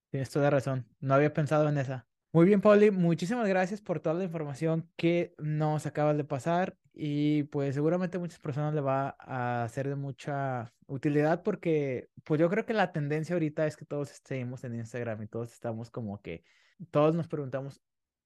Tienes 0.10 0.30
toda 0.30 0.50
razón. 0.50 0.86
No 1.00 1.14
había 1.14 1.34
pensado 1.34 1.70
en 1.70 1.78
esa. 1.78 2.06
Muy 2.34 2.46
bien, 2.46 2.60
Pauli, 2.60 2.92
muchísimas 2.92 3.48
gracias 3.48 3.80
por 3.80 4.02
toda 4.02 4.16
la 4.16 4.26
información 4.26 4.92
que 4.98 5.34
nos 5.38 5.86
acabas 5.86 6.18
de 6.18 6.26
pasar 6.26 6.76
y 6.94 7.44
pues 7.44 7.74
seguramente 7.76 8.18
a 8.18 8.20
muchas 8.20 8.40
personas 8.40 8.74
le 8.74 8.82
va 8.82 9.16
a 9.20 9.66
ser 9.70 9.88
de 9.88 9.96
mucha 9.96 10.74
utilidad 10.88 11.42
porque 11.42 12.10
pues 12.26 12.38
yo 12.42 12.50
creo 12.50 12.66
que 12.66 12.74
la 12.74 12.92
tendencia 12.92 13.34
ahorita 13.34 13.66
es 13.66 13.78
que 13.78 13.86
todos 13.86 14.12
estemos 14.12 14.66
en 14.66 14.76
Instagram 14.76 15.24
y 15.24 15.28
todos 15.28 15.54
estamos 15.54 15.90
como 15.90 16.22
que 16.22 16.44
todos 16.90 17.16
nos 17.16 17.30
preguntamos, 17.30 17.82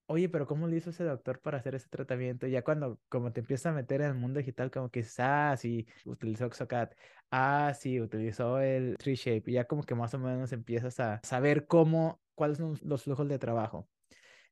oye, 0.07 0.29
pero 0.29 0.47
¿cómo 0.47 0.67
le 0.67 0.77
hizo 0.77 0.89
ese 0.91 1.03
doctor 1.03 1.41
para 1.41 1.57
hacer 1.57 1.75
ese 1.75 1.89
tratamiento? 1.89 2.47
ya 2.47 2.63
cuando 2.63 2.99
como 3.09 3.31
te 3.31 3.41
empiezas 3.41 3.67
a 3.67 3.75
meter 3.75 4.01
en 4.01 4.07
el 4.07 4.15
mundo 4.15 4.39
digital 4.39 4.71
como 4.71 4.89
que 4.89 5.05
ah, 5.19 5.55
sí, 5.57 5.87
utilizó 6.05 6.49
Xocat, 6.51 6.95
ah, 7.31 7.73
sí, 7.77 7.99
utilizó 8.01 8.59
el 8.59 8.97
Tree 8.97 9.15
Shape, 9.15 9.51
ya 9.51 9.65
como 9.65 9.83
que 9.83 9.95
más 9.95 10.13
o 10.13 10.19
menos 10.19 10.51
empiezas 10.51 10.99
a 10.99 11.19
saber 11.23 11.67
cómo, 11.67 12.21
cuáles 12.35 12.57
son 12.57 12.77
los 12.83 13.03
flujos 13.03 13.27
de 13.27 13.39
trabajo. 13.39 13.89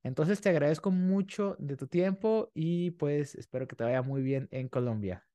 Entonces 0.03 0.41
te 0.41 0.49
agradezco 0.49 0.91
mucho 0.91 1.55
de 1.59 1.77
tu 1.77 1.87
tiempo 1.87 2.51
y 2.53 2.91
pues 2.91 3.35
espero 3.35 3.67
que 3.67 3.75
te 3.75 3.83
vaya 3.85 4.01
muy 4.01 4.21
bien 4.21 4.47
en 4.51 4.67
Colombia. 4.69 5.25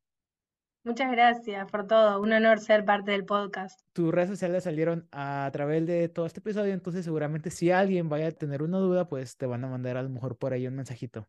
Muchas 0.84 1.10
gracias 1.10 1.70
por 1.70 1.86
todo. 1.86 2.20
Un 2.20 2.32
honor 2.32 2.60
ser 2.60 2.84
parte 2.84 3.10
del 3.10 3.24
podcast. 3.24 3.80
Tus 3.92 4.12
redes 4.12 4.30
sociales 4.30 4.64
salieron 4.64 5.06
a 5.12 5.48
través 5.52 5.86
de 5.86 6.08
todo 6.08 6.26
este 6.26 6.40
episodio, 6.40 6.72
entonces 6.72 7.04
seguramente 7.04 7.50
si 7.50 7.70
alguien 7.70 8.08
vaya 8.08 8.28
a 8.28 8.32
tener 8.32 8.62
una 8.62 8.78
duda, 8.78 9.08
pues 9.08 9.36
te 9.36 9.46
van 9.46 9.64
a 9.64 9.68
mandar 9.68 9.96
a 9.96 10.02
lo 10.02 10.08
mejor 10.08 10.36
por 10.36 10.52
ahí 10.52 10.66
un 10.66 10.76
mensajito. 10.76 11.28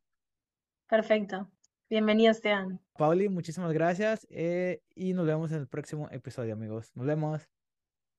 Perfecto. 0.88 1.50
Bienvenidos 1.90 2.38
sean. 2.38 2.80
Pauli, 2.98 3.30
muchísimas 3.30 3.74
gracias 3.74 4.28
eh, 4.30 4.82
y 4.94 5.14
nos 5.14 5.26
vemos 5.26 5.52
en 5.52 5.60
el 5.60 5.68
próximo 5.68 6.08
episodio, 6.12 6.54
amigos. 6.54 6.92
Nos 6.96 7.08
vemos. 7.08 7.50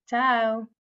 Chao. 0.07 0.71